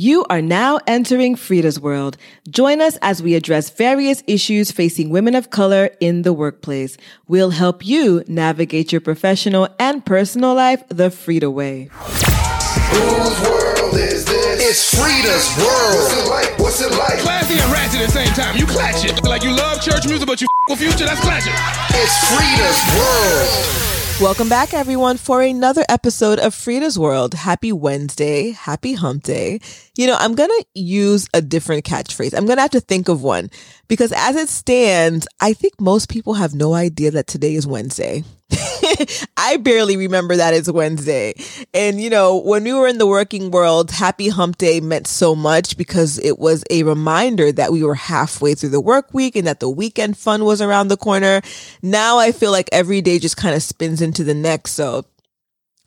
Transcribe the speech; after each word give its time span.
You 0.00 0.24
are 0.30 0.40
now 0.40 0.78
entering 0.86 1.34
FREEda's 1.34 1.80
world. 1.80 2.16
Join 2.48 2.80
us 2.80 2.96
as 3.02 3.20
we 3.20 3.34
address 3.34 3.68
various 3.68 4.22
issues 4.28 4.70
facing 4.70 5.10
women 5.10 5.34
of 5.34 5.50
color 5.50 5.90
in 5.98 6.22
the 6.22 6.32
workplace. 6.32 6.96
We'll 7.26 7.50
help 7.50 7.84
you 7.84 8.22
navigate 8.28 8.92
your 8.92 9.00
professional 9.00 9.68
and 9.80 10.06
personal 10.06 10.54
life 10.54 10.84
the 10.86 11.10
FREEda 11.10 11.52
way. 11.52 11.90
Whose 11.90 13.40
world 13.42 13.94
is 13.94 14.24
this? 14.24 14.70
It's 14.70 14.94
FREEda's 14.94 15.58
world. 15.58 15.98
What's 15.98 16.14
it 16.14 16.30
like? 16.30 16.58
What's 16.60 16.80
it 16.80 16.92
like? 16.92 17.18
Classy 17.18 17.58
and 17.58 17.72
ratchet 17.72 18.00
at 18.00 18.06
the 18.06 18.12
same 18.12 18.32
time. 18.34 18.56
You 18.56 18.66
clash 18.66 19.04
it. 19.04 19.24
Like 19.24 19.42
you 19.42 19.50
love 19.50 19.82
church 19.82 20.06
music, 20.06 20.28
but 20.28 20.40
you 20.40 20.46
with 20.68 20.78
future, 20.78 21.06
that's 21.06 21.20
clashing. 21.20 21.54
It's 21.98 22.14
FREEda's 22.30 22.78
world. 22.96 23.97
Welcome 24.20 24.48
back, 24.48 24.74
everyone, 24.74 25.16
for 25.16 25.42
another 25.42 25.84
episode 25.88 26.40
of 26.40 26.52
FREEda's 26.52 26.98
World. 26.98 27.34
Happy 27.34 27.70
Wednesday. 27.70 28.50
Happy 28.50 28.94
hump 28.94 29.22
day. 29.22 29.60
You 29.96 30.08
know, 30.08 30.16
I'm 30.18 30.34
going 30.34 30.50
to 30.50 30.64
use 30.74 31.28
a 31.34 31.40
different 31.40 31.84
catchphrase. 31.84 32.34
I'm 32.36 32.44
going 32.44 32.56
to 32.56 32.62
have 32.62 32.72
to 32.72 32.80
think 32.80 33.08
of 33.08 33.22
one 33.22 33.48
because 33.86 34.12
as 34.16 34.34
it 34.34 34.48
stands, 34.48 35.28
I 35.38 35.52
think 35.52 35.80
most 35.80 36.08
people 36.08 36.34
have 36.34 36.52
no 36.52 36.74
idea 36.74 37.12
that 37.12 37.28
today 37.28 37.54
is 37.54 37.64
Wednesday. 37.64 38.24
I 39.36 39.56
barely 39.56 39.96
remember 39.96 40.36
that 40.36 40.54
it's 40.54 40.70
Wednesday. 40.70 41.34
And, 41.74 42.00
you 42.00 42.10
know, 42.10 42.36
when 42.38 42.64
we 42.64 42.72
were 42.72 42.86
in 42.86 42.98
the 42.98 43.06
working 43.06 43.50
world, 43.50 43.90
happy 43.90 44.28
hump 44.28 44.58
day 44.58 44.80
meant 44.80 45.06
so 45.06 45.34
much 45.34 45.76
because 45.76 46.18
it 46.18 46.38
was 46.38 46.64
a 46.70 46.82
reminder 46.82 47.52
that 47.52 47.72
we 47.72 47.82
were 47.82 47.94
halfway 47.94 48.54
through 48.54 48.70
the 48.70 48.80
work 48.80 49.12
week 49.12 49.36
and 49.36 49.46
that 49.46 49.60
the 49.60 49.70
weekend 49.70 50.16
fun 50.16 50.44
was 50.44 50.60
around 50.60 50.88
the 50.88 50.96
corner. 50.96 51.40
Now 51.82 52.18
I 52.18 52.32
feel 52.32 52.50
like 52.50 52.68
every 52.72 53.00
day 53.00 53.18
just 53.18 53.36
kind 53.36 53.54
of 53.54 53.62
spins 53.62 54.00
into 54.00 54.24
the 54.24 54.34
next. 54.34 54.72
So 54.72 55.04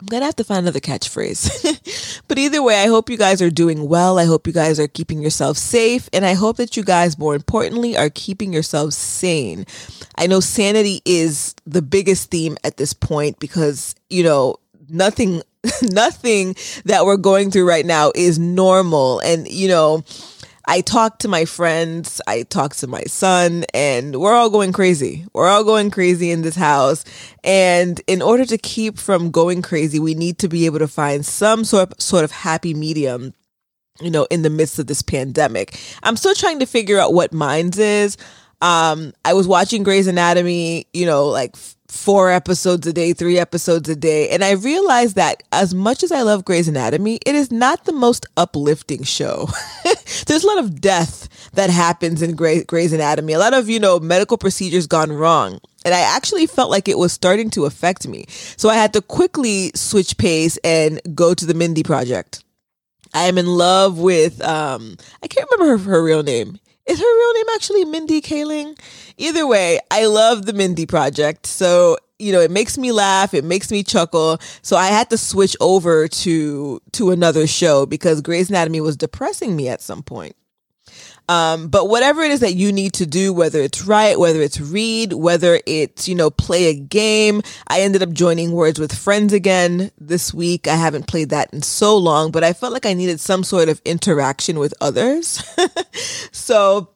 I'm 0.02 0.08
going 0.08 0.22
to 0.22 0.26
have 0.26 0.36
to 0.38 0.44
find 0.44 0.66
another 0.66 0.80
catchphrase. 0.80 2.22
but 2.28 2.40
either 2.40 2.64
way, 2.64 2.82
I 2.82 2.88
hope 2.88 3.08
you 3.08 3.18
guys 3.18 3.40
are 3.40 3.52
doing 3.52 3.88
well. 3.88 4.18
I 4.18 4.26
hope 4.26 4.48
you 4.48 4.54
guys 4.54 4.80
are 4.80 4.88
keeping 4.88 5.22
yourself 5.22 5.58
safe. 5.58 6.10
And 6.12 6.26
I 6.26 6.34
hope 6.34 6.58
that 6.58 6.76
you 6.76 6.84
guys, 6.84 7.20
more 7.20 7.36
importantly, 7.36 7.96
are 7.96 8.10
keeping 8.10 8.52
yourselves 8.52 8.98
sane. 8.98 9.68
I 10.18 10.26
know 10.26 10.40
sanity 10.40 11.04
is 11.06 11.54
the 11.68 11.84
biggest 11.84 12.32
theme 12.32 12.58
at 12.64 12.78
this 12.78 12.94
point 12.94 13.40
because, 13.40 13.94
you 14.10 14.24
know, 14.24 14.56
nothing, 14.90 15.44
nothing 15.84 16.56
that 16.86 17.06
we're 17.06 17.18
going 17.18 17.52
through 17.52 17.70
right 17.70 17.86
now 17.86 18.12
is 18.16 18.40
normal. 18.40 19.20
And, 19.20 19.48
you 19.48 19.68
know, 19.68 20.04
I 20.66 20.82
talk 20.82 21.20
to 21.20 21.28
my 21.28 21.46
friends, 21.46 22.22
I 22.28 22.44
talk 22.44 22.76
to 22.78 22.88
my 22.88 23.04
son, 23.04 23.66
and 23.74 24.20
we're 24.20 24.34
all 24.34 24.50
going 24.50 24.72
crazy. 24.72 25.26
We're 25.34 25.48
all 25.48 25.64
going 25.64 25.92
crazy 25.92 26.32
in 26.32 26.42
this 26.44 26.56
house. 26.56 27.04
And 27.44 28.00
in 28.08 28.22
order 28.22 28.46
to 28.46 28.58
keep 28.58 28.98
from 28.98 29.32
going 29.32 29.62
crazy, 29.62 30.00
we 30.00 30.14
need 30.14 30.38
to 30.40 30.48
be 30.48 30.66
able 30.66 30.80
to 30.80 30.88
find 30.88 31.26
some 31.26 31.64
sort 31.64 31.92
of, 31.92 32.02
sort 32.02 32.24
of 32.24 32.32
happy 32.32 32.74
medium 32.74 33.34
you 34.00 34.10
know, 34.10 34.26
in 34.32 34.42
the 34.42 34.50
midst 34.50 34.80
of 34.80 34.88
this 34.88 35.02
pandemic. 35.02 35.80
I'm 36.04 36.18
still 36.18 36.34
trying 36.34 36.60
to 36.60 36.66
figure 36.66 36.98
out 36.98 37.14
what 37.14 37.34
mine's 37.34 37.78
is. 37.78 38.18
Um, 38.62 39.14
I 39.26 39.34
was 39.34 39.48
watching 39.48 39.84
Grey's 39.84 40.08
Anatomy, 40.08 40.88
you 40.94 41.06
know, 41.06 41.28
like 41.28 41.56
four 41.92 42.32
episodes 42.32 42.88
a 42.88 42.94
day, 42.94 43.12
three 43.12 43.38
episodes 43.38 43.90
a 43.90 43.96
day. 43.96 44.30
And 44.30 44.44
I 44.44 44.52
realized 44.52 45.18
that 45.18 45.44
as 45.52 45.74
much 45.74 46.04
as 46.04 46.12
I 46.12 46.22
love 46.22 46.46
Grey's 46.46 46.70
Anatomy, 46.70 47.20
it 47.26 47.36
is 47.36 47.52
not 47.52 47.84
the 47.84 47.92
most 47.92 48.26
uplifting 48.38 49.04
show. 49.04 49.50
There's 50.26 50.46
a 50.46 50.48
lot 50.48 50.60
of 50.60 50.80
death 50.80 51.28
that 51.54 51.70
happens 51.70 52.22
in 52.22 52.36
Grey, 52.36 52.64
Grey's 52.64 52.94
Anatomy, 52.94 53.34
a 53.34 53.40
lot 53.40 53.54
of, 53.54 53.68
you 53.68 53.80
know, 53.80 54.00
medical 54.00 54.38
procedures 54.38 54.88
gone 54.88 55.12
wrong. 55.12 55.60
And 55.84 55.94
I 55.94 56.00
actually 56.00 56.48
felt 56.48 56.72
like 56.72 56.88
it 56.88 56.98
was 56.98 57.12
starting 57.12 57.50
to 57.52 57.66
affect 57.66 58.08
me. 58.08 58.26
So 58.30 58.70
I 58.70 58.76
had 58.76 58.94
to 58.94 59.02
quickly 59.02 59.72
switch 59.76 60.18
pace 60.18 60.58
and 60.64 61.02
go 61.14 61.34
to 61.34 61.46
the 61.46 61.54
Mindy 61.54 61.84
Project. 61.84 62.44
I 63.14 63.24
am 63.24 63.38
in 63.38 63.48
love 63.48 64.00
with, 64.00 64.42
um, 64.42 64.96
I 65.22 65.28
can't 65.28 65.50
remember 65.52 65.78
her, 65.78 65.92
her 65.92 66.04
real 66.04 66.24
name. 66.24 66.58
Is 66.92 67.00
her 67.00 67.06
real 67.06 67.34
name 67.36 67.46
actually 67.56 67.86
Mindy 67.86 68.20
Kaling? 68.20 68.78
Either 69.16 69.48
way, 69.48 69.80
I 69.90 70.08
love 70.08 70.46
the 70.46 70.52
Mindy 70.52 70.86
Project. 70.86 71.46
So, 71.46 71.96
you 72.20 72.34
know, 72.34 72.42
it 72.42 72.52
makes 72.52 72.78
me 72.78 72.92
laugh, 72.92 73.34
it 73.34 73.46
makes 73.46 73.72
me 73.72 73.82
chuckle. 73.82 74.40
So 74.62 74.76
I 74.76 74.88
had 74.88 75.10
to 75.12 75.18
switch 75.18 75.56
over 75.62 76.10
to 76.10 76.82
to 76.92 77.12
another 77.12 77.48
show 77.48 77.86
because 77.86 78.20
Grey's 78.20 78.50
Anatomy 78.50 78.82
was 78.82 78.98
depressing 78.98 79.56
me 79.56 79.70
at 79.70 79.82
some 79.82 80.04
point. 80.04 80.36
Um, 81.32 81.70
but 81.70 81.88
whatever 81.88 82.24
it 82.24 82.32
is 82.32 82.42
that 82.42 82.56
you 82.56 82.74
need 82.74 82.92
to 82.96 83.06
do, 83.06 83.32
whether 83.32 83.62
it's 83.62 83.86
write, 83.86 84.20
whether 84.20 84.42
it's 84.42 84.60
read, 84.60 85.14
whether 85.14 85.62
it's, 85.66 86.06
you 86.06 86.14
know, 86.14 86.30
play 86.30 86.66
a 86.66 86.74
game. 86.74 87.42
I 87.70 87.80
ended 87.80 88.04
up 88.04 88.12
joining 88.12 88.52
Words 88.52 88.82
with 88.82 88.94
Friends 88.94 89.32
again 89.32 89.92
this 89.98 90.34
week. 90.34 90.68
I 90.68 90.76
haven't 90.76 91.08
played 91.08 91.30
that 91.30 91.54
in 91.54 91.62
so 91.62 91.96
long, 91.96 92.32
but 92.32 92.44
I 92.44 92.52
felt 92.52 92.74
like 92.74 92.86
I 92.86 92.94
needed 92.94 93.22
some 93.22 93.46
sort 93.46 93.70
of 93.70 93.82
interaction 93.86 94.60
with 94.60 94.74
others. 94.82 95.42
so 96.34 96.90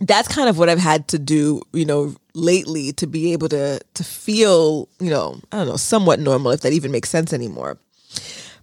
that's 0.00 0.28
kind 0.28 0.48
of 0.48 0.56
what 0.56 0.68
I've 0.68 0.78
had 0.78 1.08
to 1.08 1.18
do, 1.18 1.60
you 1.72 1.84
know, 1.84 2.14
lately 2.32 2.92
to 2.92 3.08
be 3.08 3.32
able 3.32 3.48
to 3.48 3.80
to 3.94 4.04
feel, 4.04 4.88
you 5.00 5.10
know, 5.10 5.40
I 5.50 5.56
don't 5.56 5.66
know, 5.66 5.76
somewhat 5.76 6.20
normal 6.20 6.52
if 6.52 6.60
that 6.60 6.72
even 6.72 6.92
makes 6.92 7.10
sense 7.10 7.32
anymore. 7.32 7.78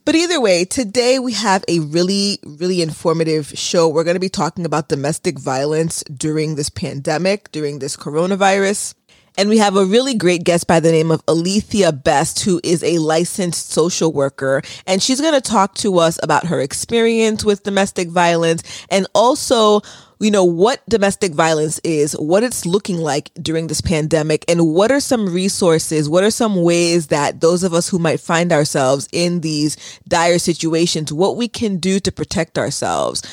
But 0.04 0.16
either 0.16 0.42
way, 0.42 0.66
today 0.66 1.20
we 1.20 1.34
have 1.34 1.64
a 1.68 1.80
really, 1.80 2.40
really 2.44 2.82
informative 2.82 3.50
show. 3.50 3.88
We're 3.88 4.04
going 4.04 4.16
to 4.16 4.20
be 4.20 4.30
talking 4.30 4.66
about 4.66 4.90
domestic 4.90 5.38
violence 5.38 6.04
during 6.06 6.56
this 6.56 6.70
pandemic, 6.70 7.52
during 7.52 7.78
this 7.78 7.96
coronavirus. 7.96 8.96
And 9.38 9.48
we 9.48 9.60
have 9.60 9.76
a 9.76 9.86
really 9.86 10.16
great 10.16 10.44
guest 10.44 10.66
by 10.66 10.80
the 10.80 10.92
name 10.92 11.12
of 11.12 11.22
Alethea 11.28 11.92
Best, 11.92 12.44
who 12.44 12.60
is 12.64 12.84
a 12.84 12.98
licensed 12.98 13.70
social 13.70 14.12
worker. 14.12 14.64
And 14.88 15.04
she's 15.04 15.22
going 15.22 15.36
to 15.36 15.42
talk 15.42 15.76
to 15.76 16.00
us 16.00 16.20
about 16.24 16.48
her 16.48 16.60
experience 16.60 17.46
with 17.46 17.62
domestic 17.62 18.10
violence 18.10 18.64
and 18.90 19.06
also 19.14 19.82
you 20.22 20.30
know, 20.30 20.44
what 20.44 20.88
domestic 20.88 21.34
violence 21.34 21.80
is, 21.84 22.14
what 22.14 22.44
it's 22.44 22.66
looking 22.66 22.98
like 22.98 23.32
during 23.42 23.68
this 23.68 23.82
pandemic, 23.82 24.46
and 24.48 24.74
what 24.74 24.92
are 24.92 25.00
some 25.00 25.34
resources, 25.34 26.08
what 26.08 26.24
are 26.24 26.32
some 26.32 26.62
ways 26.62 27.08
that 27.08 27.42
those 27.42 27.64
of 27.64 27.74
us 27.74 27.90
who 27.90 27.98
might 27.98 28.20
find 28.20 28.52
ourselves 28.52 29.10
in 29.12 29.42
these 29.42 30.00
dire 30.08 30.38
situations, 30.38 31.12
what 31.12 31.38
we 31.38 31.48
can 31.48 31.78
do 31.78 32.00
to 32.00 32.12
protect 32.12 32.60
ourselves. 32.60 33.24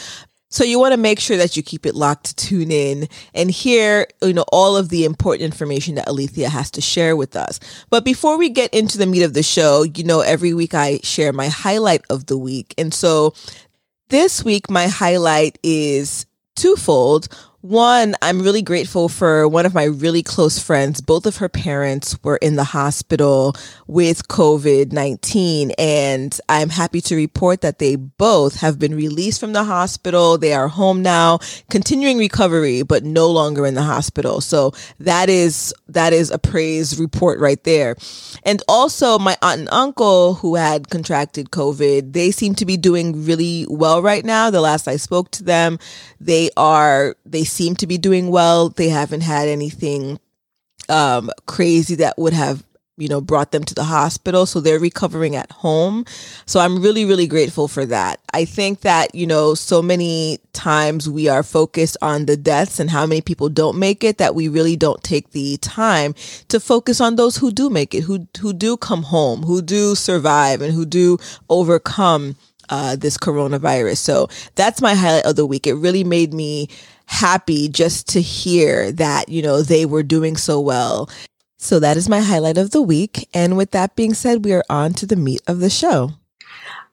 So 0.50 0.64
you 0.64 0.78
want 0.78 0.92
to 0.92 0.98
make 0.98 1.20
sure 1.20 1.36
that 1.36 1.58
you 1.58 1.62
keep 1.62 1.84
it 1.84 1.94
locked 1.94 2.24
to 2.24 2.36
tune 2.36 2.70
in 2.70 3.08
and 3.34 3.50
hear, 3.50 4.06
you 4.22 4.32
know, 4.32 4.46
all 4.50 4.78
of 4.78 4.88
the 4.88 5.04
important 5.04 5.44
information 5.44 5.96
that 5.96 6.08
Alethea 6.08 6.48
has 6.48 6.70
to 6.70 6.80
share 6.80 7.16
with 7.16 7.36
us. 7.36 7.60
But 7.90 8.02
before 8.02 8.38
we 8.38 8.48
get 8.48 8.72
into 8.72 8.96
the 8.96 9.04
meat 9.04 9.24
of 9.24 9.34
the 9.34 9.42
show, 9.42 9.82
you 9.82 10.04
know, 10.04 10.20
every 10.20 10.54
week 10.54 10.72
I 10.72 11.00
share 11.02 11.34
my 11.34 11.48
highlight 11.48 12.00
of 12.08 12.26
the 12.26 12.38
week. 12.38 12.72
And 12.78 12.94
so 12.94 13.34
this 14.08 14.42
week, 14.42 14.70
my 14.70 14.86
highlight 14.86 15.58
is 15.62 16.24
twofold. 16.58 17.28
One, 17.60 18.14
I'm 18.22 18.40
really 18.40 18.62
grateful 18.62 19.08
for 19.08 19.48
one 19.48 19.66
of 19.66 19.74
my 19.74 19.82
really 19.82 20.22
close 20.22 20.60
friends. 20.60 21.00
Both 21.00 21.26
of 21.26 21.38
her 21.38 21.48
parents 21.48 22.16
were 22.22 22.36
in 22.36 22.54
the 22.54 22.62
hospital 22.62 23.56
with 23.88 24.28
COVID 24.28 24.92
19, 24.92 25.72
and 25.76 26.40
I'm 26.48 26.68
happy 26.68 27.00
to 27.00 27.16
report 27.16 27.62
that 27.62 27.80
they 27.80 27.96
both 27.96 28.60
have 28.60 28.78
been 28.78 28.94
released 28.94 29.40
from 29.40 29.54
the 29.54 29.64
hospital. 29.64 30.38
They 30.38 30.52
are 30.52 30.68
home 30.68 31.02
now, 31.02 31.40
continuing 31.68 32.18
recovery, 32.18 32.82
but 32.82 33.02
no 33.02 33.28
longer 33.28 33.66
in 33.66 33.74
the 33.74 33.82
hospital. 33.82 34.40
So 34.40 34.70
that 35.00 35.28
is, 35.28 35.74
that 35.88 36.12
is 36.12 36.30
a 36.30 36.38
praise 36.38 36.96
report 36.96 37.40
right 37.40 37.62
there. 37.64 37.96
And 38.44 38.62
also 38.68 39.18
my 39.18 39.36
aunt 39.42 39.62
and 39.62 39.68
uncle 39.72 40.34
who 40.34 40.54
had 40.54 40.90
contracted 40.90 41.50
COVID, 41.50 42.12
they 42.12 42.30
seem 42.30 42.54
to 42.54 42.64
be 42.64 42.76
doing 42.76 43.24
really 43.24 43.66
well 43.68 44.00
right 44.00 44.24
now. 44.24 44.48
The 44.48 44.60
last 44.60 44.86
I 44.86 44.94
spoke 44.94 45.32
to 45.32 45.42
them, 45.42 45.80
they 46.20 46.50
are, 46.56 47.16
they 47.26 47.47
seem 47.48 47.76
to 47.76 47.86
be 47.86 47.98
doing 47.98 48.30
well. 48.30 48.68
They 48.68 48.88
haven't 48.88 49.22
had 49.22 49.48
anything 49.48 50.20
um, 50.88 51.30
crazy 51.46 51.96
that 51.96 52.18
would 52.18 52.32
have 52.32 52.64
you 52.98 53.08
know 53.08 53.20
brought 53.20 53.52
them 53.52 53.64
to 53.64 53.74
the 53.74 53.84
hospital. 53.84 54.44
So 54.44 54.60
they're 54.60 54.80
recovering 54.80 55.36
at 55.36 55.50
home. 55.52 56.04
So 56.46 56.60
i'm 56.60 56.82
really 56.82 57.04
really 57.04 57.26
grateful 57.26 57.68
for 57.68 57.86
that. 57.86 58.20
I 58.34 58.44
think 58.44 58.80
that 58.80 59.14
you 59.14 59.26
know 59.26 59.54
so 59.54 59.80
many 59.80 60.40
times 60.52 61.08
we 61.08 61.28
are 61.28 61.42
focused 61.42 61.96
on 62.02 62.26
the 62.26 62.36
deaths 62.36 62.80
and 62.80 62.90
how 62.90 63.06
many 63.06 63.20
people 63.20 63.48
don't 63.48 63.78
make 63.78 64.02
it 64.02 64.18
that 64.18 64.34
we 64.34 64.48
really 64.48 64.76
don't 64.76 65.02
take 65.02 65.30
the 65.30 65.56
time 65.58 66.14
to 66.48 66.58
focus 66.58 67.00
on 67.00 67.16
those 67.16 67.36
who 67.36 67.52
do 67.52 67.70
make 67.70 67.94
it 67.94 68.02
who 68.02 68.26
who 68.40 68.52
do 68.52 68.76
come 68.76 69.04
home 69.04 69.42
who 69.44 69.62
do 69.62 69.94
survive 69.94 70.60
and 70.60 70.74
who 70.74 70.84
do 70.84 71.18
overcome 71.48 72.34
uh, 72.70 72.96
this 72.96 73.16
coronavirus. 73.16 73.96
So 73.96 74.28
that's 74.54 74.82
my 74.82 74.94
highlight 74.94 75.24
of 75.24 75.36
the 75.36 75.46
week. 75.46 75.66
It 75.66 75.74
really 75.74 76.04
made 76.04 76.34
me 76.34 76.68
happy 77.08 77.68
just 77.68 78.06
to 78.08 78.20
hear 78.20 78.92
that, 78.92 79.28
you 79.28 79.42
know, 79.42 79.62
they 79.62 79.86
were 79.86 80.02
doing 80.02 80.36
so 80.36 80.60
well. 80.60 81.10
So 81.56 81.80
that 81.80 81.96
is 81.96 82.08
my 82.08 82.20
highlight 82.20 82.58
of 82.58 82.70
the 82.70 82.82
week. 82.82 83.28
And 83.34 83.56
with 83.56 83.72
that 83.72 83.96
being 83.96 84.14
said, 84.14 84.44
we 84.44 84.52
are 84.52 84.64
on 84.70 84.92
to 84.94 85.06
the 85.06 85.16
meat 85.16 85.40
of 85.46 85.58
the 85.58 85.70
show. 85.70 86.12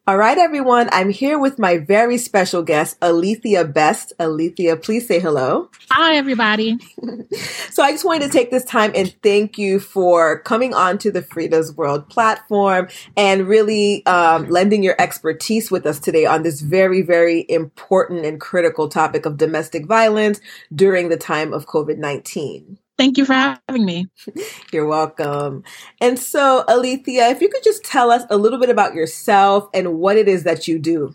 All 0.07 0.17
right, 0.17 0.37
everyone. 0.37 0.87
I'm 0.91 1.09
here 1.09 1.39
with 1.39 1.57
my 1.57 1.79
very 1.79 2.19
special 2.19 2.61
guest, 2.61 2.95
Alethea 3.01 3.65
Best. 3.65 4.13
Alethea, 4.19 4.75
please 4.77 5.07
say 5.07 5.19
hello. 5.19 5.71
Hi, 5.89 6.15
everybody. 6.17 6.77
so 7.71 7.81
I 7.81 7.91
just 7.91 8.05
wanted 8.05 8.27
to 8.27 8.29
take 8.29 8.51
this 8.51 8.63
time 8.65 8.91
and 8.93 9.15
thank 9.23 9.57
you 9.57 9.79
for 9.79 10.41
coming 10.41 10.75
on 10.75 10.99
to 10.99 11.11
the 11.11 11.23
FREEda's 11.23 11.75
World 11.75 12.07
platform 12.07 12.87
and 13.17 13.47
really 13.47 14.05
um, 14.05 14.47
lending 14.47 14.83
your 14.83 14.95
expertise 15.01 15.71
with 15.71 15.87
us 15.87 15.99
today 15.99 16.27
on 16.27 16.43
this 16.43 16.61
very, 16.61 17.01
very 17.01 17.43
important 17.49 18.27
and 18.27 18.39
critical 18.39 18.87
topic 18.87 19.25
of 19.25 19.37
domestic 19.37 19.87
violence 19.87 20.39
during 20.71 21.09
the 21.09 21.17
time 21.17 21.51
of 21.51 21.65
COVID-19. 21.65 22.77
Thank 22.97 23.17
you 23.17 23.25
for 23.25 23.33
having 23.33 23.83
me. 23.83 24.07
You're 24.71 24.87
welcome. 24.87 25.63
And 25.99 26.17
so, 26.17 26.63
Alethea, 26.65 27.27
if 27.27 27.41
you 27.41 27.49
could 27.49 27.63
just 27.63 27.83
tell 27.83 28.09
us 28.09 28.23
a 28.29 28.37
little 28.37 28.57
bit 28.57 28.69
about 28.69 28.93
yourself 28.93 29.67
and 29.73 29.99
what 29.99 30.15
it 30.15 30.29
is 30.29 30.43
that 30.43 30.67
you 30.69 30.79
do. 30.79 31.13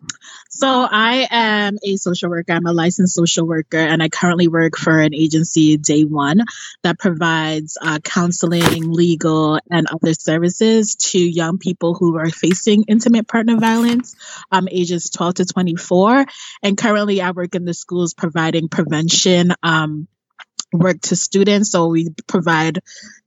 So, 0.50 0.68
I 0.68 1.26
am 1.30 1.78
a 1.82 1.96
social 1.96 2.28
worker. 2.28 2.52
I'm 2.52 2.66
a 2.66 2.74
licensed 2.74 3.14
social 3.14 3.46
worker, 3.46 3.78
and 3.78 4.02
I 4.02 4.10
currently 4.10 4.46
work 4.46 4.76
for 4.76 5.00
an 5.00 5.14
agency, 5.14 5.78
Day 5.78 6.04
One, 6.04 6.42
that 6.82 6.98
provides 6.98 7.78
uh, 7.80 7.98
counseling, 8.04 8.92
legal, 8.92 9.58
and 9.70 9.86
other 9.90 10.12
services 10.12 10.96
to 10.96 11.18
young 11.18 11.56
people 11.56 11.94
who 11.94 12.18
are 12.18 12.28
facing 12.28 12.84
intimate 12.88 13.26
partner 13.26 13.56
violence, 13.56 14.16
um, 14.52 14.68
ages 14.70 15.08
12 15.08 15.34
to 15.36 15.44
24. 15.46 16.26
And 16.62 16.76
currently, 16.76 17.22
I 17.22 17.30
work 17.30 17.54
in 17.54 17.64
the 17.64 17.72
schools 17.72 18.12
providing 18.12 18.68
prevention. 18.68 19.54
Um, 19.62 20.08
work 20.72 21.00
to 21.02 21.16
students. 21.16 21.70
So 21.70 21.88
we 21.88 22.10
provide 22.26 22.80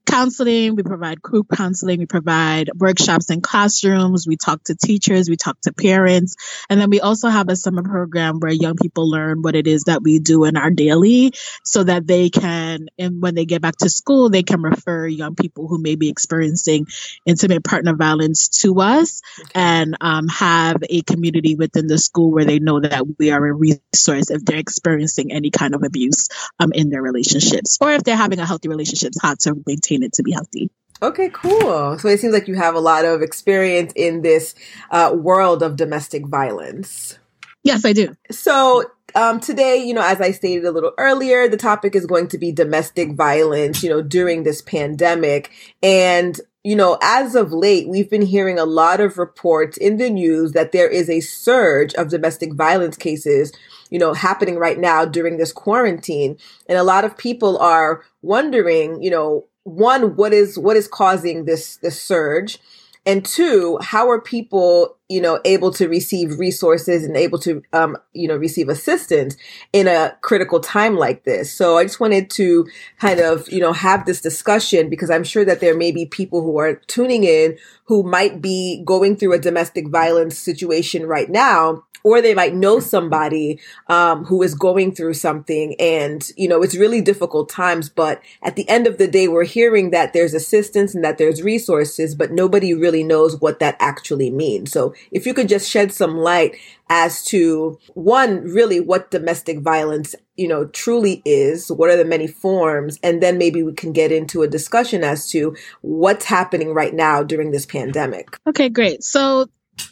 counseling, 0.06 0.76
we 0.76 0.84
provide 0.84 1.22
group 1.22 1.48
counseling, 1.54 2.00
we 2.00 2.06
provide 2.06 2.70
workshops 2.76 3.30
in 3.30 3.42
classrooms, 3.42 4.28
we 4.28 4.38
talk 4.38 4.64
to 4.64 4.76
teachers, 4.76 5.30
we 5.30 5.36
talk 5.36 5.60
to 5.62 5.74
parents, 5.74 6.36
and 6.70 6.80
then 6.80 6.90
we 6.90 7.00
also 7.00 7.30
have 7.30 7.50
a 7.50 7.56
summer 7.56 7.84
program 7.84 8.40
where 8.40 8.52
young 8.52 8.76
people 8.76 9.10
learn 9.10 9.42
what 9.42 9.56
it 9.56 9.68
is 9.68 9.84
that 9.84 10.04
we 10.04 10.20
do 10.20 10.46
in 10.46 10.58
our 10.58 10.70
daily 10.70 11.34
so 11.64 11.84
that 11.84 12.06
they 12.08 12.30
can, 12.30 12.88
and 12.98 13.22
when 13.22 13.36
they 13.36 13.46
get 13.46 13.62
back 13.62 13.76
to 13.78 13.90
school, 13.90 14.30
they 14.30 14.44
can 14.44 14.62
refer 14.62 15.08
young 15.08 15.36
people 15.36 15.68
who 15.68 15.82
may 15.82 15.96
be 15.96 16.10
experiencing 16.10 16.88
intimate 17.26 17.64
partner 17.64 17.96
violence 17.96 18.50
to 18.50 18.80
us 18.82 19.22
and 19.56 19.98
um, 20.02 20.28
have 20.28 20.78
a 20.90 21.02
community 21.02 21.56
within 21.56 21.88
the 21.88 21.98
school 21.98 22.32
where 22.32 22.46
they 22.46 22.60
know 22.60 22.80
that 22.80 23.04
we 23.20 23.32
are 23.32 23.46
a 23.46 23.54
resource 23.54 24.30
if 24.30 24.44
they're 24.46 24.58
experiencing 24.58 25.32
any 25.32 25.50
kind 25.50 25.76
of 25.76 25.84
abuse 25.84 26.28
um, 26.60 26.72
in 26.74 26.90
their 26.90 27.02
relationships 27.02 27.78
or 27.82 27.92
if 27.92 28.04
they're 28.04 28.16
having 28.16 28.40
a 28.40 28.46
healthy 28.46 28.70
relationship, 28.70 29.14
how 29.22 29.36
to 29.36 29.56
maintain 29.66 29.93
it 30.02 30.14
to 30.14 30.24
be 30.24 30.32
healthy. 30.32 30.72
Okay, 31.04 31.30
cool. 31.34 32.00
So 32.00 32.08
it 32.08 32.22
seems 32.22 32.34
like 32.34 32.48
you 32.48 32.56
have 32.56 32.76
a 32.76 32.80
lot 32.80 33.04
of 33.04 33.22
experience 33.22 33.92
in 33.94 34.22
this 34.22 34.56
uh, 34.90 35.14
world 35.14 35.62
of 35.62 35.76
domestic 35.76 36.26
violence. 36.26 37.20
Yes, 37.64 37.84
I 37.84 37.92
do. 37.92 38.16
So 38.32 38.86
um, 39.16 39.40
today, 39.40 39.84
you 39.84 39.94
know, 39.94 40.02
as 40.02 40.22
I 40.22 40.32
stated 40.32 40.66
a 40.66 40.72
little 40.72 40.94
earlier, 40.98 41.48
the 41.48 41.58
topic 41.58 41.96
is 41.96 42.06
going 42.06 42.30
to 42.30 42.38
be 42.38 42.52
domestic 42.52 43.16
violence, 43.16 43.84
you 43.84 43.90
know, 43.90 44.02
during 44.02 44.44
this 44.44 44.62
pandemic. 44.62 45.52
And, 45.82 46.40
you 46.64 46.76
know, 46.76 46.98
as 47.02 47.36
of 47.36 47.52
late, 47.52 47.88
we've 47.88 48.10
been 48.10 48.26
hearing 48.26 48.58
a 48.58 48.66
lot 48.66 49.00
of 49.00 49.18
reports 49.18 49.78
in 49.78 49.98
the 49.98 50.10
news 50.10 50.54
that 50.54 50.72
there 50.72 50.90
is 50.90 51.10
a 51.10 51.20
surge 51.20 51.94
of 51.96 52.10
domestic 52.10 52.54
violence 52.54 52.98
cases, 52.98 53.52
you 53.90 54.00
know, 54.00 54.14
happening 54.14 54.58
right 54.58 54.80
now 54.80 55.06
during 55.06 55.38
this 55.38 55.52
quarantine. 55.52 56.38
And 56.68 56.78
a 56.78 56.84
lot 56.84 57.06
of 57.06 57.18
people 57.18 57.58
are 57.60 58.04
wondering, 58.22 59.04
you 59.04 59.12
know, 59.12 59.46
one, 59.64 60.16
what 60.16 60.34
is 60.34 60.58
what 60.58 60.78
is 60.78 60.88
causing 60.88 61.46
this 61.46 61.78
this 61.78 62.02
surge? 62.02 62.60
And 63.06 63.26
two, 63.26 63.78
how 63.82 64.10
are 64.10 64.22
people, 64.22 64.96
you 65.10 65.20
know, 65.20 65.42
able 65.44 65.72
to 65.74 65.90
receive 65.90 66.40
resources 66.40 67.04
and 67.04 67.18
able 67.18 67.38
to, 67.40 67.62
um, 67.74 67.98
you 68.14 68.30
know, 68.30 68.38
receive 68.38 68.70
assistance 68.70 69.36
in 69.74 69.90
a 69.90 70.16
critical 70.22 70.62
time 70.62 70.96
like 70.96 71.26
this? 71.26 71.52
So 71.52 71.78
I 71.78 71.84
just 71.84 72.00
wanted 72.00 72.30
to 72.32 72.66
kind 73.00 73.20
of, 73.20 73.52
you 73.52 73.60
know, 73.60 73.74
have 73.74 74.06
this 74.06 74.22
discussion 74.22 74.90
because 74.90 75.10
I'm 75.10 75.26
sure 75.26 75.44
that 75.44 75.60
there 75.60 75.76
may 75.76 75.92
be 75.92 76.06
people 76.06 76.42
who 76.44 76.58
are 76.60 76.76
tuning 76.88 77.26
in 77.26 77.58
who 77.86 78.04
might 78.04 78.42
be 78.42 78.82
going 78.86 79.18
through 79.18 79.34
a 79.34 79.40
domestic 79.40 79.90
violence 79.90 80.38
situation 80.38 81.06
right 81.06 81.30
now 81.30 81.84
or 82.04 82.22
they 82.22 82.34
might 82.34 82.54
know 82.54 82.80
somebody 82.80 83.60
um, 83.88 84.26
who 84.26 84.42
is 84.44 84.56
going 84.56 84.94
through 84.94 85.14
something. 85.14 85.76
And 85.80 86.24
you 86.38 86.48
know 86.48 86.62
it's 86.62 86.76
really 86.76 87.02
difficult 87.02 87.50
times 87.50 87.90
but 87.90 88.22
at 88.42 88.56
the 88.56 88.68
end 88.70 88.88
of 88.88 88.98
the 88.98 89.08
day 89.08 89.28
we're 89.28 89.44
hearing 89.44 89.92
that 89.92 90.14
there's 90.14 90.34
assistance 90.34 90.94
and 90.94 91.04
that 91.04 91.18
there's 91.18 91.42
resources 91.42 92.16
but 92.16 92.32
nobody 92.32 92.74
really 92.74 93.04
knows 93.04 93.40
what 93.40 93.60
that 93.60 93.76
actually 93.80 94.30
means. 94.30 94.72
So 94.72 94.94
if 95.12 95.26
you 95.26 95.34
could 95.34 95.50
just 95.50 95.70
shed 95.70 95.92
some 95.92 96.18
light 96.18 96.56
as 96.90 97.24
to 97.24 97.80
one 97.94 98.44
really 98.44 98.80
what 98.80 99.10
domestic 99.10 99.60
violence 99.62 100.16
you 100.36 100.48
know 100.48 100.66
truly 100.66 101.22
is 101.26 101.72
what 101.72 101.90
are 101.90 101.96
the 101.96 102.06
many 102.06 102.28
forms 102.28 103.00
and 103.04 103.22
then 103.22 103.38
maybe 103.38 103.64
we 103.64 103.74
can 103.74 103.94
get 103.94 104.12
into 104.12 104.42
a 104.42 104.48
discussion 104.48 105.04
as 105.04 105.30
to 105.30 105.56
what's 105.82 106.26
happening 106.26 106.74
right 106.74 106.94
now 106.94 107.24
during 107.24 107.52
this 107.52 107.66
pandemic. 107.66 108.38
Okay 108.48 108.70
great. 108.70 109.04
So 109.04 109.48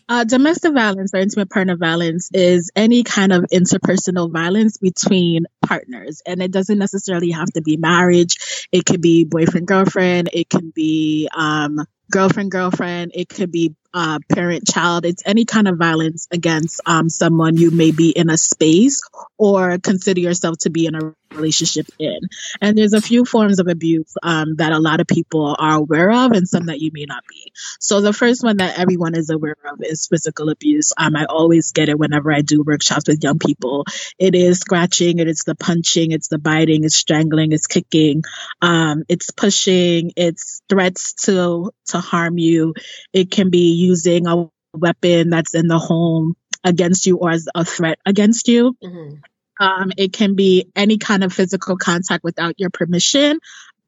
uh, 0.10 0.24
domestic 0.26 0.74
violence 0.74 1.14
or 1.14 1.18
intimate 1.20 1.50
partner 1.50 1.78
violence 1.78 2.30
is 2.34 2.70
any 2.76 3.04
kind 3.04 3.32
of 3.32 3.46
interpersonal 3.54 4.32
violence 4.32 4.78
between 4.78 5.46
partners. 5.66 6.22
And 6.26 6.42
it 6.42 6.52
doesn't 6.52 6.78
necessarily 6.78 7.32
have 7.32 7.48
to 7.54 7.62
be 7.62 7.78
marriage. 7.78 8.68
It 8.72 8.86
could 8.86 9.02
be 9.02 9.24
boyfriend, 9.24 9.68
girlfriend. 9.68 10.30
It 10.34 10.50
can 10.50 10.72
be 10.76 11.30
um, 11.34 11.80
girlfriend, 12.12 12.52
girlfriend. 12.52 13.12
It 13.16 13.30
could 13.30 13.52
be 13.52 13.76
uh, 13.94 14.20
parent, 14.30 14.68
child. 14.68 15.06
It's 15.06 15.24
any 15.26 15.46
kind 15.46 15.68
of 15.68 15.78
violence 15.78 16.28
against 16.32 16.82
um, 16.86 17.10
someone 17.10 17.58
you 17.58 17.72
may 17.72 17.92
be 17.92 18.12
in 18.12 18.30
a 18.30 18.38
space 18.38 19.02
or 19.38 19.78
consider 19.80 20.20
yourself 20.22 20.60
to 20.60 20.70
be 20.70 20.86
in 20.86 20.96
a 20.96 21.14
relationship 21.34 21.88
in. 21.98 22.20
And 22.60 22.78
there's 22.78 22.94
a 22.94 23.02
few 23.02 23.26
forms 23.26 23.60
of 23.60 23.68
abuse 23.68 24.14
um, 24.22 24.56
that 24.58 24.72
a 24.72 24.80
lot 24.80 25.00
of 25.00 25.08
people 25.08 25.56
are 25.58 25.76
aware 25.76 26.12
of 26.12 26.32
and 26.32 26.48
some 26.48 26.66
that 26.66 26.80
you 26.80 26.92
may 26.94 27.06
not 27.06 27.24
be. 27.28 27.54
So 27.80 28.02
the 28.02 28.14
first 28.14 28.44
one 28.44 28.58
that 28.58 28.78
everyone 28.78 29.16
is 29.16 29.30
aware 29.30 29.56
of 29.72 29.80
is 29.82 30.08
physical 30.08 30.50
abuse. 30.50 30.92
Um, 30.98 31.16
I 31.16 31.26
always 31.26 31.72
get 31.72 31.90
it 31.90 31.98
whenever 31.98 32.34
I 32.34 32.42
do 32.42 32.64
workshops 32.64 33.08
with 33.08 33.24
young 33.24 33.40
people. 33.40 33.86
It 34.20 34.36
is 34.36 34.60
scratching, 34.60 35.20
it 35.20 35.28
is 35.28 35.44
the 35.46 35.56
punching, 35.56 36.12
it's 36.12 36.28
the 36.28 36.38
biting, 36.38 36.84
it's 36.84 36.96
strangling, 36.96 37.52
it's 37.52 37.68
kicking, 37.68 38.24
um, 38.62 39.04
it's 39.08 39.32
pushing, 39.32 40.12
it's 40.16 40.62
threats 40.70 41.14
to 41.26 41.72
to 41.88 42.01
harm 42.02 42.38
you. 42.38 42.74
It 43.14 43.32
can 43.32 43.50
be 43.50 43.74
using 43.74 44.28
a 44.28 44.50
weapon 44.74 45.30
that's 45.30 45.56
in 45.56 45.68
the 45.68 45.80
home 45.80 46.36
against 46.64 47.06
you 47.06 47.18
or 47.18 47.32
as 47.32 47.48
a 47.54 47.66
threat 47.66 48.00
against 48.06 48.48
you. 48.48 48.76
Mm-hmm. 48.84 49.16
Um, 49.60 49.92
it 49.98 50.14
can 50.14 50.36
be 50.36 50.72
any 50.76 50.98
kind 50.98 51.24
of 51.24 51.32
physical 51.32 51.78
contact 51.78 52.24
without 52.24 52.56
your 52.58 52.70
permission. 52.70 53.40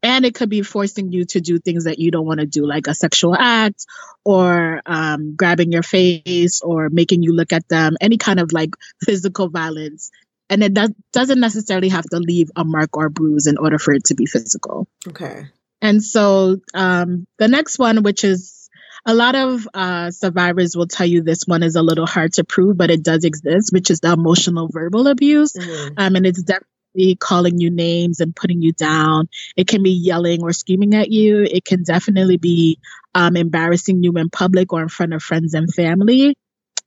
And 0.04 0.25
it 0.25 0.36
could 0.36 0.50
be 0.50 0.62
forcing 0.62 1.13
you 1.13 1.24
to 1.27 1.39
do 1.39 1.60
things 1.60 1.86
that 1.86 1.98
you 1.98 2.12
don't 2.12 2.25
want 2.25 2.42
to 2.42 2.45
do, 2.45 2.68
like 2.68 2.88
a 2.88 2.94
sexual 2.94 3.33
act 3.33 3.86
or 4.25 4.81
um, 4.86 5.36
grabbing 5.36 5.71
your 5.71 5.81
face 5.81 6.62
or 6.62 6.89
making 6.89 7.24
you 7.24 7.33
look 7.33 7.54
at 7.54 7.68
them, 7.69 7.95
any 8.01 8.18
kind 8.18 8.42
of 8.42 8.51
like 8.51 8.71
physical 9.01 9.48
violence. 9.48 10.12
And 10.50 10.62
it 10.62 10.74
does, 10.74 10.91
doesn't 11.13 11.39
necessarily 11.39 11.89
have 11.89 12.03
to 12.03 12.20
leave 12.20 12.51
a 12.55 12.65
mark 12.65 12.98
or 12.98 13.10
bruise 13.10 13.48
in 13.48 13.58
order 13.58 13.79
for 13.79 13.93
it 13.93 14.03
to 14.05 14.15
be 14.15 14.25
physical. 14.25 14.88
Okay. 15.08 15.46
And 15.84 16.02
so 16.02 16.58
um, 16.74 17.28
the 17.38 17.50
next 17.50 17.78
one, 17.78 18.04
which 18.04 18.24
is 18.24 18.70
a 19.06 19.13
lot 19.13 19.36
of 19.36 19.68
uh, 19.74 20.12
survivors 20.12 20.78
will 20.78 20.88
tell 20.88 21.06
you 21.06 21.22
this 21.22 21.44
one 21.46 21.62
is 21.62 21.75
a 21.75 21.82
little 21.82 22.06
hard 22.06 22.32
to 22.34 22.46
prove, 22.46 22.78
but 22.78 22.90
it 22.90 23.04
does 23.04 23.25
exist, 23.25 23.74
which 23.74 23.92
is 23.92 24.00
the 24.00 24.13
emotional 24.13 24.70
verbal 24.72 25.08
abuse. 25.08 25.52
Mm-hmm. 25.52 25.96
Um, 25.98 26.16
and 26.16 26.25
it's 26.25 26.42
definitely 26.42 27.18
calling 27.20 27.60
you 27.60 27.70
names 27.70 28.22
and 28.22 28.34
putting 28.34 28.62
you 28.62 28.72
down. 28.72 29.28
It 29.58 29.68
can 29.68 29.84
be 29.84 29.92
yelling 29.92 30.42
or 30.42 30.54
screaming 30.54 30.96
at 30.96 31.12
you. 31.12 31.44
It 31.44 31.66
can 31.66 31.84
definitely 31.84 32.38
be 32.38 32.80
um, 33.13 33.36
embarrassing 33.36 34.04
you 34.04 34.13
in 34.13 34.30
public 34.30 34.72
or 34.72 34.82
in 34.82 34.88
front 34.88 35.13
of 35.13 35.22
friends 35.22 35.54
and 35.54 35.72
family. 35.74 36.38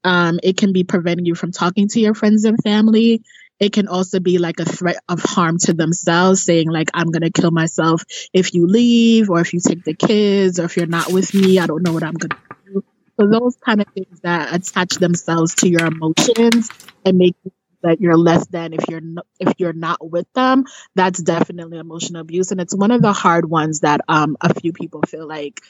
Um, 0.04 0.40
it 0.42 0.56
can 0.56 0.72
be 0.72 0.84
preventing 0.84 1.26
you 1.26 1.34
from 1.34 1.52
talking 1.52 1.88
to 1.88 2.00
your 2.00 2.14
friends 2.14 2.44
and 2.44 2.56
family 2.62 3.22
it 3.58 3.72
can 3.72 3.88
also 3.88 4.20
be 4.20 4.38
like 4.38 4.60
a 4.60 4.64
threat 4.64 4.98
of 5.08 5.22
harm 5.22 5.58
to 5.60 5.72
themselves, 5.72 6.42
saying 6.42 6.70
like, 6.70 6.90
I'm 6.94 7.10
going 7.10 7.22
to 7.22 7.30
kill 7.30 7.50
myself 7.50 8.02
if 8.32 8.54
you 8.54 8.66
leave 8.66 9.30
or 9.30 9.40
if 9.40 9.52
you 9.52 9.60
take 9.60 9.84
the 9.84 9.94
kids 9.94 10.60
or 10.60 10.64
if 10.64 10.76
you're 10.76 10.86
not 10.86 11.10
with 11.10 11.32
me, 11.34 11.58
I 11.58 11.66
don't 11.66 11.82
know 11.82 11.92
what 11.92 12.02
I'm 12.02 12.14
going 12.14 12.30
to 12.30 12.36
do. 12.66 12.84
So 13.18 13.26
those 13.26 13.56
kind 13.56 13.80
of 13.80 13.86
things 13.94 14.20
that 14.20 14.54
attach 14.54 14.96
themselves 14.96 15.54
to 15.56 15.68
your 15.68 15.86
emotions 15.86 16.68
and 17.04 17.16
make 17.16 17.34
that 17.82 18.00
you're 18.00 18.16
less 18.16 18.46
than 18.48 18.72
if 18.72 18.84
you're 18.88 19.00
not, 19.00 19.26
if 19.38 19.54
you're 19.58 19.72
not 19.72 20.04
with 20.06 20.26
them, 20.34 20.64
that's 20.94 21.22
definitely 21.22 21.78
emotional 21.78 22.20
abuse. 22.20 22.50
And 22.50 22.60
it's 22.60 22.74
one 22.74 22.90
of 22.90 23.00
the 23.00 23.12
hard 23.12 23.48
ones 23.48 23.80
that 23.80 24.00
um, 24.08 24.36
a 24.40 24.52
few 24.58 24.72
people 24.72 25.02
feel 25.08 25.26
like 25.26 25.60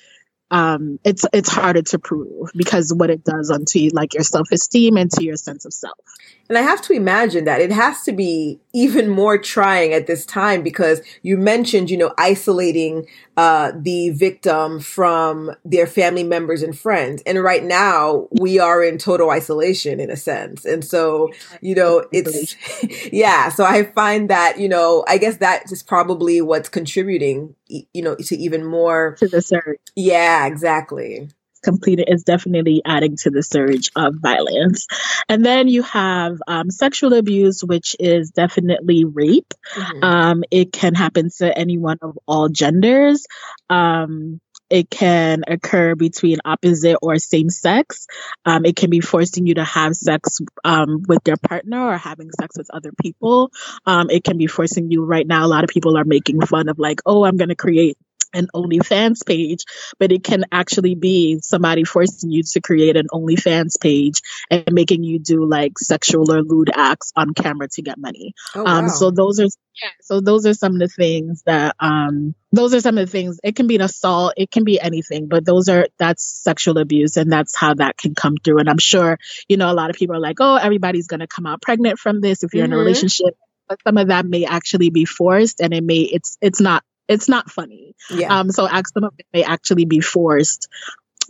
um, 0.51 0.99
it's 1.05 1.27
it's 1.33 1.51
harder 1.51 1.83
to 1.83 1.99
prove 1.99 2.51
because 2.55 2.93
what 2.95 3.11
it 3.11 3.25
does 3.25 3.51
onto 3.51 3.91
like 3.93 4.15
your 4.15 4.23
self 4.23 4.49
esteem 4.53 4.97
and 4.97 5.11
to 5.13 5.25
your 5.25 5.37
sense 5.37 5.65
of 5.65 5.73
self. 5.73 5.99
And 6.49 6.57
I 6.57 6.63
have 6.63 6.81
to 6.83 6.93
imagine 6.93 7.45
that 7.45 7.61
it 7.61 7.73
has 7.73 8.03
to 8.05 8.13
be 8.13 8.61
even 8.73 9.09
more 9.09 9.37
trying 9.39 9.93
at 9.93 10.07
this 10.07 10.25
time 10.25 10.63
because 10.63 11.01
you 11.23 11.37
mentioned, 11.37 11.91
you 11.91 11.97
know, 11.97 12.15
isolating 12.19 13.07
uh, 13.37 13.73
the 13.75 14.11
victim 14.11 14.81
from 14.81 15.51
their 15.65 15.87
family 15.87 16.23
members 16.23 16.63
and 16.63 16.79
friends. 16.79 17.23
And 17.27 17.43
right 17.43 17.65
now 17.65 18.29
we 18.31 18.59
are 18.59 18.83
in 18.83 18.99
total 18.99 19.31
isolation 19.31 19.99
in 19.99 20.11
a 20.11 20.17
sense. 20.17 20.65
And 20.65 20.85
so, 20.85 21.31
you 21.61 21.75
know, 21.75 22.07
it's, 22.13 22.55
yeah. 23.13 23.49
So 23.49 23.65
I 23.65 23.85
find 23.85 24.31
that, 24.31 24.61
you 24.61 24.69
know, 24.69 25.05
I 25.09 25.19
guess 25.19 25.39
that 25.39 25.71
is 25.73 25.83
probably 25.83 26.41
what's 26.41 26.69
contributing, 26.69 27.57
you 27.69 28.03
know, 28.03 28.15
to 28.15 28.37
even 28.37 28.65
more 28.65 29.17
to 29.19 29.29
the 29.29 29.43
surge. 29.43 29.79
Yeah, 29.97 30.47
exactly 30.47 31.29
completed 31.67 32.09
is 32.09 32.23
definitely 32.23 32.81
adding 32.85 33.17
to 33.25 33.31
the 33.31 33.43
surge 33.43 33.91
of 33.95 34.15
violence. 34.15 34.87
And 35.29 35.45
then 35.45 35.69
you 35.69 35.83
have 35.83 36.39
um, 36.47 36.71
sexual 36.71 37.13
abuse, 37.13 37.63
which 37.63 37.97
is 38.01 38.31
definitely 38.31 39.05
rape. 39.05 39.53
Mm-hmm. 39.75 40.05
Um, 40.05 40.45
it 40.51 40.73
can 40.73 40.95
happen 40.95 41.29
to 41.39 41.47
anyone 41.59 41.99
of 42.01 42.17
all 42.27 42.49
genders. 42.49 43.27
Um, 43.69 44.41
it 44.69 44.91
can 44.91 45.45
occur 45.47 45.95
between 45.95 46.39
opposite 46.45 46.99
or 47.01 47.19
same 47.19 47.51
sex. 47.51 48.07
Um, 48.45 48.65
it 48.65 48.75
can 48.75 48.91
be 48.91 49.01
forcing 49.01 49.47
you 49.47 49.55
to 49.55 49.65
have 49.65 49.95
sex 49.95 50.41
um, 50.65 51.03
with 51.07 51.21
your 51.27 51.37
partner 51.37 51.81
or 51.91 51.97
having 51.97 52.31
sex 52.33 52.57
with 52.59 52.69
other 52.73 52.91
people. 53.01 53.53
Um, 53.85 54.11
it 54.11 54.25
can 54.25 54.39
be 54.39 54.49
forcing 54.49 54.91
you 54.91 55.05
right 55.05 55.27
now. 55.27 55.45
A 55.45 55.49
lot 55.49 55.65
of 55.65 55.71
people 55.71 55.97
are 55.97 56.05
making 56.05 56.41
fun 56.41 56.69
of 56.69 56.79
like, 56.79 57.01
oh, 57.07 57.25
I'm 57.25 57.37
going 57.37 57.51
to 57.51 57.55
create 57.55 57.97
an 58.33 58.49
OnlyFans 58.55 59.25
page, 59.27 59.65
but 59.99 60.13
it 60.13 60.25
can 60.25 60.45
actually 60.53 60.95
be 60.95 61.39
somebody 61.41 61.85
forcing 61.85 62.31
you 62.31 62.43
to 62.43 62.61
create 62.61 62.97
an 62.97 63.07
OnlyFans 63.13 63.81
page 63.81 64.21
and 64.51 64.73
making 64.73 65.05
you 65.05 65.19
do 65.19 65.45
like 65.45 65.79
sexual 65.79 66.33
or 66.33 66.43
lewd 66.43 66.71
acts 66.75 67.13
on 67.17 67.35
camera 67.35 67.69
to 67.69 67.83
get 67.83 67.99
money. 67.99 68.35
Oh, 68.55 68.63
wow. 68.63 68.79
Um, 68.79 68.89
so 68.89 69.11
those 69.11 69.41
are 69.41 69.49
yeah, 69.83 69.91
so 70.01 70.21
those 70.21 70.47
are 70.47 70.55
some 70.55 70.75
of 70.75 70.79
the 70.79 70.89
things 70.89 71.43
that 71.45 71.77
um 71.81 72.35
those 72.51 72.73
are 72.73 72.81
some 72.81 72.97
of 72.97 73.07
the 73.07 73.13
things. 73.13 73.39
It 73.45 73.57
can 73.57 73.67
be 73.67 73.77
an 73.77 73.83
assault, 73.83 74.35
it 74.37 74.51
can 74.51 74.65
be 74.65 74.81
anything, 74.81 75.29
but 75.29 75.45
those 75.45 75.69
are 75.69 75.89
that's 75.99 76.25
sexual 76.25 76.79
abuse 76.79 77.17
and 77.17 77.31
that's 77.31 77.55
how 77.55 77.75
that 77.75 77.99
can 77.99 78.15
come 78.15 78.37
through. 78.43 78.59
And 78.61 78.71
I'm 78.71 78.79
sure, 78.79 79.19
you 79.49 79.59
know, 79.59 79.71
a 79.71 79.75
lot 79.75 79.91
of 79.91 79.97
people 79.97 80.17
are 80.17 80.21
like, 80.21 80.39
oh, 80.41 80.57
everybody's 80.57 81.09
gonna 81.09 81.27
come 81.27 81.47
out 81.47 81.61
pregnant 81.61 81.99
from 81.99 82.21
this 82.21 82.43
if 82.43 82.55
you're 82.55 82.65
mm-hmm. 82.65 82.73
in 82.73 82.79
a 82.79 82.81
mm-hmm. 82.81 82.87
relationship. 82.87 83.37
But 83.69 83.81
some 83.87 83.99
of 83.99 84.09
that 84.09 84.25
may 84.25 84.45
actually 84.47 84.91
be 84.91 85.05
forced 85.05 85.61
and 85.61 85.75
it 85.75 85.85
may 85.85 86.01
it's 86.01 86.39
it's 86.41 86.61
not 86.61 86.83
it's 87.09 87.29
not 87.29 87.51
funny. 87.51 87.95
Yeah. 88.11 88.39
Um, 88.39 88.51
so 88.51 88.67
some 88.67 89.05
of 89.05 89.15
it 89.19 89.27
may 89.33 89.43
actually 89.45 89.85
be 89.85 90.01
forced 90.01 90.69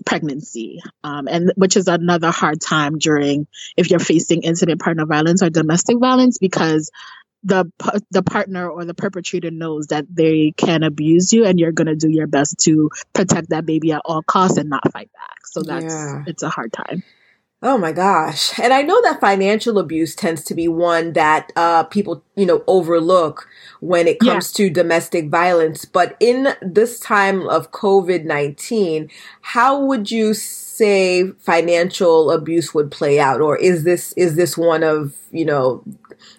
pregnancy, 0.04 0.82
um, 1.04 1.28
and 1.28 1.52
which 1.56 1.76
is 1.76 1.88
another 1.88 2.30
hard 2.30 2.60
time 2.60 2.98
during 2.98 3.46
if 3.76 3.90
you're 3.90 3.98
facing 3.98 4.42
intimate 4.42 4.78
partner 4.78 5.06
violence 5.06 5.42
or 5.42 5.50
domestic 5.50 5.98
violence 5.98 6.38
because 6.38 6.90
the 7.44 7.70
the 8.10 8.22
partner 8.22 8.68
or 8.68 8.84
the 8.84 8.94
perpetrator 8.94 9.50
knows 9.50 9.88
that 9.88 10.04
they 10.10 10.52
can 10.56 10.82
abuse 10.82 11.32
you 11.32 11.44
and 11.44 11.60
you're 11.60 11.72
going 11.72 11.86
to 11.86 11.94
do 11.94 12.10
your 12.10 12.26
best 12.26 12.58
to 12.58 12.90
protect 13.12 13.50
that 13.50 13.64
baby 13.64 13.92
at 13.92 14.02
all 14.04 14.22
costs 14.22 14.58
and 14.58 14.68
not 14.68 14.90
fight 14.92 15.10
back. 15.12 15.46
So 15.46 15.62
that's 15.62 15.94
yeah. 15.94 16.24
it's 16.26 16.42
a 16.42 16.48
hard 16.48 16.72
time. 16.72 17.02
Oh 17.62 17.78
my 17.78 17.90
gosh. 17.90 18.58
And 18.60 18.72
I 18.74 18.82
know 18.82 19.00
that 19.02 19.20
financial 19.20 19.78
abuse 19.78 20.14
tends 20.14 20.44
to 20.44 20.54
be 20.54 20.68
one 20.68 21.14
that 21.14 21.52
uh, 21.56 21.84
people, 21.84 22.22
you 22.36 22.44
know, 22.44 22.62
overlook 22.66 23.48
when 23.80 24.06
it 24.06 24.20
comes 24.20 24.52
yeah. 24.52 24.66
to 24.66 24.72
domestic 24.72 25.30
violence. 25.30 25.86
But 25.86 26.16
in 26.20 26.54
this 26.60 27.00
time 27.00 27.48
of 27.48 27.72
COVID 27.72 28.24
19, 28.24 29.10
how 29.40 29.82
would 29.82 30.10
you 30.10 30.34
say 30.34 31.30
financial 31.38 32.30
abuse 32.30 32.74
would 32.74 32.90
play 32.90 33.18
out? 33.18 33.40
Or 33.40 33.56
is 33.56 33.84
this, 33.84 34.12
is 34.12 34.36
this 34.36 34.58
one 34.58 34.82
of, 34.82 35.14
you 35.32 35.46
know, 35.46 35.82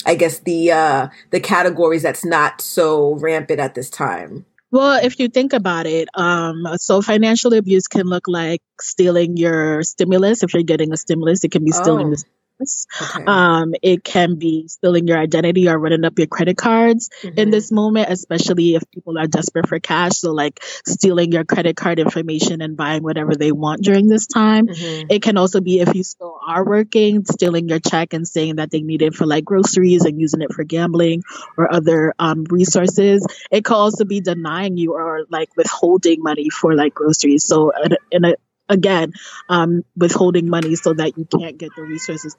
I 0.06 0.14
guess 0.14 0.40
the, 0.40 0.72
uh, 0.72 1.08
the 1.32 1.40
categories 1.40 2.04
that's 2.04 2.26
not 2.26 2.62
so 2.62 3.16
rampant 3.16 3.60
at 3.60 3.74
this 3.74 3.90
time? 3.90 4.46
Well, 4.70 5.00
if 5.04 5.20
you 5.20 5.30
think 5.30 5.54
about 5.54 5.86
it, 5.86 6.10
um, 6.14 6.68
so 6.76 7.02
financial 7.02 7.54
abuse 7.54 7.88
can 7.88 8.06
look 8.06 8.28
like 8.28 8.62
stealing 8.82 9.38
your 9.38 9.82
stimulus. 9.84 10.44
If 10.44 10.54
you're 10.54 10.64
getting 10.64 10.92
a 10.92 10.98
stimulus, 10.98 11.44
it 11.44 11.52
can 11.52 11.64
be 11.64 11.72
stealing 11.72 12.08
oh. 12.08 12.10
the 12.12 12.24
Okay. 12.60 13.24
Um, 13.26 13.76
it 13.82 14.04
can 14.04 14.36
be 14.36 14.68
stealing 14.68 15.08
your 15.08 15.18
identity 15.18 15.70
or 15.70 15.78
running 15.78 16.06
up 16.06 16.18
your 16.18 16.28
credit 16.28 16.58
cards 16.58 17.10
mm-hmm. 17.22 17.38
in 17.38 17.52
this 17.52 17.72
moment, 17.72 18.08
especially 18.10 18.76
if 18.76 18.84
people 18.92 19.18
are 19.18 19.28
desperate 19.28 19.68
for 19.68 19.80
cash. 19.80 20.14
So, 20.18 20.32
like 20.32 20.60
stealing 20.86 21.32
your 21.32 21.44
credit 21.44 21.76
card 21.76 22.00
information 22.00 22.62
and 22.62 22.76
buying 22.76 23.04
whatever 23.04 23.36
they 23.36 23.52
want 23.52 23.84
during 23.84 24.08
this 24.08 24.28
time. 24.28 24.68
Mm-hmm. 24.68 25.08
It 25.10 25.22
can 25.22 25.38
also 25.38 25.62
be 25.62 25.80
if 25.80 25.94
you 25.94 26.04
still 26.04 26.40
are 26.46 26.66
working, 26.66 27.26
stealing 27.26 27.70
your 27.70 27.80
check 27.80 28.14
and 28.14 28.28
saying 28.28 28.56
that 28.56 28.72
they 28.72 28.82
need 28.82 29.02
it 29.02 29.14
for 29.14 29.26
like 29.26 29.46
groceries 29.46 30.06
and 30.06 30.20
using 30.20 30.42
it 30.42 30.52
for 30.52 30.64
gambling 30.64 31.24
or 31.58 31.72
other 31.72 32.14
um, 32.18 32.46
resources. 32.50 33.26
It 33.52 33.66
could 33.66 33.76
also 33.76 34.06
be 34.06 34.22
denying 34.22 34.78
you 34.78 34.94
or 34.94 35.26
like 35.30 35.50
withholding 35.56 36.24
money 36.24 36.50
for 36.50 36.76
like 36.76 36.94
groceries. 36.94 37.46
So, 37.46 37.72
in 38.12 38.26
a 38.26 38.36
again 38.70 39.14
um, 39.50 39.84
withholding 39.96 40.50
money 40.50 40.76
so 40.76 40.94
that 40.94 41.18
you 41.18 41.26
can't 41.26 41.58
get 41.58 41.72
the 41.76 41.84
resources 41.84 42.36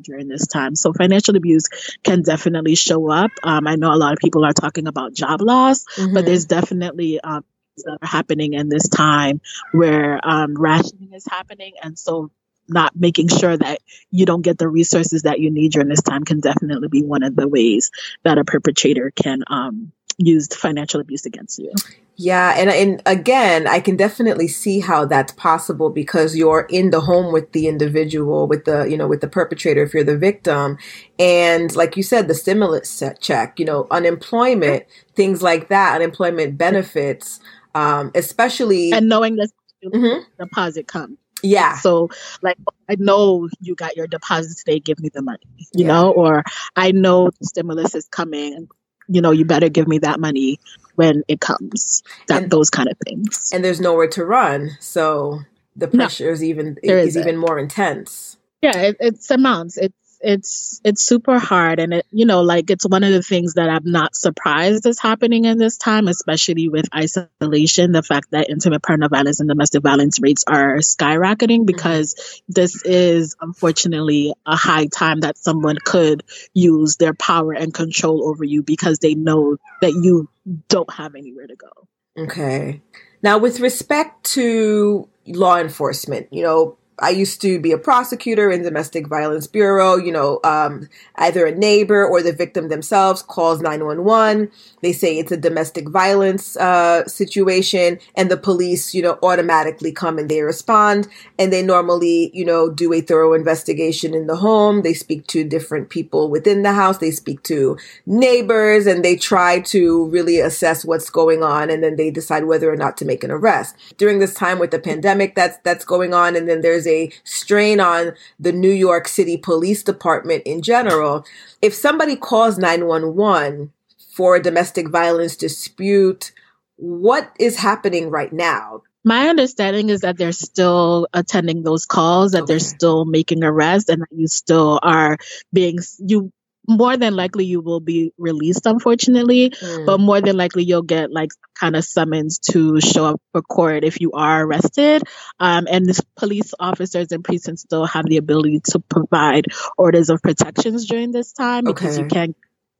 during 0.00 0.28
this 0.28 0.46
time. 0.46 0.76
So 0.76 0.92
financial 0.92 1.36
abuse 1.36 1.68
can 2.04 2.22
definitely 2.22 2.74
show 2.74 3.10
up. 3.10 3.30
Um, 3.42 3.66
I 3.66 3.76
know 3.76 3.92
a 3.92 3.96
lot 3.96 4.12
of 4.12 4.18
people 4.18 4.44
are 4.44 4.52
talking 4.52 4.86
about 4.86 5.14
job 5.14 5.40
loss, 5.40 5.84
mm-hmm. 5.96 6.14
but 6.14 6.24
there's 6.24 6.46
definitely 6.46 7.20
um, 7.20 7.44
that 7.84 7.98
are 8.02 8.08
happening 8.08 8.54
in 8.54 8.68
this 8.68 8.88
time 8.88 9.40
where 9.72 10.20
um, 10.22 10.54
rationing 10.60 11.12
is 11.12 11.24
happening, 11.28 11.74
and 11.82 11.98
so 11.98 12.30
not 12.68 12.94
making 12.94 13.28
sure 13.28 13.56
that 13.56 13.80
you 14.10 14.26
don't 14.26 14.42
get 14.42 14.58
the 14.58 14.68
resources 14.68 15.22
that 15.22 15.40
you 15.40 15.50
need 15.50 15.72
during 15.72 15.88
this 15.88 16.02
time 16.02 16.24
can 16.24 16.40
definitely 16.40 16.88
be 16.88 17.02
one 17.02 17.22
of 17.22 17.34
the 17.34 17.48
ways 17.48 17.90
that 18.22 18.38
a 18.38 18.44
perpetrator 18.44 19.10
can 19.10 19.42
um, 19.48 19.92
use 20.20 20.48
financial 20.48 21.00
abuse 21.00 21.26
against 21.26 21.58
you. 21.58 21.72
Yeah, 22.16 22.54
and 22.58 22.68
and 22.68 23.02
again, 23.06 23.66
I 23.66 23.80
can 23.80 23.96
definitely 23.96 24.46
see 24.46 24.80
how 24.80 25.06
that's 25.06 25.32
possible 25.32 25.88
because 25.88 26.36
you're 26.36 26.66
in 26.68 26.90
the 26.90 27.00
home 27.00 27.32
with 27.32 27.52
the 27.52 27.66
individual, 27.66 28.46
with 28.46 28.66
the 28.66 28.84
you 28.84 28.98
know 28.98 29.08
with 29.08 29.22
the 29.22 29.28
perpetrator 29.28 29.82
if 29.82 29.94
you're 29.94 30.04
the 30.04 30.18
victim, 30.18 30.76
and 31.18 31.74
like 31.74 31.96
you 31.96 32.02
said, 32.02 32.28
the 32.28 32.34
stimulus 32.34 33.02
check, 33.20 33.58
you 33.58 33.64
know, 33.64 33.86
unemployment, 33.90 34.84
things 35.14 35.42
like 35.42 35.68
that, 35.68 35.94
unemployment 35.94 36.58
benefits, 36.58 37.40
um, 37.74 38.10
especially 38.14 38.92
and 38.92 39.08
knowing 39.08 39.36
the 39.36 39.48
mm-hmm. 39.82 40.22
deposit 40.38 40.86
comes. 40.86 41.16
Yeah. 41.42 41.78
So 41.78 42.10
like 42.42 42.58
I 42.90 42.96
know 42.98 43.48
you 43.60 43.74
got 43.74 43.96
your 43.96 44.06
deposit 44.06 44.58
today, 44.58 44.78
give 44.78 45.00
me 45.00 45.08
the 45.08 45.22
money. 45.22 45.38
You 45.72 45.86
yeah. 45.86 45.86
know, 45.86 46.10
or 46.10 46.44
I 46.76 46.92
know 46.92 47.30
the 47.30 47.46
stimulus 47.46 47.94
is 47.94 48.06
coming 48.08 48.68
you 49.10 49.20
know, 49.20 49.30
you 49.32 49.44
better 49.44 49.68
give 49.68 49.88
me 49.88 49.98
that 49.98 50.20
money 50.20 50.58
when 50.94 51.22
it 51.28 51.40
comes. 51.40 52.02
That 52.28 52.44
and, 52.44 52.50
those 52.50 52.70
kind 52.70 52.88
of 52.88 52.96
things. 53.06 53.50
And 53.52 53.64
there's 53.64 53.80
nowhere 53.80 54.08
to 54.08 54.24
run, 54.24 54.70
so 54.80 55.40
the 55.76 55.88
pressure 55.88 56.26
no, 56.26 56.32
is 56.32 56.44
even 56.44 56.78
is 56.82 57.16
even 57.16 57.36
more 57.36 57.58
intense. 57.58 58.36
Yeah, 58.62 58.76
it, 58.76 58.96
it's 59.00 59.30
amounts. 59.30 59.76
It's 59.78 59.94
it's 60.20 60.80
it's 60.84 61.02
super 61.02 61.38
hard. 61.38 61.80
And 61.80 61.94
it 61.94 62.06
you 62.10 62.26
know 62.26 62.42
like 62.42 62.70
it's 62.70 62.86
one 62.86 63.04
of 63.04 63.12
the 63.12 63.22
things 63.22 63.54
that 63.54 63.68
i'm 63.68 63.90
not 63.90 64.14
surprised 64.14 64.86
is 64.86 65.00
happening 65.00 65.44
in 65.44 65.58
this 65.58 65.76
time 65.76 66.08
especially 66.08 66.68
with 66.68 66.86
isolation. 66.94 67.92
The 67.92 68.02
fact 68.02 68.30
that 68.32 68.50
intimate 68.50 68.82
partner 68.82 69.08
violence 69.08 69.40
and 69.40 69.48
domestic 69.48 69.82
violence 69.82 70.20
rates 70.20 70.44
are 70.46 70.76
skyrocketing 70.78 71.60
mm-hmm. 71.60 71.66
because 71.66 72.42
this 72.48 72.84
is 72.84 73.36
unfortunately 73.40 74.34
a 74.46 74.56
high 74.56 74.86
time 74.86 75.20
that 75.20 75.38
someone 75.38 75.76
could 75.82 76.22
use 76.52 76.96
their 76.96 77.14
power 77.14 77.52
and 77.52 77.72
control 77.72 78.28
over 78.28 78.44
you 78.44 78.62
because 78.62 78.98
they 78.98 79.14
know 79.14 79.56
that 79.80 79.92
you 79.92 80.28
don't 80.68 80.92
have 80.92 81.14
anywhere 81.14 81.46
to 81.46 81.56
go. 81.56 81.88
Okay. 82.18 82.82
Now 83.22 83.38
with 83.38 83.60
respect 83.60 84.24
to 84.32 85.08
law 85.26 85.58
enforcement 85.58 86.26
you 86.32 86.42
know 86.42 86.76
I 87.00 87.10
used 87.10 87.40
to 87.42 87.58
be 87.58 87.72
a 87.72 87.78
prosecutor 87.78 88.50
in 88.50 88.62
domestic 88.62 89.06
violence 89.06 89.46
bureau. 89.46 89.96
You 89.96 90.12
know, 90.12 90.40
um, 90.44 90.88
either 91.16 91.46
a 91.46 91.54
neighbor 91.54 92.06
or 92.06 92.22
the 92.22 92.32
victim 92.32 92.68
themselves 92.68 93.22
calls 93.22 93.60
911. 93.60 94.50
They 94.82 94.92
say 94.92 95.18
it's 95.18 95.32
a 95.32 95.36
domestic 95.36 95.88
violence 95.88 96.56
uh, 96.56 97.06
situation, 97.06 97.98
and 98.14 98.30
the 98.30 98.36
police, 98.36 98.94
you 98.94 99.02
know, 99.02 99.18
automatically 99.22 99.92
come 99.92 100.18
and 100.18 100.28
they 100.28 100.42
respond. 100.42 101.08
And 101.38 101.52
they 101.52 101.62
normally, 101.62 102.30
you 102.34 102.44
know, 102.44 102.70
do 102.70 102.92
a 102.92 103.00
thorough 103.00 103.32
investigation 103.32 104.14
in 104.14 104.26
the 104.26 104.36
home. 104.36 104.82
They 104.82 104.94
speak 104.94 105.26
to 105.28 105.44
different 105.44 105.88
people 105.88 106.30
within 106.30 106.62
the 106.62 106.72
house. 106.72 106.98
They 106.98 107.10
speak 107.10 107.42
to 107.44 107.78
neighbors, 108.06 108.86
and 108.86 109.04
they 109.04 109.16
try 109.16 109.60
to 109.60 110.06
really 110.06 110.38
assess 110.38 110.84
what's 110.84 111.10
going 111.10 111.42
on, 111.42 111.70
and 111.70 111.82
then 111.82 111.96
they 111.96 112.10
decide 112.10 112.44
whether 112.44 112.70
or 112.70 112.76
not 112.76 112.96
to 112.98 113.04
make 113.04 113.24
an 113.24 113.30
arrest. 113.30 113.74
During 113.96 114.18
this 114.18 114.34
time 114.34 114.58
with 114.58 114.70
the 114.70 114.78
pandemic 114.78 115.34
that's 115.34 115.58
that's 115.64 115.84
going 115.84 116.12
on, 116.12 116.36
and 116.36 116.48
then 116.48 116.60
there's 116.60 116.86
a 116.90 117.10
strain 117.24 117.80
on 117.80 118.12
the 118.38 118.52
New 118.52 118.70
York 118.70 119.08
City 119.08 119.36
Police 119.36 119.82
Department 119.82 120.42
in 120.44 120.62
general. 120.62 121.24
If 121.62 121.74
somebody 121.74 122.16
calls 122.16 122.58
911 122.58 123.72
for 124.14 124.36
a 124.36 124.42
domestic 124.42 124.88
violence 124.88 125.36
dispute, 125.36 126.32
what 126.76 127.32
is 127.38 127.56
happening 127.56 128.10
right 128.10 128.32
now? 128.32 128.82
My 129.02 129.28
understanding 129.28 129.88
is 129.88 130.00
that 130.00 130.18
they're 130.18 130.32
still 130.32 131.06
attending 131.14 131.62
those 131.62 131.86
calls, 131.86 132.32
that 132.32 132.42
okay. 132.42 132.52
they're 132.52 132.58
still 132.58 133.06
making 133.06 133.42
arrests, 133.42 133.88
and 133.88 134.02
that 134.02 134.08
you 134.14 134.26
still 134.26 134.78
are 134.82 135.16
being 135.52 135.78
you 135.98 136.32
more 136.68 136.96
than 136.96 137.14
likely 137.16 137.44
you 137.44 137.60
will 137.60 137.80
be 137.80 138.12
released, 138.18 138.66
unfortunately, 138.66 139.50
Mm. 139.50 139.86
but 139.86 139.98
more 140.00 140.20
than 140.20 140.36
likely 140.36 140.64
you'll 140.64 140.82
get 140.82 141.10
like 141.10 141.30
kind 141.58 141.74
of 141.76 141.84
summons 141.84 142.38
to 142.38 142.80
show 142.80 143.06
up 143.06 143.20
for 143.32 143.42
court 143.42 143.84
if 143.84 144.00
you 144.00 144.12
are 144.12 144.44
arrested. 144.44 145.02
Um, 145.38 145.66
and 145.70 145.86
this 145.86 146.00
police 146.16 146.52
officers 146.58 147.12
and 147.12 147.24
precincts 147.24 147.62
still 147.62 147.86
have 147.86 148.06
the 148.06 148.18
ability 148.18 148.60
to 148.70 148.78
provide 148.80 149.46
orders 149.76 150.10
of 150.10 150.22
protections 150.22 150.86
during 150.86 151.12
this 151.12 151.32
time 151.32 151.64
because 151.64 151.98
you 151.98 152.06
can't 152.06 152.36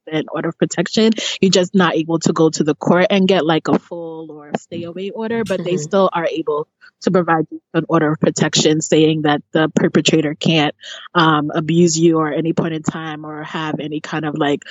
an 0.07 0.25
order 0.31 0.49
of 0.49 0.57
protection. 0.57 1.11
You're 1.41 1.51
just 1.51 1.75
not 1.75 1.95
able 1.95 2.19
to 2.19 2.33
go 2.33 2.49
to 2.49 2.63
the 2.63 2.75
court 2.75 3.07
and 3.09 3.27
get 3.27 3.45
like 3.45 3.67
a 3.67 3.79
full 3.79 4.31
or 4.31 4.51
stay 4.57 4.83
away 4.83 5.09
order, 5.11 5.43
but 5.43 5.63
they 5.63 5.75
Mhm. 5.75 5.79
still 5.79 6.09
are 6.11 6.25
able 6.25 6.67
to 7.01 7.11
provide 7.11 7.47
you 7.51 7.61
an 7.73 7.85
order 7.89 8.11
of 8.11 8.19
protection 8.19 8.81
saying 8.81 9.23
that 9.23 9.41
the 9.51 9.69
perpetrator 9.73 10.35
can't 10.35 10.75
um, 11.13 11.51
abuse 11.53 11.97
you 11.97 12.17
or 12.19 12.31
any 12.31 12.53
point 12.53 12.73
in 12.73 12.83
time 12.83 13.25
or 13.25 13.43
have 13.43 13.79
any 13.79 13.99
kind 13.99 14.25
of 14.25 14.35
like 14.37 14.63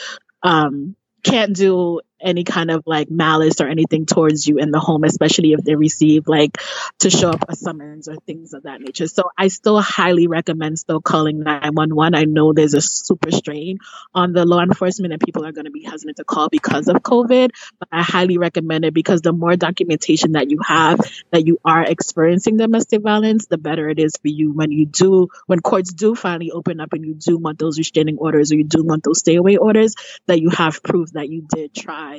um, 0.43 0.97
can't 1.23 1.55
do 1.55 2.01
any 2.23 2.45
kind 2.45 2.71
of 2.71 2.83
like 2.87 3.11
malice 3.11 3.61
or 3.61 3.69
anything 3.69 4.07
towards 4.07 4.47
you 4.47 4.59
in 4.59 4.71
the 4.71 4.81
home, 4.81 5.05
especially 5.05 5.53
if 5.53 5.61
they 5.61 5.75
receive 5.75 6.29
like 6.29 6.59
to 6.99 7.11
show 7.11 7.31
up 7.31 7.45
a 7.49 7.57
summons 7.57 8.09
or 8.09 8.17
things 8.17 8.53
of 8.53 8.65
that 8.65 8.81
nature. 8.81 9.07
So 9.07 9.31
I 9.37 9.49
still 9.49 9.81
highly 9.81 10.27
recommend 10.27 10.79
still 10.79 11.00
calling 11.00 11.41
911. 11.41 12.15
I 12.15 12.25
know 12.25 12.53
there's 12.53 12.75
a 12.75 12.81
super 12.81 13.31
strain 13.31 13.79
on 14.15 14.33
the 14.33 14.45
law 14.45 14.61
enforcement 14.61 15.12
and 15.12 15.21
people 15.21 15.45
are 15.45 15.53
going 15.53 15.65
to 15.65 15.71
be 15.71 15.85
hesitant 15.85 16.17
to 16.19 16.25
call 16.25 16.49
because 16.49 16.89
of 16.89 16.97
COVID, 16.97 17.50
but 17.79 17.89
I 17.91 18.03
highly 18.03 18.39
recommend 18.39 18.85
it 18.85 18.95
because 18.95 19.21
the 19.23 19.33
more 19.33 19.57
documentation 19.57 20.33
that 20.33 20.50
you 20.50 20.59
have 20.67 21.00
that 21.31 21.47
you 21.47 21.59
are 21.65 21.83
experiencing 21.83 22.57
domestic 22.57 23.03
violence, 23.03 23.47
the 23.47 23.59
better 23.59 23.89
it 23.89 23.99
is 23.99 24.17
for 24.17 24.29
you 24.29 24.53
when 24.53 24.71
you 24.71 24.87
do, 24.87 25.29
when 25.47 25.61
courts 25.61 25.93
do 25.93 26.15
finally 26.15 26.50
open 26.50 26.81
up 26.81 26.93
and 26.93 27.05
you 27.05 27.15
do 27.15 27.37
want 27.37 27.59
those 27.59 27.79
restraining 27.79 28.19
orders 28.19 28.53
or 28.53 28.57
you 28.57 28.65
do 28.65 28.83
want 28.85 29.05
those 29.05 29.19
stay 29.21 29.37
away 29.37 29.57
orders, 29.57 29.95
that 30.27 30.41
you 30.41 30.50
have 30.50 30.83
proof 30.83 31.12
that 31.12 31.29
you 31.29 31.47
did 31.49 31.75
try 31.75 32.10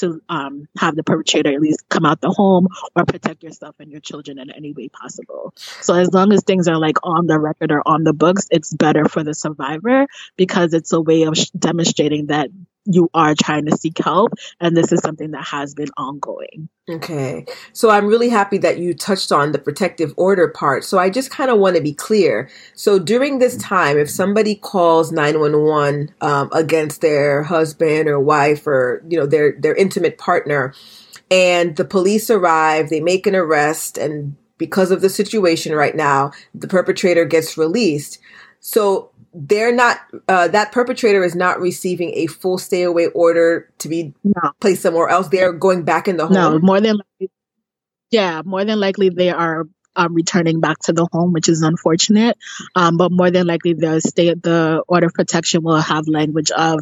to 0.00 0.20
um, 0.28 0.68
have 0.78 0.96
the 0.96 1.02
perpetrator 1.02 1.52
at 1.52 1.60
least 1.60 1.88
come 1.88 2.04
out 2.04 2.20
the 2.20 2.30
home 2.30 2.68
or 2.94 3.04
protect 3.04 3.42
yourself 3.42 3.76
and 3.78 3.90
your 3.90 4.00
children 4.00 4.38
in 4.38 4.50
any 4.50 4.72
way 4.72 4.88
possible. 4.88 5.52
So 5.56 5.94
as 5.94 6.12
long 6.12 6.32
as 6.32 6.42
things 6.42 6.68
are 6.68 6.78
like 6.78 6.98
on 7.02 7.26
the 7.26 7.38
record 7.38 7.72
or 7.72 7.82
on 7.86 8.04
the 8.04 8.12
books, 8.12 8.48
it's 8.50 8.72
better 8.72 9.06
for 9.06 9.22
the 9.22 9.34
survivor 9.34 10.06
because 10.36 10.72
it's 10.74 10.92
a 10.92 11.00
way 11.00 11.22
of 11.22 11.36
sh- 11.36 11.50
demonstrating 11.50 12.26
that 12.26 12.50
you 12.86 13.10
are 13.14 13.34
trying 13.34 13.66
to 13.66 13.76
seek 13.76 13.98
help 13.98 14.32
and 14.60 14.76
this 14.76 14.92
is 14.92 15.00
something 15.00 15.32
that 15.32 15.44
has 15.44 15.74
been 15.74 15.90
ongoing. 15.96 16.68
Okay. 16.88 17.46
So 17.72 17.90
I'm 17.90 18.06
really 18.06 18.28
happy 18.28 18.58
that 18.58 18.78
you 18.78 18.94
touched 18.94 19.32
on 19.32 19.52
the 19.52 19.58
protective 19.58 20.14
order 20.16 20.48
part. 20.48 20.84
So 20.84 20.98
I 20.98 21.10
just 21.10 21.30
kind 21.30 21.50
of 21.50 21.58
want 21.58 21.76
to 21.76 21.82
be 21.82 21.92
clear. 21.92 22.48
So 22.74 22.98
during 22.98 23.38
this 23.38 23.56
time, 23.56 23.98
if 23.98 24.08
somebody 24.08 24.54
calls 24.54 25.10
911 25.10 26.14
um, 26.20 26.48
against 26.52 27.00
their 27.00 27.42
husband 27.42 28.08
or 28.08 28.20
wife 28.20 28.66
or, 28.66 29.02
you 29.08 29.18
know, 29.18 29.26
their, 29.26 29.52
their 29.58 29.74
intimate 29.74 30.16
partner 30.16 30.72
and 31.30 31.74
the 31.74 31.84
police 31.84 32.30
arrive, 32.30 32.88
they 32.88 33.00
make 33.00 33.26
an 33.26 33.34
arrest 33.34 33.98
and 33.98 34.36
because 34.58 34.90
of 34.90 35.00
the 35.00 35.10
situation 35.10 35.74
right 35.74 35.94
now, 35.94 36.30
the 36.54 36.68
perpetrator 36.68 37.24
gets 37.24 37.58
released. 37.58 38.18
So 38.60 39.10
they're 39.36 39.74
not, 39.74 40.00
uh, 40.28 40.48
that 40.48 40.72
perpetrator 40.72 41.22
is 41.22 41.34
not 41.34 41.60
receiving 41.60 42.12
a 42.14 42.26
full 42.26 42.58
stay 42.58 42.82
away 42.82 43.06
order 43.08 43.70
to 43.78 43.88
be 43.88 44.14
No, 44.24 44.52
placed 44.60 44.82
somewhere 44.82 45.08
else. 45.08 45.28
They're 45.28 45.52
going 45.52 45.82
back 45.84 46.08
in 46.08 46.16
the 46.16 46.26
home. 46.26 46.34
no, 46.34 46.58
more 46.58 46.80
than 46.80 46.96
likely, 46.96 47.30
yeah, 48.10 48.42
more 48.44 48.64
than 48.64 48.80
likely 48.80 49.10
they 49.10 49.30
are 49.30 49.66
um, 49.96 50.14
returning 50.14 50.60
back 50.60 50.78
to 50.80 50.92
the 50.92 51.08
home, 51.10 51.32
which 51.32 51.48
is 51.48 51.62
unfortunate. 51.62 52.36
Um, 52.74 52.96
but 52.96 53.10
more 53.10 53.30
than 53.30 53.46
likely, 53.46 53.72
the 53.72 54.00
state, 54.00 54.42
the 54.42 54.84
order 54.86 55.06
of 55.06 55.14
protection 55.14 55.62
will 55.62 55.80
have 55.80 56.06
language 56.06 56.50
of 56.50 56.80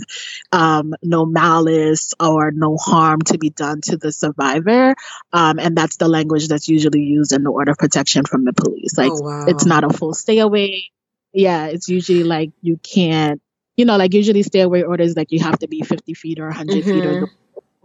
um, 0.52 0.94
no 1.02 1.25
malice 1.25 2.12
or 2.20 2.50
no 2.50 2.76
harm 2.76 3.20
to 3.23 3.38
be 3.38 3.50
done 3.50 3.80
to 3.82 3.96
the 3.96 4.12
survivor, 4.12 4.94
um, 5.32 5.58
and 5.58 5.76
that's 5.76 5.96
the 5.96 6.08
language 6.08 6.49
that's 6.49 6.68
usually 6.68 7.02
used 7.02 7.32
in 7.32 7.44
the 7.44 7.50
order 7.50 7.73
of 7.73 7.78
protection 7.78 8.25
from 8.25 8.44
the 8.44 8.52
police. 8.52 8.99
Like 8.99 9.12
oh, 9.12 9.20
wow. 9.20 9.44
it's 9.46 9.64
not 9.64 9.84
a 9.84 9.90
full 9.90 10.14
stay 10.14 10.40
away. 10.40 10.90
Yeah, 11.35 11.69
it's 11.69 11.88
usually 11.88 12.25
like 12.25 12.53
you 12.62 12.79
can't, 12.79 13.43
you 13.76 13.87
know, 13.87 13.99
like 13.99 14.14
usually 14.14 14.45
stay 14.45 14.61
away 14.62 14.85
orders 14.85 15.17
like 15.17 15.33
you 15.33 15.41
have 15.43 15.59
to 15.61 15.69
be 15.69 15.83
50 15.83 16.14
feet 16.14 16.41
or 16.41 16.47
100 16.49 16.87
feet 16.87 17.07
or 17.07 17.17
Mhm. 17.17 17.31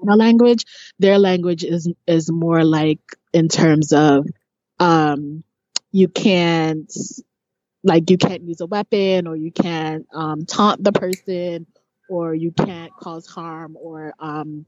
the 0.04 0.16
language. 0.18 0.66
Their 1.00 1.20
language 1.20 1.64
is 1.66 1.92
is 2.08 2.32
more 2.32 2.64
like 2.66 3.00
in 3.34 3.50
terms 3.50 3.94
of 3.94 4.28
um 4.80 5.44
you 5.92 6.10
can't 6.10 6.92
like 7.84 8.10
you 8.10 8.18
can't 8.18 8.44
use 8.44 8.62
a 8.62 8.68
weapon 8.68 9.28
or 9.28 9.36
you 9.36 9.52
can't 9.52 10.08
um 10.14 10.46
taunt 10.46 10.84
the 10.84 10.94
person 10.94 11.68
or 12.08 12.36
you 12.36 12.52
can't 12.52 12.96
cause 12.98 13.28
harm 13.28 13.78
or 13.80 14.14
um 14.20 14.66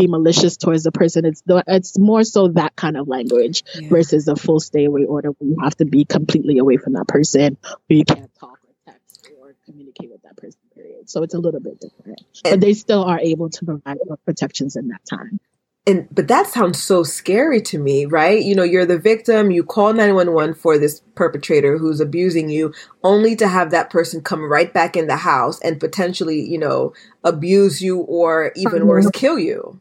be 0.00 0.06
malicious 0.06 0.56
towards 0.56 0.82
the 0.84 0.92
person. 0.92 1.24
It's 1.24 1.42
the 1.42 1.62
it's 1.66 1.98
more 1.98 2.24
so 2.24 2.48
that 2.48 2.76
kind 2.76 2.96
of 2.96 3.08
language 3.08 3.62
Yeah. 3.74 3.88
versus 3.88 4.28
a 4.28 4.36
full 4.36 4.60
stay 4.60 4.84
away 4.86 5.04
order 5.04 5.30
where 5.30 5.48
you 5.50 5.56
have 5.62 5.76
to 5.76 5.84
be 5.84 6.04
completely 6.04 6.58
away 6.58 6.76
from 6.76 6.94
that 6.94 7.08
person 7.08 7.56
or 7.66 7.78
you 7.88 8.04
can't 8.04 8.30
talk 8.38 8.58
or 8.64 8.92
text 8.92 9.28
or 9.40 9.54
communicate 9.66 10.10
with 10.10 10.22
that 10.22 10.36
person 10.36 10.60
period 10.74 11.10
so 11.10 11.22
it's 11.22 11.34
a 11.34 11.38
little 11.38 11.60
bit 11.60 11.80
different 11.80 12.20
but 12.42 12.52
And- 12.54 12.62
they 12.62 12.74
still 12.74 13.04
are 13.04 13.20
able 13.20 13.50
to 13.50 13.64
provide 13.64 13.98
protections 14.24 14.76
in 14.76 14.88
that 14.88 15.04
time 15.08 15.40
And 15.86 16.06
but 16.14 16.28
that 16.28 16.46
sounds 16.46 16.78
so 16.82 17.02
scary 17.02 17.60
to 17.62 17.78
me, 17.78 18.04
right? 18.04 18.40
You 18.48 18.54
know, 18.54 18.62
you're 18.72 18.84
the 18.86 18.98
victim, 18.98 19.50
you 19.50 19.64
call 19.64 19.94
911 19.94 20.54
for 20.54 20.76
this 20.78 21.00
perpetrator 21.14 21.78
who's 21.78 22.00
abusing 22.00 22.50
you, 22.50 22.74
only 23.02 23.34
to 23.36 23.48
have 23.48 23.70
that 23.70 23.88
person 23.88 24.20
come 24.20 24.42
right 24.44 24.72
back 24.72 24.94
in 24.94 25.06
the 25.06 25.16
house 25.16 25.58
and 25.62 25.80
potentially, 25.80 26.40
you 26.42 26.58
know, 26.58 26.92
abuse 27.24 27.80
you 27.80 27.98
or 28.18 28.52
even 28.56 28.86
worse, 28.86 29.06
mm-hmm. 29.06 29.18
kill 29.18 29.38
you. 29.38 29.80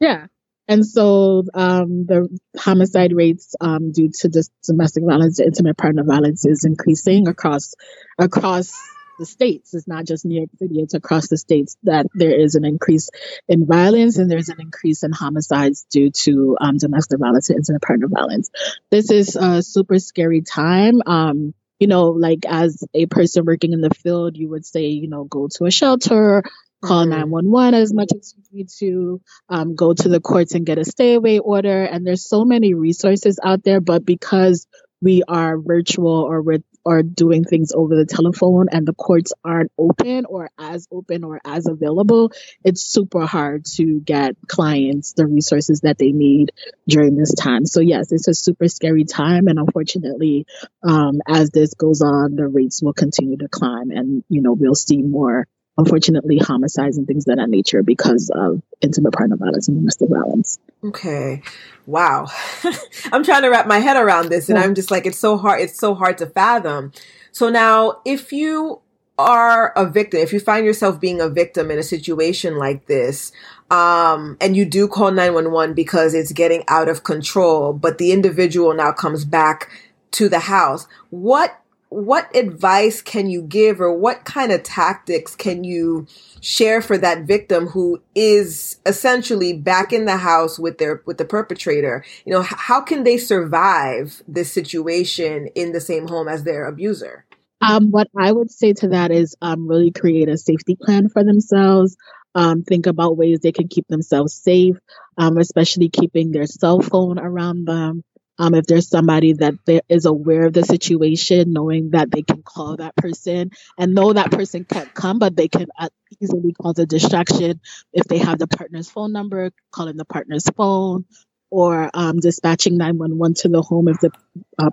Yeah. 0.00 0.26
And 0.66 0.86
so 0.86 1.44
um, 1.52 2.06
the 2.06 2.28
homicide 2.56 3.12
rates 3.12 3.56
um, 3.60 3.90
due 3.90 4.10
to 4.20 4.28
this 4.28 4.50
domestic 4.64 5.02
violence 5.04 5.40
intimate 5.40 5.76
partner 5.76 6.04
violence 6.04 6.46
is 6.46 6.64
increasing 6.64 7.26
across 7.26 7.74
across 8.18 8.72
the 9.18 9.26
states. 9.26 9.74
It's 9.74 9.88
not 9.88 10.06
just 10.06 10.24
new 10.24 10.38
york 10.38 10.50
city 10.58 10.80
it's 10.80 10.94
across 10.94 11.28
the 11.28 11.36
states 11.36 11.76
that 11.82 12.06
there 12.14 12.38
is 12.38 12.54
an 12.54 12.64
increase 12.64 13.10
in 13.48 13.66
violence 13.66 14.16
and 14.16 14.30
there's 14.30 14.48
an 14.48 14.60
increase 14.60 15.02
in 15.02 15.10
homicides 15.10 15.86
due 15.90 16.12
to 16.22 16.56
um, 16.60 16.78
domestic 16.78 17.18
violence 17.18 17.50
and 17.50 17.58
intimate 17.58 17.82
partner 17.82 18.06
violence. 18.06 18.50
This 18.90 19.10
is 19.10 19.34
a 19.34 19.62
super 19.62 19.98
scary 19.98 20.42
time. 20.42 21.02
Um, 21.04 21.52
you 21.80 21.88
know 21.88 22.10
like 22.10 22.44
as 22.46 22.84
a 22.94 23.06
person 23.06 23.44
working 23.44 23.72
in 23.72 23.80
the 23.80 23.90
field 23.90 24.36
you 24.36 24.50
would 24.50 24.64
say 24.64 24.86
you 24.86 25.08
know 25.08 25.24
go 25.24 25.48
to 25.56 25.64
a 25.64 25.70
shelter 25.70 26.44
call 26.82 27.04
Mhm. 27.04 27.10
911 27.10 27.74
as 27.74 27.92
much 27.92 28.10
as 28.18 28.34
you 28.36 28.58
need 28.58 28.68
to 28.78 29.20
um, 29.48 29.74
go 29.74 29.92
to 29.92 30.08
the 30.08 30.20
courts 30.20 30.54
and 30.54 30.66
get 30.66 30.78
a 30.78 30.84
stay 30.84 31.14
away 31.14 31.38
order. 31.38 31.84
And 31.84 32.06
there's 32.06 32.26
so 32.26 32.44
many 32.44 32.74
resources 32.74 33.38
out 33.42 33.62
there 33.64 33.80
but 33.80 34.04
because 34.04 34.66
we 35.02 35.22
are 35.26 35.58
virtual 35.58 36.10
or 36.12 36.42
we're 36.42 36.62
or 36.84 37.02
doing 37.02 37.44
things 37.44 37.72
over 37.74 37.94
the 37.94 38.06
telephone 38.06 38.66
and 38.72 38.86
the 38.86 38.94
courts 38.94 39.34
aren't 39.44 39.70
open 39.78 40.24
or 40.24 40.48
as 40.58 40.86
open 40.90 41.24
or 41.24 41.38
as 41.44 41.66
available 41.66 42.32
it's 42.64 42.82
super 42.82 43.26
hard 43.26 43.66
to 43.66 44.00
get 44.00 44.34
clients 44.48 45.12
the 45.12 45.26
resources 45.26 45.80
that 45.82 45.98
they 45.98 46.12
need 46.12 46.52
during 46.88 47.16
this 47.16 47.34
time. 47.34 47.66
So 47.66 47.80
yes 47.80 48.12
it's 48.12 48.28
a 48.28 48.34
super 48.34 48.68
scary 48.68 49.04
time. 49.04 49.46
And 49.48 49.58
unfortunately 49.58 50.46
um, 50.82 51.20
as 51.28 51.50
this 51.50 51.74
goes 51.74 52.00
on 52.02 52.36
the 52.36 52.46
rates 52.48 52.82
will 52.82 52.94
continue 52.94 53.36
to 53.38 53.48
climb 53.48 53.90
and 53.90 54.24
you 54.28 54.40
know 54.42 54.52
we'll 54.52 54.74
see 54.74 55.02
more 55.02 55.46
unfortunately 55.80 56.38
homicides 56.38 56.98
and 56.98 57.06
things 57.06 57.26
of 57.26 57.36
that 57.36 57.48
nature 57.48 57.82
because 57.82 58.30
of 58.34 58.62
intimate 58.80 59.12
partner 59.12 59.36
violence 59.36 59.66
and 59.66 59.78
domestic 59.78 60.08
violence. 60.10 60.58
Okay. 60.84 61.42
Wow. 61.86 62.28
I'm 63.12 63.24
trying 63.24 63.42
to 63.42 63.48
wrap 63.48 63.66
my 63.66 63.78
head 63.78 63.96
around 63.96 64.28
this 64.28 64.48
and 64.48 64.58
Yeah. 64.58 64.64
I'm 64.64 64.74
just 64.74 64.90
like 64.90 65.06
it's 65.06 65.18
so 65.18 65.38
hard 65.38 65.60
it's 65.62 65.78
so 65.78 65.94
hard 65.94 66.18
to 66.18 66.26
fathom. 66.26 66.92
So 67.32 67.48
now 67.48 68.00
if 68.04 68.30
you 68.32 68.80
are 69.18 69.72
a 69.76 69.86
victim, 69.86 70.20
if 70.20 70.32
you 70.32 70.40
find 70.40 70.64
yourself 70.66 71.00
being 71.00 71.20
a 71.20 71.28
victim 71.28 71.70
in 71.70 71.78
a 71.78 71.82
situation 71.82 72.56
like 72.56 72.86
this, 72.86 73.32
um, 73.70 74.36
and 74.40 74.56
you 74.56 74.64
do 74.64 74.88
call 74.88 75.10
911 75.10 75.74
because 75.74 76.14
it's 76.14 76.32
getting 76.32 76.64
out 76.68 76.88
of 76.88 77.04
control, 77.04 77.72
but 77.72 77.98
the 77.98 78.12
individual 78.12 78.74
now 78.74 78.92
comes 78.92 79.24
back 79.24 79.70
to 80.12 80.28
the 80.28 80.40
house, 80.40 80.86
what 81.10 81.60
what 81.90 82.34
advice 82.36 83.02
can 83.02 83.28
you 83.28 83.42
give 83.42 83.80
or 83.80 83.92
what 83.92 84.24
kind 84.24 84.52
of 84.52 84.62
tactics 84.62 85.34
can 85.34 85.64
you 85.64 86.06
share 86.40 86.80
for 86.80 86.96
that 86.96 87.24
victim 87.24 87.66
who 87.66 88.00
is 88.14 88.78
essentially 88.86 89.52
back 89.52 89.92
in 89.92 90.04
the 90.04 90.16
house 90.16 90.56
with 90.56 90.78
their 90.78 91.02
with 91.04 91.18
the 91.18 91.24
perpetrator 91.24 92.04
you 92.24 92.32
know 92.32 92.42
how 92.42 92.80
can 92.80 93.02
they 93.02 93.18
survive 93.18 94.22
this 94.28 94.52
situation 94.52 95.48
in 95.56 95.72
the 95.72 95.80
same 95.80 96.06
home 96.06 96.28
as 96.28 96.44
their 96.44 96.64
abuser 96.66 97.26
Um, 97.60 97.90
what 97.90 98.08
I 98.16 98.32
would 98.32 98.50
say 98.50 98.72
to 98.74 98.88
that 98.88 99.10
is 99.10 99.36
um, 99.42 99.66
really 99.68 99.90
create 99.90 100.28
a 100.28 100.38
safety 100.38 100.76
plan 100.80 101.08
for 101.08 101.22
themselves. 101.24 101.96
Um, 102.34 102.62
think 102.62 102.86
about 102.86 103.18
ways 103.18 103.40
they 103.40 103.52
can 103.52 103.68
keep 103.68 103.86
themselves 103.88 104.32
safe, 104.34 104.76
um, 105.18 105.36
especially 105.36 105.90
keeping 105.90 106.30
their 106.30 106.46
cell 106.46 106.80
phone 106.80 107.18
around 107.18 107.66
them. 107.66 108.02
Um, 108.40 108.54
if 108.54 108.64
there's 108.64 108.88
somebody 108.88 109.34
that 109.34 109.52
there 109.66 109.82
is 109.90 110.06
aware 110.06 110.46
of 110.46 110.54
the 110.54 110.62
situation, 110.62 111.52
knowing 111.52 111.90
that 111.90 112.10
they 112.10 112.22
can 112.22 112.42
call 112.42 112.78
that 112.78 112.96
person 112.96 113.50
and 113.76 113.94
know 113.94 114.14
that 114.14 114.30
person 114.30 114.64
can't 114.64 114.94
come, 114.94 115.18
but 115.18 115.36
they 115.36 115.46
can 115.48 115.66
uh, 115.78 115.90
easily 116.22 116.54
cause 116.54 116.78
a 116.78 116.86
distraction 116.86 117.60
if 117.92 118.04
they 118.04 118.16
have 118.16 118.38
the 118.38 118.46
partner's 118.46 118.88
phone 118.88 119.12
number, 119.12 119.50
calling 119.70 119.98
the 119.98 120.06
partner's 120.06 120.48
phone, 120.56 121.04
or 121.50 121.90
um, 121.92 122.18
dispatching 122.18 122.78
911 122.78 123.34
to 123.34 123.48
the 123.50 123.60
home 123.60 123.88
if 123.88 124.00
the 124.00 124.10
uh, 124.58 124.70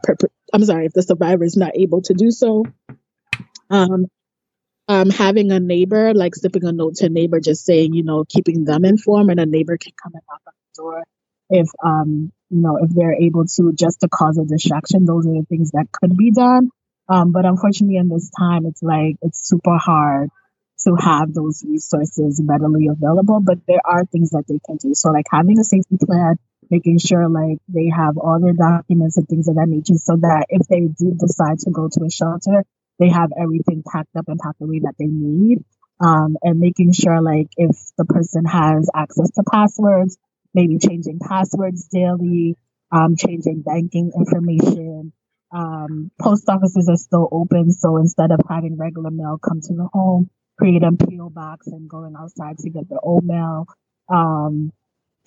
I'm 0.53 0.63
sorry 0.63 0.85
if 0.85 0.93
the 0.93 1.03
survivor 1.03 1.43
is 1.43 1.57
not 1.57 1.75
able 1.75 2.01
to 2.03 2.13
do 2.13 2.31
so. 2.31 2.63
Um, 3.69 4.05
um, 4.87 5.09
having 5.09 5.51
a 5.51 5.59
neighbor, 5.59 6.13
like 6.13 6.35
slipping 6.35 6.63
a 6.63 6.71
note 6.71 6.95
to 6.95 7.07
a 7.07 7.09
neighbor, 7.09 7.41
just 7.41 7.65
saying, 7.65 7.93
you 7.93 8.03
know, 8.03 8.23
keeping 8.23 8.63
them 8.63 8.85
informed, 8.85 9.29
and 9.29 9.41
a 9.41 9.45
neighbor 9.45 9.75
can 9.75 9.91
come 10.01 10.13
and 10.13 10.23
knock 10.29 10.41
on 10.47 10.53
the 10.53 10.81
door 10.81 11.03
if, 11.49 11.67
um, 11.83 12.31
you 12.49 12.61
know, 12.61 12.77
if 12.81 12.89
they're 12.91 13.13
able 13.13 13.45
to, 13.45 13.73
just 13.73 14.01
to 14.01 14.07
cause 14.07 14.37
a 14.37 14.45
distraction. 14.45 15.05
Those 15.05 15.27
are 15.27 15.33
the 15.33 15.45
things 15.49 15.71
that 15.71 15.87
could 15.91 16.15
be 16.15 16.31
done. 16.31 16.69
Um, 17.09 17.31
but 17.31 17.45
unfortunately, 17.45 17.97
in 17.97 18.09
this 18.09 18.29
time, 18.37 18.65
it's 18.65 18.83
like 18.83 19.15
it's 19.21 19.47
super 19.47 19.77
hard 19.77 20.29
to 20.85 20.95
have 20.95 21.33
those 21.33 21.63
resources 21.67 22.41
readily 22.45 22.87
available. 22.87 23.39
But 23.39 23.59
there 23.67 23.81
are 23.83 24.05
things 24.05 24.31
that 24.31 24.43
they 24.47 24.59
can 24.65 24.77
do. 24.77 24.93
So, 24.93 25.11
like 25.11 25.25
having 25.31 25.59
a 25.59 25.63
safety 25.63 25.97
plan, 26.03 26.35
making 26.69 26.99
sure 26.99 27.29
like 27.29 27.59
they 27.67 27.89
have 27.95 28.17
all 28.17 28.39
their 28.41 28.53
documents 28.53 29.17
and 29.17 29.27
things 29.27 29.47
of 29.47 29.55
that 29.55 29.67
nature, 29.69 29.97
so 29.97 30.17
that 30.17 30.47
if 30.49 30.67
they 30.67 30.81
do 30.81 31.15
decide 31.17 31.59
to 31.59 31.71
go 31.71 31.87
to 31.87 32.03
a 32.05 32.09
shelter, 32.09 32.63
they 32.99 33.09
have 33.09 33.31
everything 33.39 33.83
packed 33.89 34.15
up 34.17 34.25
and 34.27 34.39
packed 34.39 34.61
away 34.61 34.79
that 34.79 34.95
they 34.99 35.07
need. 35.07 35.63
Um, 35.99 36.37
and 36.43 36.59
making 36.59 36.93
sure 36.93 37.21
like 37.21 37.47
if 37.57 37.75
the 37.97 38.05
person 38.05 38.45
has 38.45 38.87
access 38.93 39.31
to 39.31 39.43
passwords, 39.49 40.15
maybe 40.53 40.77
changing 40.77 41.19
passwords 41.19 41.87
daily, 41.87 42.55
um, 42.91 43.15
changing 43.15 43.61
banking 43.61 44.11
information. 44.15 45.13
Um, 45.51 46.11
post 46.19 46.47
offices 46.49 46.89
are 46.89 46.97
still 46.97 47.27
open, 47.31 47.71
so 47.71 47.97
instead 47.97 48.31
of 48.31 48.39
having 48.49 48.77
regular 48.77 49.11
mail 49.11 49.37
come 49.37 49.61
to 49.61 49.73
the 49.73 49.87
home, 49.93 50.29
create 50.57 50.83
a 50.83 50.91
PO 50.91 51.29
box 51.29 51.67
and 51.67 51.89
going 51.89 52.15
outside 52.19 52.57
to 52.59 52.69
get 52.69 52.89
the 52.89 52.99
old 52.99 53.23
mail. 53.23 53.67
Um, 54.09 54.71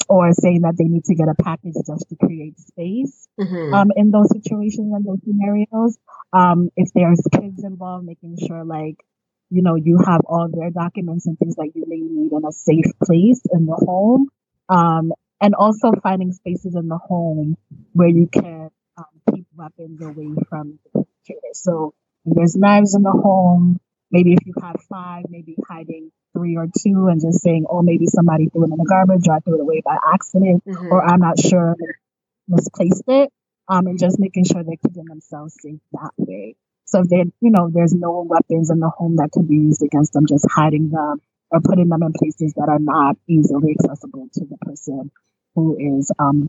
or 0.09 0.33
saying 0.33 0.63
that 0.63 0.77
they 0.77 0.85
need 0.85 1.05
to 1.05 1.15
get 1.15 1.29
a 1.29 1.35
package 1.43 1.75
just 1.87 2.09
to 2.09 2.17
create 2.17 2.59
space 2.59 3.29
Mhm. 3.39 3.73
um, 3.73 3.91
in 3.97 4.11
those 4.11 4.31
situations 4.33 4.93
and 4.93 5.05
those 5.05 5.23
scenarios. 5.25 5.99
Um, 6.33 6.71
if 6.77 6.93
there's 6.93 7.21
kids 7.33 7.63
involved, 7.65 8.07
making 8.07 8.37
sure 8.47 8.65
like 8.65 8.97
you 9.51 9.63
know 9.63 9.75
you 9.75 9.99
have 9.99 10.23
all 10.27 10.49
their 10.49 10.71
documents 10.71 11.27
and 11.27 11.39
things 11.39 11.57
that 11.57 11.71
you 11.75 11.85
may 11.87 12.01
need 12.01 12.33
in 12.33 12.45
a 12.45 12.53
safe 12.53 12.91
place 13.05 13.41
in 13.53 13.67
the 13.67 13.77
home, 13.77 14.29
um, 14.71 15.13
and 15.41 15.55
also 15.55 15.93
finding 16.03 16.33
spaces 16.33 16.75
in 16.77 16.89
the 16.89 16.99
home 16.99 17.57
where 17.93 18.09
you 18.09 18.29
can 18.33 18.71
um, 18.97 19.35
keep 19.35 19.47
weapons 19.57 20.01
away 20.03 20.29
from 20.49 20.79
the 20.85 20.91
perpetrator. 21.01 21.55
So 21.55 21.95
there's 22.25 22.57
knives 22.57 22.95
in 22.95 23.03
the 23.03 23.11
home. 23.13 23.81
Maybe 24.11 24.33
if 24.35 24.47
you 24.47 24.55
have 24.63 24.77
five, 24.89 25.25
maybe 25.29 25.57
hiding 25.69 26.13
three 26.35 26.57
or 26.57 26.67
two 26.67 27.09
and 27.09 27.21
just 27.21 27.43
saying, 27.43 27.67
oh, 27.71 27.83
maybe 27.83 28.07
somebody 28.07 28.49
threw 28.49 28.65
it 28.65 28.71
in 28.73 28.79
the 28.79 28.85
garbage 28.89 29.27
or 29.29 29.35
I 29.37 29.41
threw 29.41 29.57
it 29.57 29.61
away 29.61 29.83
by 29.85 29.97
accident 30.15 30.63
Mhm. 30.67 30.91
or 30.91 31.05
I'm 31.05 31.21
not 31.21 31.39
sure 31.41 31.77
misplaced 32.49 33.05
it, 33.09 33.31
um, 33.69 33.87
and 33.87 33.99
just 33.99 34.19
making 34.19 34.45
sure 34.45 34.63
they're 34.63 34.77
keeping 34.83 35.05
themselves 35.07 35.55
safe 35.61 35.81
that 35.93 36.11
way. 36.17 36.57
So 36.87 37.01
if 37.01 37.09
they, 37.09 37.19
you 37.41 37.51
know, 37.51 37.71
there's 37.73 37.95
no 37.95 38.23
weapons 38.29 38.71
in 38.71 38.81
the 38.81 38.89
home 38.91 39.17
that 39.17 39.31
could 39.33 39.49
be 39.49 39.57
used 39.57 39.83
against 39.83 40.13
them, 40.13 40.27
just 40.27 40.47
hiding 40.51 40.91
them 40.91 41.21
or 41.51 41.61
putting 41.61 41.89
them 41.89 42.03
in 42.03 42.13
places 42.13 42.55
that 42.55 42.69
are 42.69 42.79
not 42.79 43.17
easily 43.29 43.77
accessible 43.79 44.29
to 44.33 44.45
the 44.45 44.57
person 44.59 45.11
who 45.55 45.77
is 45.99 46.11
um, 46.19 46.49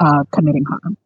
uh, 0.00 0.24
committing 0.32 0.64
harm. 0.64 0.96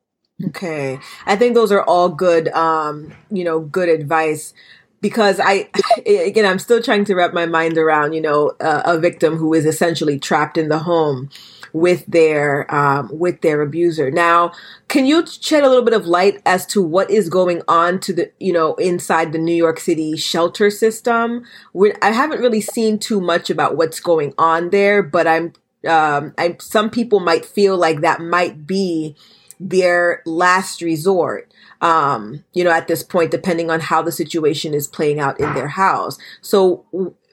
Okay. 0.48 0.98
I 1.24 1.36
think 1.36 1.54
those 1.54 1.72
are 1.72 1.82
all 1.82 2.08
good, 2.08 2.48
um, 2.48 3.12
you 3.30 3.44
know, 3.44 3.60
good 3.60 3.88
advice 3.88 4.52
because 5.00 5.40
I, 5.40 5.68
again, 6.06 6.44
I'm 6.44 6.58
still 6.58 6.82
trying 6.82 7.04
to 7.06 7.14
wrap 7.14 7.32
my 7.32 7.46
mind 7.46 7.78
around, 7.78 8.12
you 8.12 8.20
know, 8.20 8.52
uh, 8.60 8.82
a 8.84 8.98
victim 8.98 9.36
who 9.36 9.54
is 9.54 9.64
essentially 9.64 10.18
trapped 10.18 10.58
in 10.58 10.68
the 10.68 10.80
home 10.80 11.30
with 11.76 12.06
their, 12.06 12.72
um, 12.74 13.10
with 13.12 13.42
their 13.42 13.60
abuser. 13.60 14.10
Now, 14.10 14.52
can 14.88 15.04
you 15.04 15.26
shed 15.26 15.62
a 15.62 15.68
little 15.68 15.84
bit 15.84 15.92
of 15.92 16.06
light 16.06 16.40
as 16.46 16.64
to 16.66 16.82
what 16.82 17.10
is 17.10 17.28
going 17.28 17.60
on 17.68 18.00
to 18.00 18.12
the, 18.14 18.32
you 18.40 18.52
know, 18.52 18.74
inside 18.76 19.32
the 19.32 19.38
New 19.38 19.54
York 19.54 19.78
City 19.78 20.16
shelter 20.16 20.70
system? 20.70 21.44
we 21.74 21.92
I 22.00 22.12
haven't 22.12 22.40
really 22.40 22.62
seen 22.62 22.98
too 22.98 23.20
much 23.20 23.50
about 23.50 23.76
what's 23.76 24.00
going 24.00 24.32
on 24.38 24.70
there, 24.70 25.02
but 25.02 25.26
I'm, 25.26 25.52
um, 25.86 26.34
I, 26.38 26.56
some 26.60 26.88
people 26.88 27.20
might 27.20 27.44
feel 27.44 27.76
like 27.76 28.00
that 28.00 28.20
might 28.20 28.66
be 28.66 29.14
their 29.58 30.22
last 30.26 30.82
resort 30.82 31.50
um 31.80 32.44
you 32.52 32.62
know 32.62 32.70
at 32.70 32.88
this 32.88 33.02
point 33.02 33.30
depending 33.30 33.70
on 33.70 33.80
how 33.80 34.02
the 34.02 34.12
situation 34.12 34.74
is 34.74 34.86
playing 34.86 35.18
out 35.18 35.40
in 35.40 35.54
their 35.54 35.68
house 35.68 36.18
so 36.42 36.84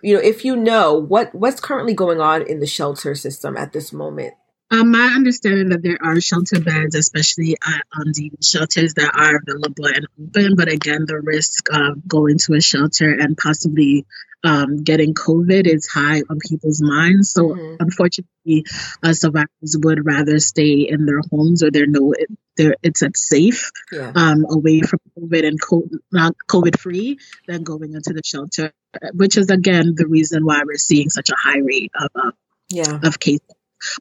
you 0.04 0.14
know 0.16 0.22
if 0.22 0.46
you 0.46 0.56
know 0.56 0.94
what 0.94 1.34
what's 1.34 1.60
currently 1.60 1.94
going 1.94 2.20
on 2.22 2.42
in 2.44 2.60
the 2.60 2.68
shelter 2.68 3.16
system 3.16 3.58
at 3.58 3.74
this 3.74 3.92
moment 3.94 4.34
Um, 4.72 4.90
my 4.92 5.08
understanding 5.20 5.70
that 5.70 5.84
there 5.84 6.00
are 6.02 6.20
shelter 6.20 6.60
beds, 6.60 6.96
especially 6.96 7.56
at 7.74 7.84
um, 7.96 8.10
the 8.14 8.32
shelters 8.42 8.96
that 8.96 9.12
are 9.14 9.36
available 9.38 9.86
and 9.86 10.08
open, 10.20 10.56
but 10.56 10.68
again, 10.78 11.06
the 11.06 11.20
risk 11.22 11.68
of 11.72 12.08
going 12.08 12.40
to 12.40 12.54
a 12.56 12.62
shelter 12.62 13.10
and 13.14 13.38
possibly 13.38 14.06
um, 14.44 14.84
getting 14.84 15.14
COVID 15.14 15.68
is 15.68 15.86
high 15.88 16.24
on 16.30 16.40
people's 16.50 16.82
minds. 16.82 17.30
So, 17.36 17.42
Mhm. 17.54 17.78
unfortunately, 17.86 18.66
uh, 19.04 19.14
survivors 19.14 19.78
would 19.84 20.06
rather 20.14 20.40
stay 20.40 20.74
in 20.90 21.06
their 21.06 21.22
homes 21.32 21.62
or 21.64 21.70
they 21.70 21.86
know 21.86 22.14
it, 22.14 22.30
they're, 22.58 22.76
it's 22.82 23.04
at 23.04 23.16
safe 23.18 23.70
yeah 23.92 24.12
um, 24.16 24.40
away 24.50 24.82
from 24.82 25.00
COVID 25.20 25.44
and 25.50 25.58
co- 25.62 25.90
not 26.12 26.34
COVID 26.50 26.80
free 26.80 27.20
than 27.48 27.62
going 27.64 27.94
into 27.94 28.12
the 28.14 28.24
shelter, 28.26 28.72
which 29.14 29.38
is 29.38 29.50
again 29.50 29.94
the 29.96 30.08
reason 30.08 30.46
why 30.46 30.64
we're 30.66 30.78
seeing 30.78 31.10
such 31.10 31.30
a 31.30 31.36
high 31.36 31.60
rate 31.60 31.92
of 32.00 32.10
uh, 32.16 32.32
yeah 32.70 33.00
of 33.04 33.20
cases. 33.20 33.42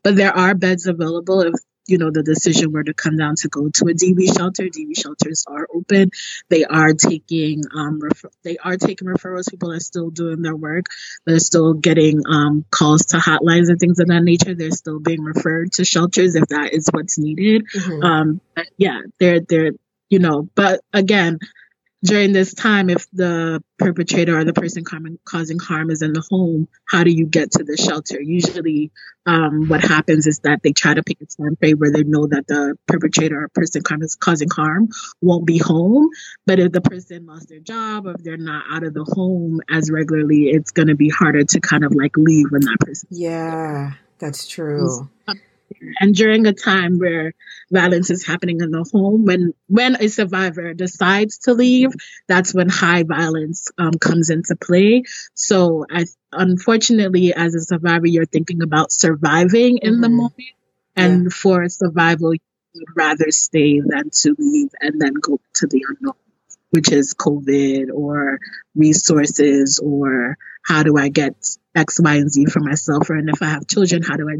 But 0.02 0.16
there 0.16 0.36
are 0.36 0.54
beds 0.54 0.86
available 0.86 1.40
if 1.42 1.54
you 1.88 1.98
know 1.98 2.12
the 2.12 2.22
decision 2.22 2.70
were 2.70 2.84
to 2.84 2.94
come 2.94 3.16
down 3.16 3.34
to 3.36 3.48
go 3.48 3.68
to 3.68 3.86
a 3.86 3.94
DV 3.94 4.36
shelter. 4.36 4.64
DV 4.64 4.96
shelters 4.96 5.44
are 5.48 5.66
open. 5.74 6.10
They 6.48 6.64
are 6.64 6.94
taking 6.94 7.64
um 7.74 7.98
refer- 8.00 8.30
they 8.44 8.56
are 8.58 8.76
taking 8.76 9.08
referrals. 9.08 9.50
People 9.50 9.72
are 9.72 9.80
still 9.80 10.10
doing 10.10 10.42
their 10.42 10.54
work. 10.54 10.86
They're 11.26 11.40
still 11.40 11.74
getting 11.74 12.22
um 12.30 12.64
calls 12.70 13.06
to 13.06 13.16
hotlines 13.16 13.68
and 13.68 13.80
things 13.80 13.98
of 13.98 14.06
that 14.06 14.22
nature. 14.22 14.54
They're 14.54 14.70
still 14.70 15.00
being 15.00 15.22
referred 15.22 15.72
to 15.72 15.84
shelters 15.84 16.36
if 16.36 16.46
that 16.48 16.72
is 16.72 16.88
what's 16.92 17.18
needed. 17.18 17.66
Mhm. 17.74 18.04
Um, 18.04 18.40
yeah, 18.78 19.00
they're 19.18 19.40
they're 19.40 19.72
you 20.08 20.18
know, 20.20 20.48
but 20.54 20.82
again, 20.92 21.38
during 22.04 22.32
this 22.32 22.54
time, 22.54 22.90
if 22.90 23.08
the 23.12 23.62
perpetrator 23.78 24.38
or 24.38 24.44
the 24.44 24.52
person 24.52 24.84
causing 25.24 25.58
harm 25.58 25.90
is 25.90 26.02
in 26.02 26.12
the 26.12 26.24
home, 26.30 26.68
how 26.84 27.04
do 27.04 27.10
you 27.10 27.26
get 27.26 27.52
to 27.52 27.64
the 27.64 27.76
shelter? 27.76 28.20
Usually, 28.20 28.90
um, 29.24 29.68
what 29.68 29.82
happens 29.82 30.26
is 30.26 30.40
that 30.40 30.62
they 30.62 30.72
try 30.72 30.94
to 30.94 31.02
pick 31.02 31.18
a 31.20 31.26
time 31.26 31.56
frame 31.56 31.78
where 31.78 31.92
they 31.92 32.02
know 32.02 32.26
that 32.26 32.46
the 32.48 32.76
perpetrator 32.88 33.44
or 33.44 33.48
person 33.48 33.82
causing 34.18 34.50
harm 34.50 34.88
won't 35.20 35.46
be 35.46 35.58
home. 35.58 36.10
But 36.44 36.58
if 36.58 36.72
the 36.72 36.80
person 36.80 37.26
lost 37.26 37.48
their 37.48 37.60
job 37.60 38.06
or 38.06 38.12
if 38.12 38.24
they're 38.24 38.36
not 38.36 38.64
out 38.70 38.82
of 38.82 38.94
the 38.94 39.04
home 39.04 39.60
as 39.70 39.90
regularly, 39.90 40.50
it's 40.50 40.72
going 40.72 40.88
to 40.88 40.96
be 40.96 41.08
harder 41.08 41.44
to 41.44 41.60
kind 41.60 41.84
of 41.84 41.94
like 41.94 42.16
leave 42.16 42.50
when 42.50 42.62
that 42.62 42.78
person 42.80 43.08
yeah 43.10 43.92
that's 44.18 44.46
true 44.46 45.08
and 46.00 46.14
during 46.14 46.46
a 46.46 46.52
time 46.52 46.98
where 46.98 47.32
violence 47.70 48.10
is 48.10 48.26
happening 48.26 48.60
in 48.60 48.70
the 48.70 48.84
home 48.92 49.24
when 49.24 49.54
when 49.68 49.96
a 50.00 50.08
survivor 50.08 50.74
decides 50.74 51.38
to 51.38 51.54
leave 51.54 51.90
that's 52.28 52.54
when 52.54 52.68
high 52.68 53.02
violence 53.02 53.68
um, 53.78 53.92
comes 53.92 54.30
into 54.30 54.56
play. 54.56 55.02
So 55.34 55.86
i 55.90 56.04
unfortunately 56.32 57.34
as 57.34 57.54
a 57.54 57.60
survivor 57.60 58.06
you're 58.06 58.26
thinking 58.26 58.62
about 58.62 58.92
surviving 58.92 59.78
in 59.78 60.00
the 60.00 60.08
Mhm. 60.08 60.16
moment. 60.16 60.34
And 60.96 61.32
for 61.32 61.68
survival 61.68 62.34
you 62.34 62.40
would 62.74 62.96
rather 62.96 63.30
stay 63.30 63.80
than 63.80 64.10
to 64.10 64.34
leave 64.38 64.70
and 64.80 65.00
then 65.00 65.14
go 65.14 65.40
to 65.54 65.66
the 65.66 65.84
unknown 65.88 66.14
which 66.70 66.90
is 66.92 67.14
covid 67.14 67.88
or 67.92 68.38
resources 68.74 69.78
or 69.82 70.36
how 70.62 70.82
do 70.82 70.96
i 70.96 71.08
get 71.08 71.34
x 71.74 72.00
y 72.00 72.16
and 72.16 72.30
z 72.32 72.46
for 72.46 72.60
myself? 72.60 73.10
Or 73.10 73.16
and 73.16 73.28
if 73.28 73.42
i 73.42 73.46
have 73.46 73.66
children 73.66 74.02
how 74.02 74.16
do 74.16 74.28
i 74.28 74.36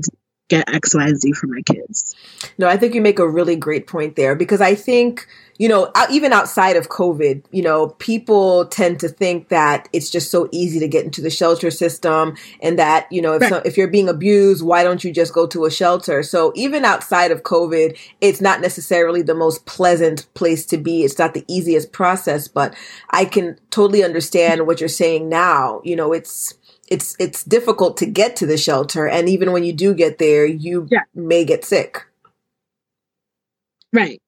get 0.53 0.69
X, 0.73 0.95
Y, 0.95 1.07
and 1.07 1.19
Z 1.19 1.33
for 1.33 1.47
my 1.47 1.63
kids. 1.63 2.15
No, 2.59 2.69
I 2.69 2.77
think 2.77 2.95
you 2.95 3.01
make 3.01 3.19
a 3.19 3.29
really 3.29 3.57
great 3.57 3.87
point 3.87 4.17
there 4.17 4.35
because 4.37 4.61
I 4.61 4.75
think, 4.75 5.27
you 5.59 5.69
know, 5.69 5.91
even 6.11 6.33
outside 6.33 6.77
of 6.77 6.91
COVID, 6.91 7.45
you 7.53 7.63
know, 7.63 7.89
people 7.99 8.67
tend 8.67 9.01
to 9.01 9.09
think 9.09 9.49
that 9.49 9.89
it's 9.93 10.11
just 10.11 10.31
so 10.31 10.49
easy 10.53 10.79
to 10.81 10.89
get 10.89 11.05
into 11.05 11.23
the 11.23 11.31
shelter 11.31 11.71
system 11.71 12.37
and 12.61 12.79
that, 12.79 13.11
you 13.11 13.23
know, 13.23 13.35
if, 13.35 13.43
Right. 13.43 13.51
so, 13.51 13.63
if 13.65 13.77
you're 13.79 13.89
being 13.89 14.09
abused, 14.09 14.63
why 14.63 14.83
don't 14.83 15.03
you 15.05 15.13
just 15.13 15.33
go 15.33 15.47
to 15.47 15.65
a 15.65 15.71
shelter? 15.71 16.23
So 16.23 16.53
even 16.55 16.85
outside 16.85 17.31
of 17.31 17.43
COVID, 17.45 17.97
it's 18.21 18.41
not 18.41 18.61
necessarily 18.61 19.23
the 19.23 19.35
most 19.35 19.65
pleasant 19.65 20.27
place 20.35 20.67
to 20.67 20.77
be. 20.77 21.03
It's 21.05 21.19
not 21.19 21.33
the 21.33 21.45
easiest 21.49 21.93
process, 21.93 22.47
but 22.49 22.75
I 23.11 23.25
can 23.25 23.59
totally 23.71 24.05
understand 24.05 24.67
what 24.67 24.81
you're 24.81 24.89
saying 24.89 25.29
now. 25.29 25.81
You 25.83 25.97
know, 25.97 26.13
it's, 26.13 26.55
it's 26.93 27.17
it's 27.19 27.43
difficult 27.45 27.97
to 27.97 28.07
get 28.07 28.37
to 28.37 28.47
the 28.47 28.57
shelter 28.57 29.09
and 29.09 29.29
even 29.29 29.53
when 29.53 29.65
you 29.65 29.73
do 29.73 29.95
get 29.95 30.19
there 30.19 30.45
you 30.47 30.87
Yeah. 30.91 31.05
may 31.15 31.45
get 31.45 31.65
sick 31.65 32.07
Right. 33.93 34.21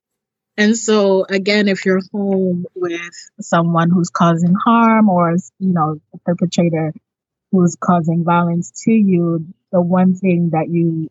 And 0.56 0.76
so 0.76 1.24
again, 1.28 1.68
if 1.68 1.84
you're 1.84 2.00
home 2.12 2.66
with 2.74 3.14
someone 3.40 3.90
who's 3.90 4.10
causing 4.10 4.54
harm 4.54 5.08
or, 5.08 5.32
you 5.58 5.72
know, 5.72 6.00
a 6.14 6.18
perpetrator 6.18 6.92
who's 7.52 7.76
causing 7.80 8.24
violence 8.24 8.84
to 8.84 8.92
you, 8.92 9.46
the 9.72 9.80
one 9.80 10.14
thing 10.14 10.50
that 10.52 10.68
you 10.68 11.10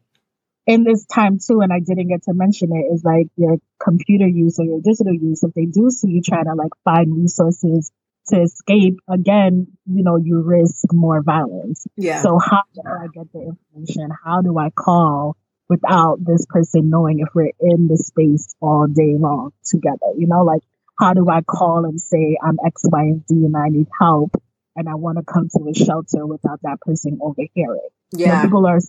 in 0.67 0.83
this 0.83 1.05
time 1.05 1.39
too, 1.39 1.61
and 1.61 1.73
I 1.73 1.79
didn't 1.79 2.07
get 2.09 2.23
to 2.23 2.33
mention 2.33 2.71
it, 2.73 2.93
is 2.93 3.03
like 3.03 3.27
your 3.37 3.57
computer 3.83 4.27
use 4.27 4.59
or 4.59 4.65
your 4.65 4.81
digital 4.81 5.13
use. 5.13 5.43
If 5.43 5.53
they 5.53 5.65
do 5.65 5.89
see 5.89 6.09
you 6.09 6.21
trying 6.21 6.45
to 6.45 6.55
like 6.55 6.71
find 6.85 7.17
resources 7.21 7.91
to 8.29 8.41
escape, 8.41 8.99
again, 9.09 9.67
you 9.85 10.03
know, 10.03 10.17
you 10.17 10.41
risk 10.41 10.85
more 10.91 11.21
violence. 11.21 11.85
Yeah. 11.97 12.21
So 12.21 12.39
how 12.39 12.63
do 12.73 12.81
I 12.85 13.07
get 13.13 13.31
the 13.33 13.53
information? 13.73 14.09
How 14.23 14.41
do 14.41 14.57
I 14.57 14.69
call 14.69 15.35
without 15.69 16.17
this 16.23 16.45
person 16.47 16.89
knowing 16.89 17.19
if 17.19 17.29
we're 17.33 17.51
in 17.59 17.87
the 17.87 17.97
space 17.97 18.55
all 18.61 18.87
day 18.87 19.15
long 19.17 19.51
together? 19.65 20.13
You 20.17 20.27
know, 20.27 20.43
like 20.43 20.61
how 20.99 21.13
do 21.13 21.27
I 21.29 21.41
call 21.41 21.85
and 21.85 21.99
say 21.99 22.37
I'm 22.41 22.57
X, 22.65 22.83
Y, 22.85 23.01
and 23.01 23.23
Z 23.27 23.33
and 23.35 23.55
I 23.57 23.69
need 23.69 23.87
help 23.99 24.35
and 24.75 24.87
I 24.87 24.95
want 24.95 25.17
to 25.17 25.23
come 25.23 25.49
to 25.49 25.69
a 25.69 25.73
shelter 25.73 26.25
without 26.25 26.61
that 26.63 26.79
person 26.81 27.19
overhearing? 27.21 27.89
You 28.11 28.27
know, 28.27 28.33
Yeah. 28.33 28.41
people 28.41 28.65
are 28.67 28.79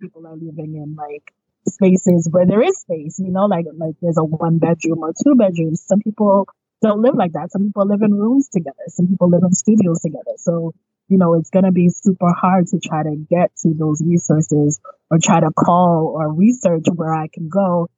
people 0.00 0.26
are 0.26 0.36
living 0.36 0.74
in 0.76 0.94
like 0.94 1.32
spaces 1.68 2.28
where 2.30 2.46
there 2.46 2.62
is 2.62 2.78
space, 2.80 3.18
you 3.18 3.32
know, 3.32 3.46
like 3.46 3.66
like 3.76 3.94
there's 4.00 4.18
a 4.18 4.24
one 4.24 4.58
bedroom 4.58 4.98
or 5.00 5.12
two 5.24 5.34
bedrooms. 5.34 5.82
Some 5.82 6.00
people 6.00 6.46
don't 6.82 7.02
live 7.02 7.14
like 7.14 7.32
that. 7.32 7.50
Some 7.50 7.66
people 7.66 7.86
live 7.86 8.02
in 8.02 8.14
rooms 8.14 8.48
together. 8.48 8.76
Some 8.88 9.08
people 9.08 9.30
live 9.30 9.42
in 9.42 9.52
studios 9.52 10.00
together. 10.00 10.32
So, 10.36 10.74
you 11.08 11.18
know, 11.18 11.34
it's 11.34 11.50
gonna 11.50 11.72
be 11.72 11.88
super 11.88 12.32
hard 12.32 12.66
to 12.68 12.78
try 12.78 13.02
to 13.02 13.16
get 13.30 13.54
to 13.62 13.74
those 13.74 14.02
resources 14.04 14.80
or 15.10 15.18
try 15.18 15.40
to 15.40 15.50
call 15.52 16.12
or 16.14 16.32
research 16.32 16.84
where 16.94 17.14
I 17.14 17.28
can 17.32 17.48
go 17.48 17.88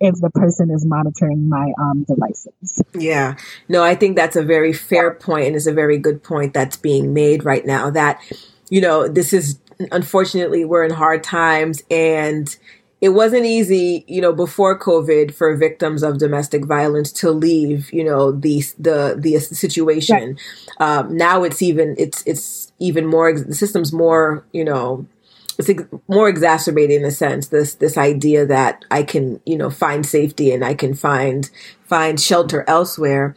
if 0.00 0.14
the 0.20 0.30
person 0.30 0.70
is 0.70 0.84
monitoring 0.86 1.48
my 1.48 1.72
um 1.80 2.04
devices. 2.04 2.82
Yeah. 2.94 3.36
No, 3.68 3.82
I 3.82 3.94
think 3.94 4.16
that's 4.16 4.36
a 4.36 4.42
very 4.42 4.72
fair 4.72 5.14
point 5.14 5.48
and 5.48 5.56
it's 5.56 5.66
a 5.66 5.72
very 5.72 5.98
good 5.98 6.22
point 6.22 6.54
that's 6.54 6.76
being 6.76 7.12
made 7.12 7.44
right 7.44 7.66
now 7.66 7.90
that, 7.90 8.20
you 8.70 8.80
know, 8.80 9.08
this 9.08 9.32
is 9.32 9.58
unfortunately 9.92 10.64
we're 10.64 10.84
in 10.84 10.90
hard 10.90 11.22
times 11.22 11.82
and 11.90 12.56
it 13.00 13.10
wasn't 13.10 13.46
easy, 13.46 14.04
you 14.08 14.20
know, 14.20 14.32
before 14.32 14.78
COVID 14.78 15.32
for 15.32 15.54
victims 15.56 16.02
of 16.02 16.18
domestic 16.18 16.64
violence 16.64 17.12
to 17.12 17.30
leave, 17.30 17.92
you 17.92 18.02
know, 18.02 18.32
the 18.32 18.62
the 18.78 19.14
the 19.16 19.38
situation. 19.38 20.36
Um, 20.78 21.16
now 21.16 21.44
it's 21.44 21.62
even 21.62 21.94
it's 21.96 22.24
it's 22.26 22.72
even 22.78 23.06
more 23.06 23.32
the 23.32 23.54
system's 23.54 23.92
more, 23.92 24.44
you 24.52 24.64
know, 24.64 25.06
it's 25.58 25.68
ex- 25.68 25.84
more 26.08 26.28
exacerbated 26.28 27.00
in 27.00 27.06
a 27.06 27.10
sense 27.10 27.48
this 27.48 27.74
this 27.74 27.96
idea 27.96 28.46
that 28.46 28.84
I 28.90 29.02
can 29.02 29.40
you 29.44 29.56
know 29.56 29.70
find 29.70 30.06
safety 30.06 30.52
and 30.52 30.64
I 30.64 30.74
can 30.74 30.94
find 30.94 31.48
find 31.84 32.20
shelter 32.20 32.64
elsewhere. 32.68 33.34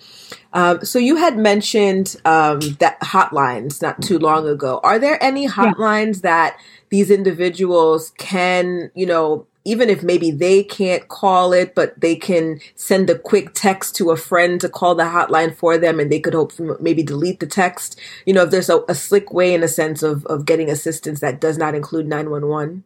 Um, 0.53 0.83
so 0.83 0.99
you 0.99 1.15
had 1.15 1.37
mentioned 1.37 2.15
um, 2.25 2.59
that 2.79 2.99
hotlines 3.01 3.81
not 3.81 4.01
too 4.01 4.19
long 4.19 4.47
ago. 4.47 4.79
Are 4.83 4.99
there 4.99 5.23
any 5.23 5.47
hotlines 5.47 6.21
that 6.21 6.57
these 6.89 7.09
individuals 7.09 8.11
can 8.17 8.91
you 8.93 9.05
know 9.05 9.47
even 9.63 9.89
if 9.89 10.01
maybe 10.01 10.31
they 10.31 10.63
can't 10.63 11.07
call 11.07 11.53
it, 11.53 11.75
but 11.75 11.99
they 11.99 12.15
can 12.15 12.59
send 12.75 13.09
a 13.09 13.17
quick 13.17 13.53
text 13.53 13.95
to 13.97 14.09
a 14.11 14.17
friend 14.17 14.59
to 14.61 14.69
call 14.69 14.95
the 14.95 15.03
hotline 15.03 15.55
for 15.55 15.77
them 15.77 15.99
and 15.99 16.11
they 16.11 16.19
could 16.19 16.33
hope 16.33 16.53
maybe 16.79 17.03
delete 17.03 17.39
the 17.39 17.47
text. 17.47 17.99
You 18.25 18.33
know, 18.33 18.43
if 18.43 18.51
there's 18.51 18.69
a, 18.69 18.83
a 18.89 18.95
slick 18.95 19.31
way 19.31 19.53
in 19.53 19.63
a 19.63 19.67
sense 19.67 20.01
of, 20.01 20.25
of 20.25 20.45
getting 20.45 20.69
assistance 20.69 21.19
that 21.19 21.39
does 21.39 21.57
not 21.57 21.75
include 21.75 22.07
911. 22.07 22.83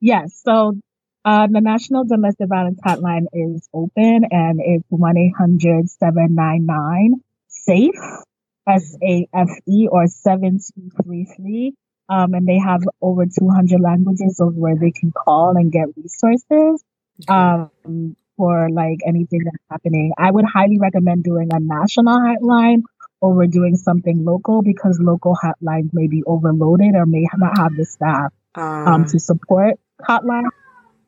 Yes. 0.00 0.40
So 0.44 0.78
uh, 1.24 1.46
the 1.50 1.60
National 1.60 2.04
Domestic 2.04 2.48
Violence 2.48 2.80
Hotline 2.84 3.26
is 3.32 3.68
open 3.74 4.24
and 4.30 4.60
it's 4.62 4.84
1 4.88 5.16
800 5.16 5.90
799 5.90 7.20
SAFE, 7.48 8.24
S 8.66 8.96
A 9.02 9.28
F 9.34 9.48
E, 9.66 9.88
or 9.90 10.06
7233. 10.06 11.74
Um, 12.08 12.34
and 12.34 12.46
they 12.46 12.58
have 12.58 12.82
over 13.02 13.26
200 13.26 13.80
languages 13.80 14.40
of 14.40 14.54
where 14.54 14.76
they 14.76 14.90
can 14.90 15.12
call 15.12 15.56
and 15.56 15.70
get 15.70 15.88
resources 15.96 16.82
um, 17.28 18.16
for 18.36 18.70
like 18.70 19.00
anything 19.06 19.40
that's 19.44 19.64
happening. 19.70 20.12
I 20.16 20.30
would 20.30 20.46
highly 20.46 20.78
recommend 20.78 21.24
doing 21.24 21.50
a 21.52 21.60
national 21.60 22.18
hotline 22.18 22.82
over 23.20 23.46
doing 23.46 23.76
something 23.76 24.24
local 24.24 24.62
because 24.62 24.98
local 25.00 25.36
hotlines 25.36 25.90
may 25.92 26.06
be 26.06 26.22
overloaded 26.24 26.94
or 26.94 27.04
may 27.04 27.26
not 27.36 27.58
have 27.58 27.76
the 27.76 27.84
staff 27.84 28.32
um, 28.54 29.06
to 29.06 29.18
support 29.18 29.74
hotline. 30.00 30.44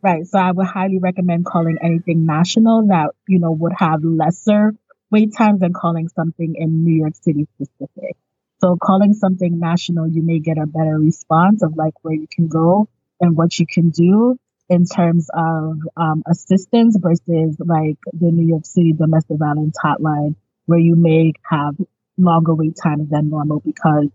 Right. 0.03 0.27
So 0.27 0.39
I 0.39 0.51
would 0.51 0.67
highly 0.67 0.99
recommend 0.99 1.45
calling 1.45 1.79
anything 1.83 2.27
national 2.27 2.87
that, 2.89 3.11
you 3.29 3.39
know, 3.39 3.53
would 3.53 3.75
have 3.77 4.03
lesser 4.03 4.75
wait 5.11 5.37
times 5.37 5.61
than 5.61 5.73
calling 5.73 6.09
something 6.09 6.55
in 6.57 6.85
New 6.85 6.95
York 6.95 7.15
City 7.21 7.47
specific. 7.55 8.17
So 8.61 8.77
calling 8.77 9.15
something 9.15 9.59
national, 9.59 10.09
you 10.09 10.23
may 10.23 10.39
get 10.39 10.59
a 10.59 10.67
better 10.67 10.99
response 10.99 11.63
of 11.63 11.77
like 11.77 11.95
where 12.03 12.15
you 12.15 12.27
can 12.31 12.49
go 12.49 12.89
and 13.21 13.37
what 13.37 13.59
you 13.59 13.67
can 13.67 13.91
do 13.91 14.39
in 14.69 14.85
terms 14.85 15.29
of 15.33 15.79
um, 15.97 16.23
assistance 16.31 16.97
versus 17.01 17.57
like 17.59 17.97
the 18.13 18.31
New 18.31 18.47
York 18.47 18.67
City 18.67 18.93
domestic 18.93 19.39
violence 19.39 19.77
hotline, 19.83 20.35
where 20.67 20.79
you 20.79 20.95
may 20.95 21.33
have 21.43 21.75
longer 22.19 22.55
wait 22.55 22.77
times 22.81 23.09
than 23.11 23.31
normal 23.31 23.61
because 23.61 24.09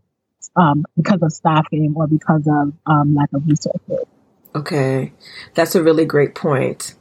um, 0.56 0.86
because 0.96 1.22
of 1.22 1.32
staffing 1.34 1.94
or 1.98 2.08
because 2.08 2.48
of 2.48 2.74
um, 2.86 3.16
lack 3.16 3.30
of 3.34 3.46
resources. 3.48 4.06
Okay. 4.54 5.12
That's 5.56 5.76
a 5.76 5.84
really 5.84 6.06
great 6.06 6.36
point. 6.36 6.94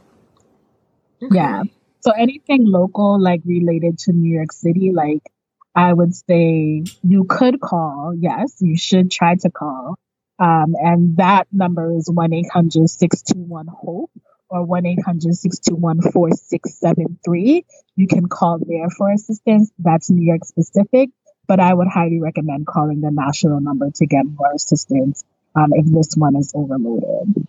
Yeah. 1.21 1.63
So 2.01 2.11
anything 2.11 2.67
local, 2.67 3.21
like 3.21 3.43
related 3.45 3.99
to 4.01 4.13
New 4.13 4.35
York 4.35 4.53
City, 4.53 4.91
like 4.93 5.23
I 5.75 5.93
would 5.93 6.15
say 6.15 6.85
you 7.03 7.25
could 7.25 7.61
call. 7.61 8.15
Yes, 8.17 8.57
you 8.61 8.77
should 8.77 9.11
try 9.11 9.35
to 9.37 9.51
call. 9.51 9.99
Um, 10.39 10.75
and 10.81 11.17
that 11.19 11.47
number 11.53 11.97
is 11.97 12.11
1 12.11 12.33
800 12.33 12.89
621 12.89 13.67
HOPE 13.67 14.11
or 14.49 14.65
1 14.65 14.87
800 14.87 15.35
621 15.35 16.13
4673. 16.13 17.65
You 17.97 18.07
can 18.07 18.29
call 18.29 18.59
there 18.59 18.91
for 18.91 19.11
assistance. 19.11 19.71
That's 19.79 20.11
New 20.11 20.27
York 20.27 20.45
specific, 20.45 21.11
but 21.47 21.61
I 21.61 21.73
would 21.73 21.89
highly 21.89 22.21
recommend 22.21 22.67
calling 22.67 23.01
the 23.01 23.11
national 23.11 23.61
number 23.61 23.91
to 23.97 24.07
get 24.07 24.25
more 24.27 24.53
assistance 24.55 25.25
um, 25.55 25.73
if 25.73 25.87
this 25.87 26.15
one 26.17 26.37
is 26.37 26.53
overloaded. 26.55 27.47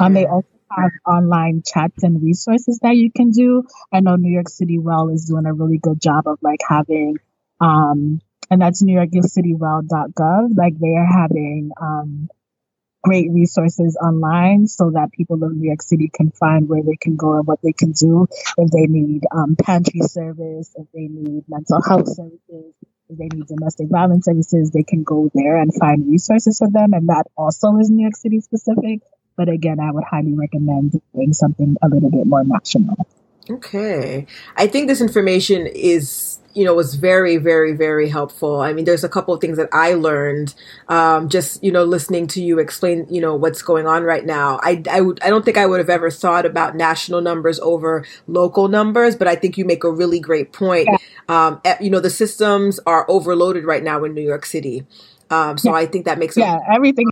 Um, 0.00 0.14
they 0.14 0.26
also 0.26 0.48
have 0.70 0.90
online 1.06 1.62
chats 1.64 2.02
and 2.02 2.22
resources 2.22 2.78
that 2.82 2.96
you 2.96 3.10
can 3.10 3.30
do. 3.30 3.64
I 3.92 4.00
know 4.00 4.16
New 4.16 4.32
York 4.32 4.48
City 4.48 4.78
Well 4.78 5.08
is 5.10 5.26
doing 5.26 5.46
a 5.46 5.52
really 5.52 5.78
good 5.78 6.00
job 6.00 6.26
of 6.26 6.38
like 6.42 6.60
having, 6.66 7.18
um, 7.62 8.20
and 8.50 8.60
that's 8.60 8.82
NewYorkCityWell.gov. 8.82 10.56
Like 10.56 10.78
they 10.78 10.94
are 10.96 11.06
having 11.06 11.70
um, 11.80 12.28
great 13.02 13.30
resources 13.30 13.96
online 13.96 14.66
so 14.66 14.90
that 14.90 15.12
people 15.12 15.42
in 15.44 15.58
New 15.58 15.68
York 15.68 15.82
City 15.82 16.10
can 16.12 16.30
find 16.30 16.68
where 16.68 16.82
they 16.82 16.96
can 17.00 17.16
go 17.16 17.36
and 17.38 17.46
what 17.46 17.60
they 17.62 17.72
can 17.72 17.92
do 17.92 18.26
if 18.58 18.70
they 18.70 18.86
need 18.86 19.22
um, 19.34 19.56
pantry 19.56 20.00
service, 20.00 20.72
if 20.76 20.86
they 20.92 21.08
need 21.08 21.44
mental 21.48 21.80
health 21.82 22.08
services, 22.08 22.74
if 23.08 23.18
they 23.18 23.28
need 23.34 23.46
domestic 23.46 23.88
violence 23.88 24.24
services, 24.24 24.70
they 24.70 24.82
can 24.82 25.02
go 25.02 25.30
there 25.34 25.56
and 25.56 25.72
find 25.74 26.10
resources 26.10 26.58
for 26.58 26.70
them. 26.70 26.92
And 26.92 27.08
that 27.08 27.26
also 27.36 27.76
is 27.78 27.90
New 27.90 28.02
York 28.02 28.16
City 28.16 28.40
specific. 28.40 29.00
But 29.36 29.48
again, 29.48 29.80
I 29.80 29.90
would 29.90 30.04
highly 30.04 30.34
recommend 30.34 31.00
doing 31.14 31.32
something 31.32 31.76
a 31.82 31.88
little 31.88 32.10
bit 32.10 32.26
more 32.26 32.44
national. 32.44 33.06
Okay. 33.50 34.26
I 34.56 34.66
think 34.66 34.88
this 34.88 35.00
information 35.00 35.66
is, 35.66 36.38
you 36.54 36.64
know, 36.64 36.74
was 36.74 36.94
very, 36.94 37.36
very, 37.36 37.72
very 37.74 38.08
helpful. 38.08 38.60
I 38.60 38.72
mean, 38.72 38.84
there's 38.84 39.04
a 39.04 39.08
couple 39.08 39.34
of 39.34 39.40
things 39.40 39.56
that 39.56 39.68
I 39.72 39.94
learned, 39.94 40.54
um, 40.88 41.28
just, 41.28 41.62
you 41.62 41.72
know, 41.72 41.84
listening 41.84 42.26
to 42.28 42.42
you 42.42 42.58
explain, 42.58 43.06
you 43.10 43.20
know, 43.20 43.34
what's 43.34 43.62
going 43.62 43.86
on 43.86 44.02
right 44.04 44.24
now. 44.24 44.58
I, 44.62 44.82
I 44.90 45.00
I 45.22 45.30
don't 45.30 45.44
think 45.44 45.56
I 45.56 45.66
would 45.66 45.78
have 45.80 45.90
ever 45.90 46.10
thought 46.10 46.44
about 46.46 46.76
national 46.76 47.20
numbers 47.20 47.58
over 47.60 48.04
local 48.26 48.68
numbers, 48.68 49.16
but 49.16 49.26
I 49.28 49.34
think 49.36 49.56
you 49.58 49.64
make 49.64 49.84
a 49.84 49.90
really 49.90 50.20
great 50.20 50.52
point. 50.52 50.88
Um, 51.28 51.60
eh, 51.64 51.76
you 51.80 51.90
know, 51.90 52.00
the 52.00 52.10
systems 52.10 52.78
are 52.86 53.06
overloaded 53.08 53.64
right 53.64 53.82
now 53.82 54.04
in 54.04 54.14
New 54.14 54.22
York 54.22 54.44
City. 54.46 54.86
Um, 55.30 55.56
so 55.58 55.74
I 55.74 55.86
think 55.86 56.04
that 56.04 56.18
makes 56.18 56.36
Yeah, 56.36 56.58
everything 56.70 57.06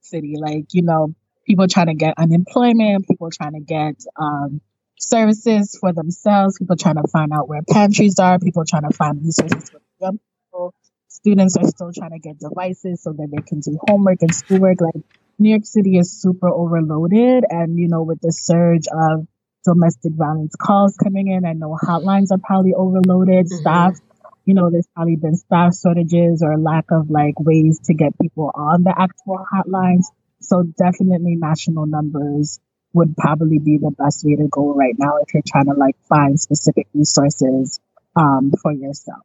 city, 0.00 0.36
like, 0.38 0.66
you 0.72 0.82
know, 0.82 1.14
people 1.46 1.66
trying 1.66 1.86
to 1.86 1.94
get 1.94 2.14
unemployment, 2.18 3.06
people 3.08 3.30
trying 3.30 3.54
to 3.54 3.60
get 3.60 3.96
um, 4.16 4.60
services 5.10 5.76
for 5.80 5.92
themselves, 5.92 6.58
people 6.58 6.76
trying 6.76 6.96
to 6.96 7.08
find 7.12 7.32
out 7.32 7.48
where 7.48 7.62
pantries 7.68 8.18
are, 8.18 8.38
people 8.38 8.64
trying 8.64 8.88
to 8.88 8.96
find 8.96 9.22
resources 9.24 9.70
for 9.70 9.80
young 10.00 10.18
people. 10.18 10.74
Students 11.08 11.56
are 11.56 11.68
still 11.68 11.92
trying 11.92 12.12
to 12.12 12.18
get 12.18 12.38
devices 12.38 13.02
so 13.02 13.12
that 13.12 13.28
they 13.30 13.42
can 13.42 13.60
do 13.60 13.78
homework 13.88 14.22
and 14.22 14.34
schoolwork. 14.34 14.80
Like 14.80 15.02
New 15.38 15.50
York 15.50 15.64
City 15.64 15.98
is 15.98 16.12
super 16.20 16.48
overloaded, 16.48 17.44
and 17.48 17.78
you 17.78 17.88
know, 17.88 18.02
with 18.02 18.20
the 18.20 18.32
surge 18.32 18.86
of 18.92 19.26
domestic 19.64 20.12
violence 20.14 20.54
calls 20.56 20.96
coming 20.96 21.28
in, 21.28 21.44
I 21.44 21.52
know 21.52 21.76
hotlines 21.80 22.30
are 22.32 22.38
probably 22.38 22.74
overloaded. 22.74 23.46
Mhm. 23.46 23.60
Staff, 23.60 23.98
you 24.44 24.54
know, 24.54 24.70
there's 24.70 24.88
probably 24.94 25.16
been 25.16 25.36
staff 25.36 25.76
shortages 25.76 26.42
or 26.42 26.58
lack 26.58 26.90
of 26.90 27.10
like 27.10 27.38
ways 27.38 27.80
to 27.84 27.94
get 27.94 28.18
people 28.18 28.50
on 28.54 28.82
the 28.82 28.94
actual 28.96 29.44
hotlines. 29.52 30.06
So 30.40 30.62
definitely 30.62 31.36
national 31.36 31.86
numbers 31.86 32.58
would 32.92 33.16
probably 33.16 33.58
be 33.58 33.78
the 33.78 33.90
best 33.90 34.24
way 34.24 34.36
to 34.36 34.48
go 34.48 34.74
right 34.74 34.94
now 34.98 35.16
if 35.22 35.32
you're 35.32 35.42
trying 35.46 35.66
to 35.66 35.74
like 35.74 35.96
find 36.08 36.38
specific 36.40 36.86
resources 36.94 37.80
um, 38.16 38.52
for 38.62 38.72
yourself. 38.72 39.22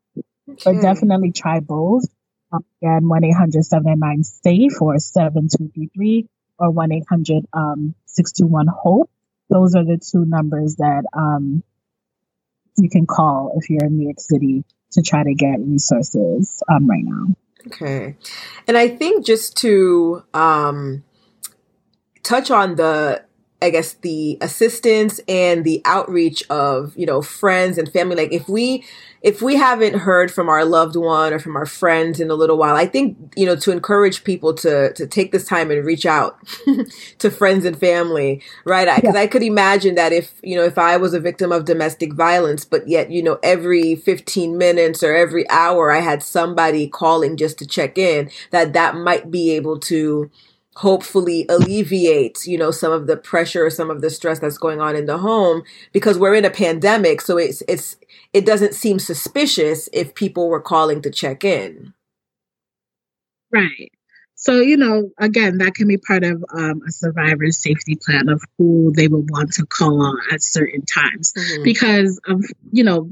Okay. 0.50 0.62
But 0.64 0.82
definitely 0.82 1.32
try 1.32 1.60
both. 1.60 2.06
Um, 2.52 2.64
again, 2.82 3.10
1 3.10 3.24
800 3.26 3.64
799 3.64 4.24
SAFE 4.24 4.82
or 4.82 5.00
7233 5.00 6.30
or 6.60 6.72
1 6.72 6.92
800 6.94 7.46
um, 7.54 7.96
621 8.06 8.68
HOPE. 8.68 9.10
Those 9.50 9.76
are 9.76 9.84
the 9.84 9.98
two 9.98 10.26
numbers 10.26 10.76
that 10.78 11.04
um, 11.14 11.64
you 12.78 12.90
can 12.90 13.06
call 13.06 13.54
if 13.58 13.70
you're 13.70 13.86
in 13.86 13.98
New 13.98 14.06
York 14.06 14.20
City 14.20 14.64
to 14.92 15.02
try 15.02 15.24
to 15.24 15.34
get 15.34 15.60
resources 15.60 16.64
um, 16.70 16.88
right 16.88 17.04
now. 17.04 17.36
Okay. 17.68 18.16
And 18.68 18.78
I 18.78 18.88
think 18.88 19.26
just 19.26 19.58
to 19.58 20.24
um, 20.34 21.04
touch 22.24 22.50
on 22.50 22.76
the 22.76 23.27
I 23.60 23.72
guess 23.72 23.94
the 23.94 24.38
assistance 24.40 25.20
and 25.28 25.64
the 25.64 25.82
outreach 25.84 26.44
of, 26.48 26.96
you 26.96 27.08
know, 27.08 27.24
friends 27.24 27.80
and 27.80 27.92
family. 27.92 28.16
Like 28.16 28.32
if 28.32 28.48
we, 28.48 28.86
if 29.24 29.42
we 29.42 29.56
haven't 29.56 29.96
heard 29.96 30.32
from 30.32 30.48
our 30.48 30.64
loved 30.64 30.96
one 30.96 31.34
or 31.34 31.40
from 31.40 31.56
our 31.56 31.66
friends 31.66 32.20
in 32.20 32.30
a 32.30 32.36
little 32.36 32.58
while, 32.58 32.76
I 32.76 32.86
think, 32.86 33.18
you 33.36 33.48
know, 33.48 33.56
to 33.56 33.72
encourage 33.72 34.24
people 34.24 34.54
to, 34.56 34.94
to 34.94 35.08
take 35.08 35.32
this 35.32 35.44
time 35.44 35.72
and 35.72 35.84
reach 35.84 36.06
out 36.06 36.38
to 37.18 37.32
friends 37.32 37.66
and 37.66 37.76
family, 37.80 38.44
right? 38.64 38.96
Because 38.96 39.16
yeah. 39.16 39.22
I 39.22 39.26
could 39.26 39.42
imagine 39.42 39.96
that 39.96 40.14
if, 40.14 40.40
you 40.44 40.56
know, 40.56 40.64
if 40.64 40.78
I 40.78 40.98
was 40.98 41.16
a 41.16 41.20
victim 41.20 41.52
of 41.52 41.66
domestic 41.66 42.14
violence, 42.14 42.64
but 42.64 42.88
yet, 42.88 43.10
you 43.10 43.24
know, 43.24 43.40
every 43.42 43.96
15 43.96 44.56
minutes 44.56 45.02
or 45.02 45.16
every 45.16 45.50
hour 45.50 45.92
I 45.92 46.02
had 46.02 46.22
somebody 46.22 46.88
calling 46.88 47.38
just 47.38 47.58
to 47.58 47.66
check 47.66 47.98
in, 47.98 48.30
that 48.52 48.74
that 48.74 48.96
might 48.96 49.32
be 49.32 49.50
able 49.50 49.80
to, 49.80 50.30
hopefully 50.78 51.44
alleviate, 51.50 52.46
you 52.46 52.56
know, 52.56 52.70
some 52.70 52.92
of 52.92 53.08
the 53.08 53.18
pressure, 53.18 53.66
or 53.66 53.70
some 53.72 53.90
of 53.90 54.02
the 54.02 54.12
stress 54.12 54.40
that's 54.40 54.60
going 54.60 54.80
on 54.80 54.96
in 54.96 55.08
the 55.08 55.18
home 55.18 55.64
because 55.92 56.20
we're 56.20 56.36
in 56.36 56.46
a 56.46 56.52
pandemic. 56.52 57.20
So 57.20 57.38
it's, 57.38 57.64
it's, 57.68 57.96
it 58.32 58.46
doesn't 58.46 58.76
seem 58.76 59.00
suspicious 59.00 59.90
if 59.92 60.14
people 60.14 60.50
were 60.50 60.62
calling 60.62 61.02
to 61.02 61.10
check 61.10 61.44
in. 61.44 61.94
Right. 63.52 63.92
So, 64.36 64.60
you 64.62 64.78
know, 64.78 65.10
again, 65.18 65.58
that 65.58 65.74
can 65.74 65.88
be 65.88 65.98
part 65.98 66.24
of 66.24 66.46
um, 66.54 66.82
a 66.88 66.92
survivor's 66.92 67.58
safety 67.58 67.98
plan 68.00 68.30
of 68.30 68.40
who 68.60 68.94
they 68.96 69.08
will 69.08 69.24
want 69.24 69.54
to 69.54 69.66
call 69.66 70.00
on 70.06 70.18
at 70.32 70.44
certain 70.44 70.86
times 70.86 71.34
mm-hmm. 71.36 71.64
because 71.64 72.20
of, 72.28 72.46
you 72.72 72.84
know, 72.84 73.10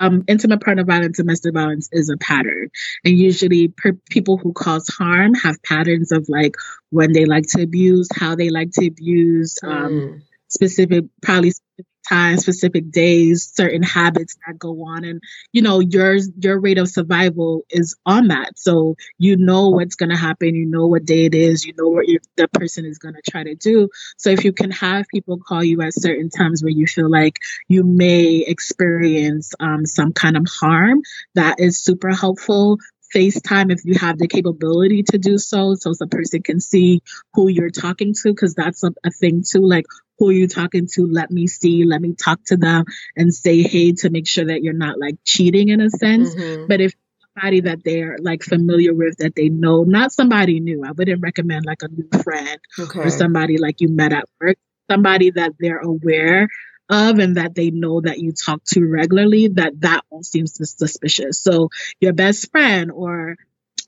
um, 0.00 0.24
intimate 0.28 0.60
partner 0.60 0.84
violence, 0.84 1.16
domestic 1.16 1.54
violence 1.54 1.88
is 1.92 2.08
a 2.08 2.16
pattern. 2.16 2.70
And 3.04 3.18
usually 3.18 3.68
per- 3.68 3.98
people 4.10 4.36
who 4.36 4.52
cause 4.52 4.88
harm 4.88 5.34
have 5.34 5.62
patterns 5.62 6.12
of 6.12 6.28
like 6.28 6.54
when 6.90 7.12
they 7.12 7.24
like 7.24 7.46
to 7.48 7.62
abuse, 7.62 8.08
how 8.14 8.34
they 8.34 8.50
like 8.50 8.70
to 8.72 8.86
abuse, 8.86 9.56
um, 9.62 9.90
mm. 9.90 10.22
specific, 10.48 11.04
probably 11.22 11.50
specific 11.50 11.67
times, 12.08 12.42
specific 12.42 12.90
days, 12.90 13.50
certain 13.54 13.82
habits 13.82 14.36
that 14.46 14.58
go 14.58 14.84
on. 14.84 15.04
And, 15.04 15.22
you 15.52 15.62
know, 15.62 15.80
your, 15.80 16.16
your 16.40 16.60
rate 16.60 16.78
of 16.78 16.88
survival 16.88 17.64
is 17.70 17.96
on 18.06 18.28
that. 18.28 18.58
So 18.58 18.96
you 19.18 19.36
know 19.36 19.68
what's 19.68 19.96
going 19.96 20.10
to 20.10 20.16
happen. 20.16 20.54
You 20.54 20.66
know 20.66 20.86
what 20.86 21.04
day 21.04 21.26
it 21.26 21.34
is. 21.34 21.64
You 21.64 21.74
know 21.76 21.88
what 21.88 22.06
the 22.36 22.48
person 22.48 22.84
is 22.84 22.98
going 22.98 23.14
to 23.14 23.30
try 23.30 23.44
to 23.44 23.54
do. 23.54 23.88
So 24.16 24.30
if 24.30 24.44
you 24.44 24.52
can 24.52 24.70
have 24.70 25.06
people 25.08 25.38
call 25.38 25.62
you 25.62 25.80
at 25.82 25.94
certain 25.94 26.30
times 26.30 26.62
where 26.62 26.70
you 26.70 26.86
feel 26.86 27.10
like 27.10 27.38
you 27.68 27.84
may 27.84 28.44
experience 28.46 29.52
um, 29.60 29.86
some 29.86 30.12
kind 30.12 30.36
of 30.36 30.46
harm, 30.48 31.02
that 31.34 31.60
is 31.60 31.82
super 31.82 32.10
helpful. 32.10 32.78
FaceTime 33.14 33.72
if 33.72 33.84
you 33.84 33.94
have 33.94 34.18
the 34.18 34.28
capability 34.28 35.02
to 35.10 35.18
do 35.18 35.38
so, 35.38 35.74
so 35.74 35.94
the 35.98 36.06
person 36.06 36.42
can 36.42 36.60
see 36.60 37.00
who 37.32 37.48
you're 37.48 37.70
talking 37.70 38.12
to, 38.22 38.32
because 38.32 38.54
that's 38.54 38.84
a, 38.84 38.92
a, 39.04 39.10
thing 39.10 39.42
too. 39.48 39.62
Like, 39.62 39.86
who 40.18 40.30
are 40.30 40.32
you 40.32 40.48
talking 40.48 40.88
to? 40.94 41.06
Let 41.06 41.30
me 41.30 41.46
see, 41.46 41.84
let 41.84 42.00
me 42.00 42.14
talk 42.14 42.40
to 42.46 42.56
them 42.56 42.84
and 43.16 43.32
say 43.32 43.62
hey 43.62 43.92
to 43.92 44.10
make 44.10 44.26
sure 44.26 44.46
that 44.46 44.62
you're 44.62 44.72
not 44.72 44.98
like 44.98 45.16
cheating 45.24 45.68
in 45.68 45.80
a 45.80 45.90
sense. 45.90 46.34
Mm-hmm. 46.34 46.66
But 46.66 46.80
if 46.80 46.94
somebody 47.34 47.60
that 47.60 47.84
they're 47.84 48.16
like 48.20 48.42
familiar 48.42 48.94
with 48.94 49.18
that 49.18 49.34
they 49.36 49.48
know, 49.48 49.84
not 49.84 50.12
somebody 50.12 50.60
new, 50.60 50.84
I 50.84 50.92
wouldn't 50.92 51.22
recommend 51.22 51.66
like 51.66 51.82
a 51.82 51.88
new 51.88 52.08
friend 52.22 52.58
okay. 52.78 53.00
or 53.00 53.10
somebody 53.10 53.58
like 53.58 53.80
you 53.80 53.88
met 53.88 54.12
at 54.12 54.28
work, 54.40 54.56
somebody 54.90 55.30
that 55.30 55.52
they're 55.58 55.78
aware 55.78 56.48
of 56.90 57.18
and 57.18 57.36
that 57.36 57.54
they 57.54 57.70
know 57.70 58.00
that 58.00 58.18
you 58.18 58.32
talk 58.32 58.62
to 58.64 58.84
regularly, 58.84 59.48
that 59.48 59.80
that 59.80 60.04
won't 60.10 60.26
seem 60.26 60.46
suspicious. 60.46 61.38
So 61.38 61.68
your 62.00 62.12
best 62.12 62.50
friend 62.50 62.90
or 62.90 63.36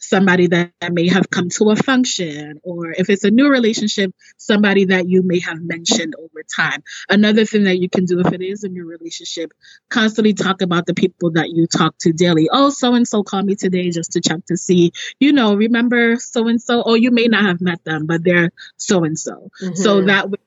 somebody 0.00 0.48
that, 0.48 0.72
that 0.80 0.92
may 0.92 1.08
have 1.08 1.30
come 1.30 1.48
to 1.50 1.70
a 1.70 1.76
function, 1.76 2.60
or 2.62 2.90
if 2.90 3.08
it's 3.10 3.24
a 3.24 3.30
new 3.30 3.48
relationship, 3.48 4.12
somebody 4.36 4.86
that 4.86 5.08
you 5.08 5.22
may 5.22 5.38
have 5.40 5.60
mentioned 5.60 6.14
over 6.18 6.42
time. 6.54 6.82
Another 7.08 7.44
thing 7.44 7.64
that 7.64 7.78
you 7.78 7.88
can 7.88 8.06
do 8.06 8.20
if 8.20 8.32
it 8.32 8.40
is 8.40 8.64
a 8.64 8.68
new 8.68 8.86
relationship, 8.86 9.52
constantly 9.88 10.34
talk 10.34 10.62
about 10.62 10.86
the 10.86 10.94
people 10.94 11.32
that 11.32 11.50
you 11.50 11.66
talk 11.66 11.96
to 11.98 12.12
daily. 12.12 12.48
Oh, 12.50 12.70
so 12.70 12.94
and 12.94 13.06
so 13.06 13.22
called 13.22 13.46
me 13.46 13.54
today 13.54 13.90
just 13.90 14.12
to 14.12 14.20
check 14.20 14.44
to 14.46 14.56
see, 14.56 14.92
you 15.20 15.32
know, 15.32 15.54
remember 15.54 16.16
so 16.16 16.48
and 16.48 16.60
so? 16.60 16.82
Oh, 16.84 16.94
you 16.94 17.10
may 17.10 17.26
not 17.26 17.44
have 17.44 17.60
met 17.60 17.84
them, 17.84 18.06
but 18.06 18.24
they're 18.24 18.50
so 18.76 19.04
and 19.04 19.18
so. 19.18 19.50
So 19.74 20.02
that 20.02 20.30
way 20.30 20.38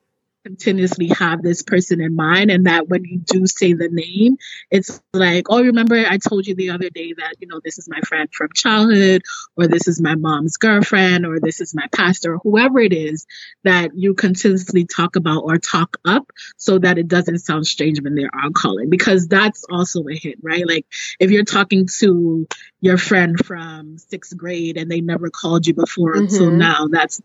continuously 0.44 1.08
have 1.08 1.42
this 1.42 1.62
person 1.62 2.00
in 2.00 2.14
mind 2.14 2.50
and 2.50 2.66
that 2.66 2.86
when 2.86 3.02
you 3.04 3.18
do 3.18 3.46
say 3.46 3.72
the 3.72 3.88
name 3.90 4.36
it's 4.70 5.00
like 5.14 5.46
oh 5.48 5.62
remember 5.62 5.96
i 5.96 6.18
told 6.18 6.46
you 6.46 6.54
the 6.54 6.70
other 6.70 6.90
day 6.90 7.14
that 7.16 7.34
you 7.40 7.46
know 7.46 7.60
this 7.64 7.78
is 7.78 7.88
my 7.88 8.00
friend 8.00 8.28
from 8.32 8.48
childhood 8.54 9.22
or 9.56 9.66
this 9.66 9.88
is 9.88 10.02
my 10.02 10.14
mom's 10.14 10.58
girlfriend 10.58 11.24
or 11.24 11.40
this 11.40 11.62
is 11.62 11.74
my 11.74 11.86
pastor 11.92 12.34
or 12.34 12.38
whoever 12.42 12.78
it 12.78 12.92
is 12.92 13.26
that 13.64 13.90
you 13.94 14.12
continuously 14.12 14.84
talk 14.84 15.16
about 15.16 15.44
or 15.44 15.56
talk 15.56 15.96
up 16.04 16.30
so 16.58 16.78
that 16.78 16.98
it 16.98 17.08
doesn't 17.08 17.38
sound 17.38 17.66
strange 17.66 18.02
when 18.02 18.14
they're 18.14 18.34
on 18.34 18.52
calling 18.52 18.90
because 18.90 19.26
that's 19.28 19.64
also 19.70 20.04
a 20.08 20.14
hit 20.14 20.36
right 20.42 20.68
like 20.68 20.86
if 21.18 21.30
you're 21.30 21.44
talking 21.44 21.88
to 22.00 22.46
your 22.82 22.98
friend 22.98 23.44
from 23.44 23.96
sixth 23.96 24.36
grade 24.36 24.76
and 24.76 24.90
they 24.90 25.00
never 25.00 25.30
called 25.30 25.66
you 25.66 25.72
before 25.72 26.14
mm-hmm. 26.14 26.24
until 26.24 26.50
now 26.50 26.86
that's 26.90 27.22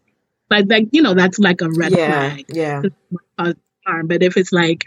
like 0.49 0.65
like 0.67 0.87
you 0.91 1.01
know 1.01 1.13
that's 1.13 1.39
like 1.39 1.61
a 1.61 1.69
red 1.69 1.91
yeah, 1.91 2.07
flag. 2.07 2.45
Yeah. 2.49 2.81
But 3.37 4.23
if 4.23 4.37
it's 4.37 4.51
like 4.51 4.85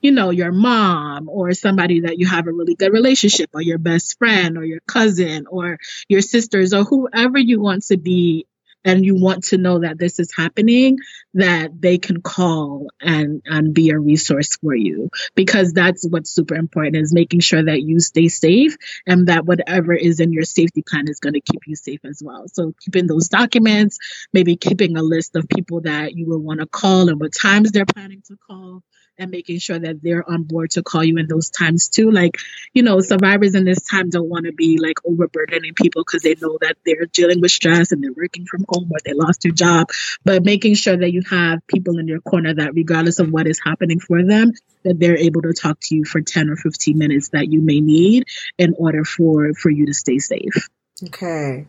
you 0.00 0.12
know 0.12 0.30
your 0.30 0.52
mom 0.52 1.28
or 1.28 1.52
somebody 1.52 2.00
that 2.00 2.18
you 2.18 2.26
have 2.26 2.46
a 2.46 2.52
really 2.52 2.74
good 2.74 2.92
relationship 2.92 3.50
or 3.54 3.60
your 3.60 3.78
best 3.78 4.18
friend 4.18 4.56
or 4.58 4.64
your 4.64 4.80
cousin 4.86 5.46
or 5.48 5.78
your 6.08 6.20
sisters 6.20 6.72
or 6.72 6.84
whoever 6.84 7.38
you 7.38 7.60
want 7.60 7.84
to 7.84 7.96
be 7.96 8.46
and 8.86 9.04
you 9.04 9.16
want 9.16 9.42
to 9.44 9.58
know 9.58 9.80
that 9.80 9.98
this 9.98 10.20
is 10.20 10.32
happening, 10.34 10.98
that 11.34 11.70
they 11.78 11.98
can 11.98 12.22
call 12.22 12.86
and, 13.00 13.42
and 13.44 13.74
be 13.74 13.90
a 13.90 13.98
resource 13.98 14.56
for 14.56 14.74
you. 14.74 15.10
Because 15.34 15.72
that's 15.72 16.06
what's 16.08 16.30
super 16.30 16.54
important 16.54 16.96
is 16.96 17.12
making 17.12 17.40
sure 17.40 17.62
that 17.62 17.82
you 17.82 17.98
stay 17.98 18.28
safe 18.28 18.76
and 19.04 19.26
that 19.26 19.44
whatever 19.44 19.92
is 19.92 20.20
in 20.20 20.32
your 20.32 20.44
safety 20.44 20.82
plan 20.88 21.08
is 21.08 21.18
going 21.18 21.34
to 21.34 21.40
keep 21.40 21.66
you 21.66 21.74
safe 21.74 22.00
as 22.04 22.22
well. 22.24 22.46
So 22.46 22.74
keeping 22.80 23.08
those 23.08 23.28
documents, 23.28 23.98
maybe 24.32 24.56
keeping 24.56 24.96
a 24.96 25.02
list 25.02 25.34
of 25.34 25.48
people 25.48 25.80
that 25.80 26.14
you 26.14 26.28
will 26.28 26.40
want 26.40 26.60
to 26.60 26.66
call 26.66 27.08
and 27.08 27.18
what 27.18 27.32
times 27.34 27.72
they're 27.72 27.86
planning 27.86 28.22
to 28.28 28.36
call 28.46 28.82
and 29.18 29.30
making 29.30 29.58
sure 29.58 29.78
that 29.78 30.02
they're 30.02 30.28
on 30.28 30.42
board 30.42 30.70
to 30.70 30.82
call 30.82 31.02
you 31.02 31.16
in 31.18 31.26
those 31.26 31.50
times 31.50 31.88
too. 31.88 32.10
Like, 32.10 32.38
you 32.72 32.82
know, 32.82 33.00
survivors 33.00 33.54
in 33.54 33.64
this 33.64 33.82
time 33.82 34.10
don't 34.10 34.28
want 34.28 34.46
to 34.46 34.52
be 34.52 34.78
like 34.78 34.98
overburdening 35.04 35.74
people 35.74 36.02
because 36.02 36.22
they 36.22 36.34
know 36.40 36.58
that 36.60 36.76
they're 36.84 37.06
dealing 37.06 37.40
with 37.40 37.50
stress 37.50 37.92
and 37.92 38.02
they're 38.02 38.12
working 38.12 38.46
from 38.46 38.64
home 38.68 38.90
or 38.90 38.98
they 39.04 39.12
lost 39.12 39.42
their 39.42 39.52
job. 39.52 39.88
But 40.24 40.44
making 40.44 40.74
sure 40.74 40.96
that 40.96 41.12
you 41.12 41.22
have 41.30 41.66
people 41.66 41.98
in 41.98 42.08
your 42.08 42.20
corner 42.20 42.54
that, 42.54 42.74
regardless 42.74 43.18
of 43.18 43.30
what 43.30 43.46
is 43.46 43.60
happening 43.62 44.00
for 44.00 44.22
them, 44.22 44.52
that 44.84 44.98
they're 44.98 45.18
able 45.18 45.42
to 45.42 45.52
talk 45.52 45.78
to 45.80 45.96
you 45.96 46.04
for 46.04 46.20
10 46.20 46.50
or 46.50 46.56
15 46.56 46.98
minutes 46.98 47.30
that 47.30 47.50
you 47.50 47.60
may 47.60 47.80
need 47.80 48.26
in 48.58 48.74
order 48.78 49.04
for 49.04 49.54
for 49.54 49.70
you 49.70 49.86
to 49.86 49.94
stay 49.94 50.18
safe. 50.18 50.68
Okay. 51.04 51.66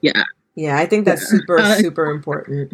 Yeah. 0.00 0.24
Yeah, 0.54 0.78
I 0.78 0.86
think 0.86 1.04
that's 1.04 1.22
yeah. 1.22 1.38
super, 1.38 1.58
uh, 1.60 1.74
super 1.76 2.10
important 2.10 2.72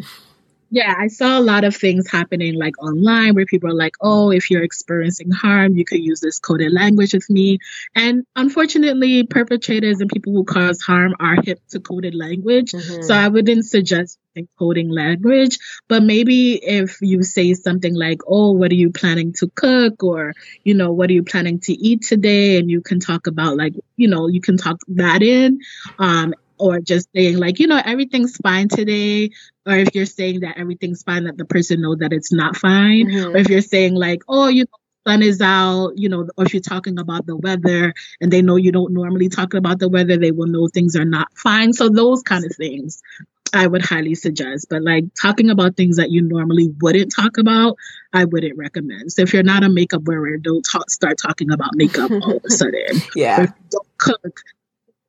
yeah, 0.73 0.95
I 0.97 1.07
saw 1.07 1.37
a 1.37 1.39
lot 1.39 1.65
of 1.65 1.75
things 1.75 2.09
happening 2.09 2.55
like 2.55 2.81
online 2.81 3.35
where 3.35 3.45
people 3.45 3.69
are 3.69 3.75
like, 3.75 3.93
oh, 4.01 4.31
if 4.31 4.49
you're 4.49 4.63
experiencing 4.63 5.29
harm, 5.29 5.75
you 5.75 5.85
could 5.85 5.99
use 5.99 6.19
this 6.19 6.39
coded 6.39 6.73
language 6.73 7.13
with 7.13 7.29
me. 7.29 7.59
And 7.93 8.25
unfortunately, 8.35 9.23
perpetrators 9.23 10.01
and 10.01 10.09
people 10.09 10.33
who 10.33 10.43
cause 10.43 10.81
harm 10.81 11.13
are 11.19 11.39
hip 11.39 11.59
to 11.69 11.79
coded 11.79 12.15
language. 12.15 12.71
Mm-hmm. 12.71 13.03
So 13.03 13.13
I 13.13 13.27
wouldn't 13.27 13.65
suggest 13.65 14.17
coding 14.57 14.89
language, 14.89 15.59
but 15.87 16.01
maybe 16.01 16.55
if 16.55 16.97
you 17.01 17.21
say 17.21 17.53
something 17.53 17.93
like, 17.93 18.21
oh, 18.27 18.53
what 18.53 18.71
are 18.71 18.75
you 18.75 18.89
planning 18.89 19.33
to 19.33 19.51
cook? 19.53 20.03
Or, 20.03 20.33
you 20.63 20.73
know, 20.73 20.91
what 20.91 21.11
are 21.11 21.13
you 21.13 21.21
planning 21.21 21.59
to 21.61 21.73
eat 21.73 22.01
today? 22.01 22.57
And 22.57 22.67
you 22.67 22.81
can 22.81 22.99
talk 22.99 23.27
about 23.27 23.57
like, 23.57 23.73
you 23.95 24.07
know, 24.07 24.27
you 24.27 24.41
can 24.41 24.57
talk 24.57 24.79
that 24.87 25.21
in. 25.21 25.59
Um, 25.99 26.33
or 26.57 26.79
just 26.79 27.09
saying 27.15 27.37
like 27.37 27.59
you 27.59 27.67
know 27.67 27.81
everything's 27.83 28.37
fine 28.37 28.67
today 28.67 29.29
or 29.65 29.75
if 29.75 29.93
you're 29.93 30.05
saying 30.05 30.41
that 30.41 30.57
everything's 30.57 31.03
fine 31.03 31.25
that 31.25 31.37
the 31.37 31.45
person 31.45 31.81
know 31.81 31.95
that 31.95 32.13
it's 32.13 32.31
not 32.31 32.55
fine 32.55 33.07
mm-hmm. 33.07 33.33
or 33.33 33.37
if 33.37 33.49
you're 33.49 33.61
saying 33.61 33.93
like 33.93 34.21
oh 34.27 34.47
you 34.47 34.63
know 34.63 35.11
sun 35.11 35.21
is 35.21 35.41
out 35.41 35.91
you 35.95 36.07
know 36.07 36.27
or 36.37 36.45
if 36.45 36.53
you're 36.53 36.61
talking 36.61 36.97
about 36.97 37.25
the 37.25 37.35
weather 37.35 37.93
and 38.21 38.31
they 38.31 38.41
know 38.41 38.55
you 38.55 38.71
don't 38.71 38.93
normally 38.93 39.27
talk 39.27 39.53
about 39.53 39.79
the 39.79 39.89
weather 39.89 40.17
they 40.17 40.31
will 40.31 40.47
know 40.47 40.67
things 40.67 40.95
are 40.95 41.05
not 41.05 41.27
fine 41.35 41.73
so 41.73 41.89
those 41.89 42.21
kind 42.21 42.45
of 42.45 42.55
things 42.55 43.01
I 43.53 43.67
would 43.67 43.85
highly 43.85 44.15
suggest. 44.15 44.67
But 44.69 44.81
like 44.81 45.05
talking 45.13 45.49
about 45.49 45.77
things 45.77 45.97
that 45.97 46.09
you 46.09 46.21
normally 46.21 46.73
wouldn't 46.81 47.13
talk 47.13 47.37
about, 47.37 47.77
I 48.11 48.25
wouldn't 48.25 48.57
recommend. 48.57 49.11
So 49.11 49.21
if 49.21 49.33
you're 49.33 49.43
not 49.43 49.63
a 49.63 49.69
makeup 49.69 50.03
wearer, 50.03 50.37
don't 50.37 50.63
talk, 50.63 50.89
start 50.89 51.17
talking 51.21 51.51
about 51.51 51.75
makeup 51.75 52.09
all 52.09 52.37
of 52.37 52.43
a 52.43 52.49
sudden. 52.49 53.01
yeah. 53.15 53.41
Or 53.41 53.55
don't 53.69 53.87
cook, 53.97 54.39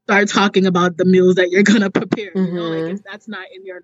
start 0.05 0.29
talking 0.29 0.67
about 0.67 0.97
the 0.97 1.05
meals 1.05 1.37
that 1.37 1.51
you're 1.51 1.63
gonna 1.63 1.91
prepare. 2.01 2.31
You 2.35 2.53
know, 2.53 2.69
like 2.69 2.95
if 2.95 3.03
that's 3.03 3.29
not 3.29 3.47
in 3.55 3.65
your 3.65 3.83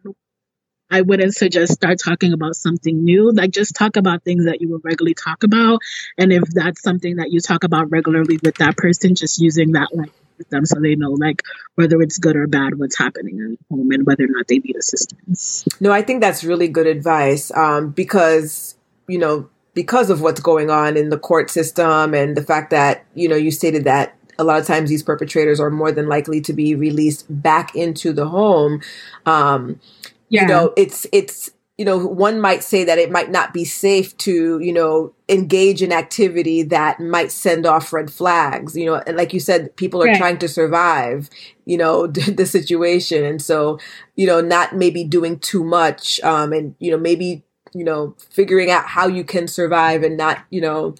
I 0.92 1.02
wouldn't 1.02 1.34
suggest 1.34 1.72
start 1.72 1.98
talking 2.04 2.32
about 2.32 2.56
something 2.56 3.04
new. 3.04 3.30
Like 3.32 3.52
just 3.52 3.76
talk 3.76 3.96
about 3.96 4.24
things 4.24 4.46
that 4.46 4.60
you 4.60 4.70
would 4.70 4.84
regularly 4.84 5.14
talk 5.14 5.44
about. 5.44 5.78
And 6.18 6.32
if 6.32 6.42
that's 6.50 6.82
something 6.82 7.16
that 7.16 7.30
you 7.30 7.40
talk 7.40 7.62
about 7.62 7.90
regularly 7.90 8.38
with 8.42 8.56
that 8.56 8.76
person, 8.76 9.14
just 9.14 9.40
using 9.40 9.72
that 9.72 9.94
language 9.94 10.16
with 10.36 10.48
them 10.48 10.66
so 10.66 10.80
they 10.80 10.96
know 10.96 11.12
like 11.12 11.42
whether 11.76 12.00
it's 12.02 12.18
good 12.18 12.34
or 12.34 12.46
bad 12.46 12.78
what's 12.78 12.98
happening 12.98 13.38
in 13.38 13.58
home 13.70 13.92
and 13.92 14.04
whether 14.04 14.24
or 14.24 14.28
not 14.30 14.48
they 14.48 14.58
need 14.58 14.74
assistance. 14.74 15.64
No, 15.80 15.92
I 15.92 16.02
think 16.02 16.20
that's 16.20 16.42
really 16.42 16.66
good 16.66 16.88
advice 16.88 17.52
um, 17.52 17.90
because, 17.90 18.74
you 19.06 19.18
know, 19.18 19.48
because 19.74 20.10
of 20.10 20.20
what's 20.20 20.40
going 20.40 20.70
on 20.70 20.96
in 20.96 21.10
the 21.10 21.18
court 21.18 21.50
system 21.50 22.14
and 22.14 22.36
the 22.36 22.42
fact 22.42 22.70
that, 22.70 23.04
you 23.14 23.28
know, 23.28 23.36
you 23.36 23.52
stated 23.52 23.84
that 23.84 24.16
a 24.40 24.44
lot 24.44 24.58
of 24.60 24.66
times 24.66 24.88
these 24.90 25.02
perpetrators 25.02 25.60
are 25.60 25.70
more 25.70 25.92
than 25.92 26.08
likely 26.08 26.40
to 26.42 26.52
be 26.52 26.74
released 26.74 27.26
back 27.28 27.74
into 27.76 28.12
the 28.12 28.26
home. 28.26 28.80
Um, 29.26 29.80
Yeah. 30.28 30.42
you 30.42 30.48
know 30.48 30.72
it's 30.76 31.06
it's 31.12 31.50
you 31.78 31.84
know 31.84 31.98
one 31.98 32.40
might 32.40 32.62
say 32.62 32.84
that 32.84 32.98
it 32.98 33.10
might 33.10 33.30
not 33.30 33.52
be 33.52 33.64
safe 33.64 34.16
to 34.18 34.58
you 34.60 34.72
know 34.72 35.12
engage 35.28 35.82
in 35.82 35.92
activity 35.92 36.62
that 36.62 37.00
might 37.00 37.32
send 37.32 37.66
off 37.66 37.92
red 37.92 38.12
flags 38.12 38.76
you 38.76 38.86
know 38.86 38.96
and 39.06 39.16
like 39.16 39.32
you 39.32 39.40
said 39.40 39.74
people 39.76 40.02
are 40.02 40.06
Right. 40.06 40.16
trying 40.16 40.38
to 40.38 40.48
survive 40.48 41.30
you 41.64 41.76
know 41.78 42.06
the 42.40 42.46
situation 42.46 43.24
and 43.24 43.40
so 43.42 43.78
you 44.14 44.26
know 44.26 44.40
not 44.40 44.74
maybe 44.76 45.04
doing 45.04 45.38
too 45.38 45.64
much 45.64 46.20
um 46.22 46.52
and 46.52 46.74
you 46.78 46.90
know 46.90 46.98
maybe 46.98 47.42
you 47.72 47.84
know 47.84 48.14
figuring 48.30 48.70
out 48.70 48.84
how 48.86 49.06
you 49.08 49.24
can 49.24 49.48
survive 49.48 50.02
and 50.02 50.16
not 50.16 50.44
you 50.50 50.60
know 50.60 50.94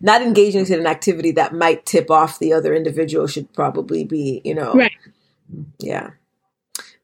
not 0.00 0.22
engaging 0.22 0.66
in 0.66 0.80
an 0.80 0.86
activity 0.86 1.32
that 1.32 1.54
might 1.54 1.84
tip 1.86 2.10
off 2.10 2.38
the 2.38 2.52
other 2.52 2.74
individual 2.74 3.26
should 3.26 3.52
probably 3.52 4.04
be 4.04 4.40
you 4.44 4.54
know 4.54 4.74
Right. 4.74 4.92
yeah 5.78 6.10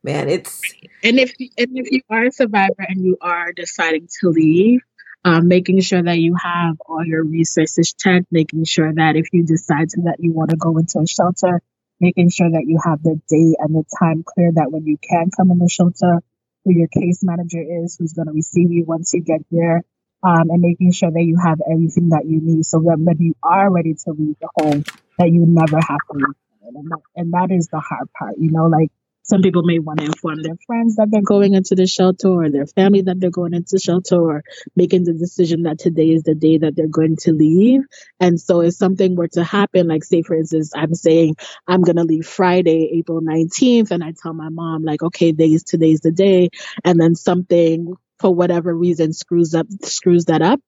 man 0.02 0.28
it's 0.28 0.74
And 1.02 1.18
if 1.18 1.34
and 1.38 1.70
if 1.78 1.90
you 1.90 2.00
are 2.10 2.24
a 2.24 2.32
survivor 2.32 2.84
and 2.88 3.04
you 3.04 3.16
are 3.20 3.52
deciding 3.52 4.08
to 4.20 4.28
leave, 4.30 4.80
um, 5.24 5.48
making 5.48 5.80
sure 5.80 6.02
that 6.02 6.18
you 6.18 6.34
have 6.42 6.76
all 6.86 7.04
your 7.04 7.22
resources 7.24 7.94
checked, 7.94 8.26
making 8.30 8.64
sure 8.64 8.92
that 8.92 9.16
if 9.16 9.26
you 9.32 9.44
decide 9.44 9.90
to, 9.90 10.02
that 10.02 10.16
you 10.18 10.32
want 10.32 10.50
to 10.50 10.56
go 10.56 10.76
into 10.78 10.98
a 11.00 11.06
shelter, 11.06 11.60
making 12.00 12.30
sure 12.30 12.50
that 12.50 12.64
you 12.66 12.78
have 12.84 13.02
the 13.02 13.20
date 13.28 13.56
and 13.58 13.74
the 13.74 13.84
time 13.98 14.24
clear 14.24 14.50
that 14.54 14.72
when 14.72 14.86
you 14.86 14.96
can 14.98 15.30
come 15.36 15.50
in 15.50 15.58
the 15.58 15.68
shelter, 15.68 16.20
who 16.64 16.72
your 16.72 16.88
case 16.88 17.20
manager 17.22 17.62
is, 17.84 17.96
who's 17.98 18.12
going 18.12 18.26
to 18.26 18.32
receive 18.32 18.72
you 18.72 18.84
once 18.84 19.12
you 19.14 19.20
get 19.22 19.40
there, 19.50 19.82
um, 20.22 20.50
and 20.50 20.60
making 20.60 20.92
sure 20.92 21.10
that 21.10 21.22
you 21.22 21.38
have 21.42 21.60
everything 21.70 22.10
that 22.10 22.26
you 22.26 22.40
need 22.40 22.64
so 22.64 22.80
that 22.80 22.98
when 22.98 23.16
you 23.18 23.34
are 23.42 23.70
ready 23.70 23.94
to 23.94 24.10
leave 24.12 24.36
the 24.40 24.48
home, 24.56 24.84
that 25.18 25.30
you 25.30 25.44
never 25.46 25.76
have 25.76 26.00
to 26.10 26.16
leave. 26.16 26.34
And 26.62 26.90
that, 26.90 26.98
and 27.16 27.32
that 27.32 27.50
is 27.50 27.68
the 27.68 27.80
hard 27.80 28.12
part, 28.12 28.34
you 28.38 28.50
know, 28.50 28.66
like 28.66 28.90
some 29.28 29.42
people 29.42 29.62
may 29.62 29.78
want 29.78 30.00
to 30.00 30.06
inform 30.06 30.42
their 30.42 30.56
friends 30.66 30.96
that 30.96 31.08
they're 31.10 31.20
going 31.20 31.52
into 31.52 31.74
the 31.74 31.86
shelter 31.86 32.28
or 32.28 32.50
their 32.50 32.66
family 32.66 33.02
that 33.02 33.20
they're 33.20 33.30
going 33.30 33.52
into 33.52 33.78
shelter 33.78 34.16
or 34.16 34.42
making 34.74 35.04
the 35.04 35.12
decision 35.12 35.64
that 35.64 35.78
today 35.78 36.10
is 36.10 36.22
the 36.22 36.34
day 36.34 36.56
that 36.56 36.74
they're 36.74 36.86
going 36.86 37.16
to 37.16 37.32
leave. 37.32 37.82
And 38.20 38.40
so 38.40 38.62
if 38.62 38.72
something 38.72 39.16
were 39.16 39.28
to 39.28 39.44
happen, 39.44 39.86
like 39.86 40.02
say 40.02 40.22
for 40.22 40.34
instance, 40.34 40.72
I'm 40.74 40.94
saying 40.94 41.36
I'm 41.66 41.82
gonna 41.82 42.04
leave 42.04 42.26
Friday, 42.26 42.90
April 42.94 43.20
19th, 43.20 43.90
and 43.90 44.02
I 44.02 44.12
tell 44.12 44.32
my 44.32 44.48
mom, 44.48 44.82
like, 44.82 45.02
okay, 45.02 45.32
today's 45.32 45.62
today's 45.62 46.00
the 46.00 46.12
day, 46.12 46.48
and 46.82 46.98
then 46.98 47.14
something 47.14 47.96
for 48.18 48.34
whatever 48.34 48.74
reason 48.74 49.12
screws 49.12 49.54
up 49.54 49.66
screws 49.82 50.26
that 50.26 50.42
up. 50.42 50.60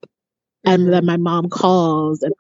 And 0.65 0.93
then 0.93 1.05
mm-hmm. 1.05 1.07
my 1.07 1.17
mom 1.17 1.49
calls 1.49 2.23
and 2.23 2.35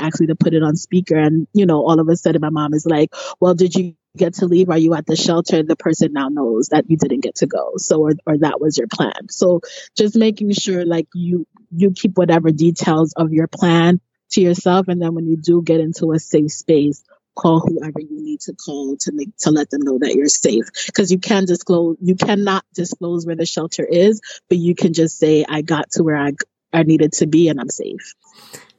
actually 0.00 0.28
to 0.28 0.34
put 0.34 0.54
it 0.54 0.62
on 0.62 0.76
speaker. 0.76 1.16
And, 1.16 1.46
you 1.52 1.66
know, 1.66 1.86
all 1.86 2.00
of 2.00 2.08
a 2.08 2.16
sudden 2.16 2.40
my 2.40 2.48
mom 2.48 2.72
is 2.72 2.86
like, 2.86 3.14
well, 3.38 3.54
did 3.54 3.74
you 3.74 3.94
get 4.16 4.34
to 4.34 4.46
leave? 4.46 4.70
Are 4.70 4.78
you 4.78 4.94
at 4.94 5.04
the 5.04 5.14
shelter? 5.14 5.62
The 5.62 5.76
person 5.76 6.14
now 6.14 6.28
knows 6.28 6.68
that 6.68 6.88
you 6.88 6.96
didn't 6.96 7.20
get 7.20 7.36
to 7.36 7.46
go. 7.46 7.72
So, 7.76 8.00
or, 8.00 8.12
or 8.26 8.38
that 8.38 8.62
was 8.62 8.78
your 8.78 8.86
plan. 8.90 9.28
So 9.28 9.60
just 9.94 10.16
making 10.16 10.52
sure 10.52 10.86
like 10.86 11.08
you, 11.14 11.46
you 11.70 11.90
keep 11.90 12.16
whatever 12.16 12.50
details 12.50 13.12
of 13.12 13.34
your 13.34 13.46
plan 13.46 14.00
to 14.30 14.40
yourself. 14.40 14.88
And 14.88 15.00
then 15.02 15.14
when 15.14 15.26
you 15.26 15.36
do 15.36 15.62
get 15.62 15.80
into 15.80 16.12
a 16.12 16.18
safe 16.18 16.52
space, 16.52 17.04
call 17.36 17.60
whoever 17.60 18.00
you 18.00 18.20
need 18.22 18.40
to 18.40 18.54
call 18.54 18.96
to 19.00 19.12
make, 19.12 19.36
to 19.38 19.50
let 19.50 19.70
them 19.70 19.82
know 19.82 19.98
that 19.98 20.14
you're 20.14 20.26
safe. 20.26 20.64
Cause 20.94 21.10
you 21.10 21.18
can 21.18 21.44
disclose, 21.44 21.96
you 22.00 22.16
cannot 22.16 22.64
disclose 22.74 23.26
where 23.26 23.36
the 23.36 23.46
shelter 23.46 23.84
is, 23.84 24.20
but 24.48 24.58
you 24.58 24.74
can 24.74 24.92
just 24.92 25.18
say, 25.18 25.44
I 25.48 25.62
got 25.62 25.90
to 25.92 26.02
where 26.02 26.16
I, 26.16 26.32
I 26.72 26.82
needed 26.82 27.12
to 27.14 27.26
be 27.26 27.48
and 27.48 27.60
I'm 27.60 27.68
safe. 27.68 28.14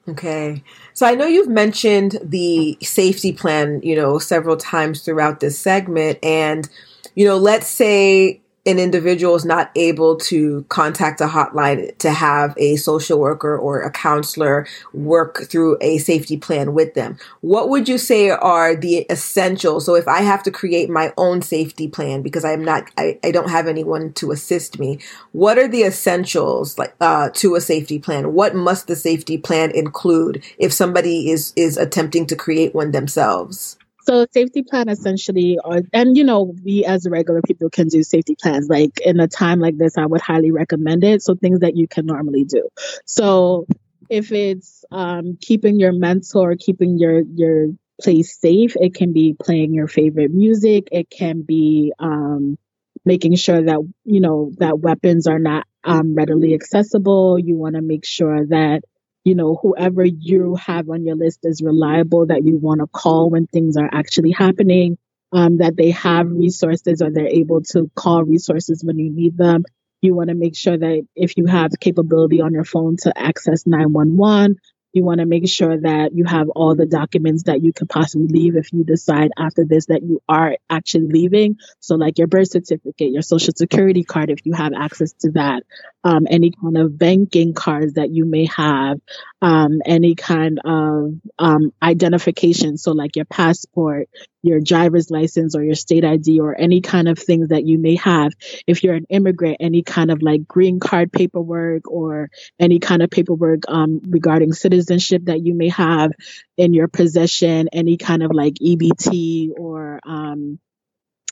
Okay. 0.09 0.63
So 0.93 1.05
I 1.05 1.15
know 1.15 1.25
you've 1.25 1.49
mentioned 1.49 2.19
the 2.23 2.77
safety 2.81 3.33
plan, 3.33 3.81
you 3.83 3.95
know, 3.95 4.19
several 4.19 4.57
times 4.57 5.01
throughout 5.01 5.39
this 5.39 5.59
segment. 5.59 6.19
And, 6.23 6.67
you 7.13 7.25
know, 7.25 7.37
let's 7.37 7.67
say 7.67 8.41
an 8.67 8.79
individual 8.79 9.35
is 9.35 9.45
not 9.45 9.71
able 9.75 10.17
to 10.17 10.65
contact 10.67 11.21
a 11.21 11.27
hotline 11.27 11.97
to 11.99 12.11
have 12.11 12.53
a 12.57 12.75
social 12.75 13.17
worker 13.17 13.57
or 13.57 13.81
a 13.81 13.89
counselor 13.89 14.67
work 14.93 15.49
through 15.49 15.77
a 15.79 15.97
safety 15.99 16.35
plan 16.35 16.73
with 16.73 16.93
them. 16.93 17.17
What 17.39 17.69
would 17.69 17.87
you 17.87 17.97
say 17.97 18.29
are 18.29 18.75
the 18.75 19.05
essentials? 19.09 19.85
So 19.85 19.95
if 19.95 20.07
I 20.07 20.21
have 20.21 20.43
to 20.43 20.51
create 20.51 20.89
my 20.89 21.13
own 21.17 21.41
safety 21.41 21.87
plan 21.87 22.21
because 22.21 22.43
I'm 22.43 22.63
not, 22.63 22.91
I, 22.97 23.17
I 23.23 23.31
don't 23.31 23.49
have 23.49 23.67
anyone 23.67 24.11
to 24.13 24.31
assist 24.31 24.79
me, 24.79 24.99
what 25.31 25.57
are 25.57 25.67
the 25.69 25.83
essentials 25.83 26.77
like 26.77 26.93
uh, 26.99 27.29
to 27.35 27.55
a 27.55 27.61
safety 27.61 27.99
plan? 27.99 28.33
What 28.33 28.53
must 28.53 28.87
the 28.87 28.97
safety 28.97 29.37
plan 29.37 29.71
include 29.71 30.43
if 30.57 30.73
somebody 30.73 31.31
is 31.31 31.53
is 31.55 31.77
attempting 31.77 32.25
to 32.27 32.35
create 32.35 32.75
one 32.75 32.91
themselves? 32.91 33.77
So 34.07 34.25
safety 34.31 34.63
plan 34.63 34.87
essentially, 34.87 35.59
and 35.91 36.15
you 36.15 36.23
know, 36.23 36.55
we 36.63 36.85
as 36.85 37.05
regular 37.09 37.41
people 37.41 37.69
can 37.69 37.89
do 37.89 38.03
safety 38.03 38.35
plans. 38.41 38.69
Like 38.69 39.01
in 39.03 39.19
a 39.19 39.27
time 39.27 39.59
like 39.59 39.77
this, 39.77 39.97
I 39.97 40.05
would 40.05 40.21
highly 40.21 40.51
recommend 40.51 41.03
it. 41.03 41.21
So 41.21 41.35
things 41.35 41.59
that 41.59 41.75
you 41.75 41.87
can 41.89 42.05
normally 42.05 42.45
do. 42.45 42.69
So 43.05 43.65
if 44.09 44.31
it's 44.31 44.85
um, 44.91 45.37
keeping 45.41 45.77
your 45.77 45.91
mentor, 45.91 46.55
keeping 46.57 46.97
your 46.97 47.21
your 47.21 47.67
place 48.01 48.39
safe, 48.39 48.75
it 48.77 48.93
can 48.93 49.11
be 49.11 49.33
playing 49.33 49.73
your 49.73 49.87
favorite 49.87 50.31
music. 50.31 50.87
It 50.93 51.09
can 51.09 51.41
be 51.41 51.91
um, 51.99 52.57
making 53.03 53.35
sure 53.35 53.61
that 53.61 53.79
you 54.05 54.21
know 54.21 54.51
that 54.59 54.79
weapons 54.79 55.27
are 55.27 55.39
not 55.39 55.65
um, 55.83 56.15
readily 56.15 56.53
accessible. 56.53 57.37
You 57.37 57.57
want 57.57 57.75
to 57.75 57.81
make 57.81 58.05
sure 58.05 58.45
that 58.45 58.83
you 59.27 59.35
know, 59.35 59.59
whoever 59.61 60.05
you 60.05 60.55
have 60.55 60.89
on 60.89 61.05
your 61.05 61.17
list 61.17 61.39
is 61.43 61.61
reliable 61.61 62.27
that 62.27 62.45
you 62.45 62.57
want 62.57 62.79
to 62.79 62.87
call 62.87 63.29
when 63.29 63.45
things 63.45 63.75
are 63.75 63.89
actually 63.91 64.31
happening, 64.31 64.97
um, 65.33 65.57
that 65.57 65.75
they 65.75 65.91
have 65.91 66.31
resources 66.31 67.01
or 67.01 67.11
they're 67.11 67.27
able 67.27 67.61
to 67.61 67.91
call 67.93 68.23
resources 68.23 68.85
when 68.85 68.97
you 68.97 69.11
need 69.11 69.37
them. 69.37 69.65
You 70.01 70.15
want 70.15 70.29
to 70.29 70.33
make 70.33 70.55
sure 70.55 70.77
that 70.77 71.05
if 71.13 71.35
you 71.35 71.45
have 71.45 71.71
capability 71.77 72.39
on 72.39 72.53
your 72.53 72.63
phone 72.63 72.95
to 73.01 73.11
access 73.19 73.67
911, 73.67 74.55
you 74.93 75.03
want 75.03 75.19
to 75.19 75.25
make 75.25 75.47
sure 75.49 75.77
that 75.77 76.15
you 76.15 76.23
have 76.23 76.47
all 76.49 76.73
the 76.73 76.85
documents 76.85 77.43
that 77.43 77.61
you 77.61 77.73
could 77.73 77.89
possibly 77.89 78.27
leave 78.27 78.55
if 78.55 78.71
you 78.71 78.83
decide 78.83 79.31
after 79.37 79.65
this 79.65 79.87
that 79.87 80.03
you 80.03 80.21
are 80.29 80.55
actually 80.69 81.07
leaving. 81.07 81.57
So, 81.81 81.95
like 81.95 82.17
your 82.17 82.27
birth 82.27 82.49
certificate, 82.51 83.11
your 83.11 83.21
social 83.21 83.53
security 83.55 84.03
card, 84.03 84.29
if 84.29 84.39
you 84.45 84.53
have 84.53 84.71
access 84.73 85.11
to 85.19 85.31
that, 85.31 85.63
um, 86.07 86.25
any 86.29 86.51
kind 86.51 86.77
of 86.77 86.97
banking 86.97 87.53
cards 87.53 87.95
that 87.95 88.09
you 88.09 88.23
may 88.23 88.45
have, 88.45 88.97
um, 89.41 89.81
any 89.85 90.15
kind 90.15 90.57
of 90.63 91.11
um, 91.37 91.73
identification. 91.83 92.77
So, 92.77 92.93
like 92.93 93.17
your 93.17 93.25
passport, 93.25 94.07
your 94.41 94.61
driver's 94.61 95.11
license, 95.11 95.53
or 95.53 95.63
your 95.63 95.75
state 95.75 96.05
ID, 96.05 96.39
or 96.39 96.57
any 96.57 96.79
kind 96.79 97.09
of 97.09 97.19
things 97.19 97.49
that 97.49 97.65
you 97.65 97.77
may 97.77 97.95
have. 97.95 98.31
If 98.65 98.85
you're 98.85 98.95
an 98.95 99.07
immigrant, 99.09 99.57
any 99.59 99.83
kind 99.83 100.09
of 100.09 100.21
like 100.21 100.47
green 100.47 100.79
card 100.79 101.11
paperwork 101.11 101.91
or 101.91 102.29
any 102.57 102.79
kind 102.79 103.01
of 103.01 103.09
paperwork 103.09 103.63
um, 103.67 103.99
regarding 104.07 104.53
citizenship 104.53 105.25
that 105.25 105.45
you 105.45 105.55
may 105.55 105.67
have 105.67 106.13
in 106.55 106.73
your 106.73 106.87
possession, 106.87 107.67
any 107.73 107.97
kind 107.97 108.23
of 108.23 108.31
like 108.33 108.53
EBT 108.53 109.49
or 109.59 109.99
um, 110.05 110.57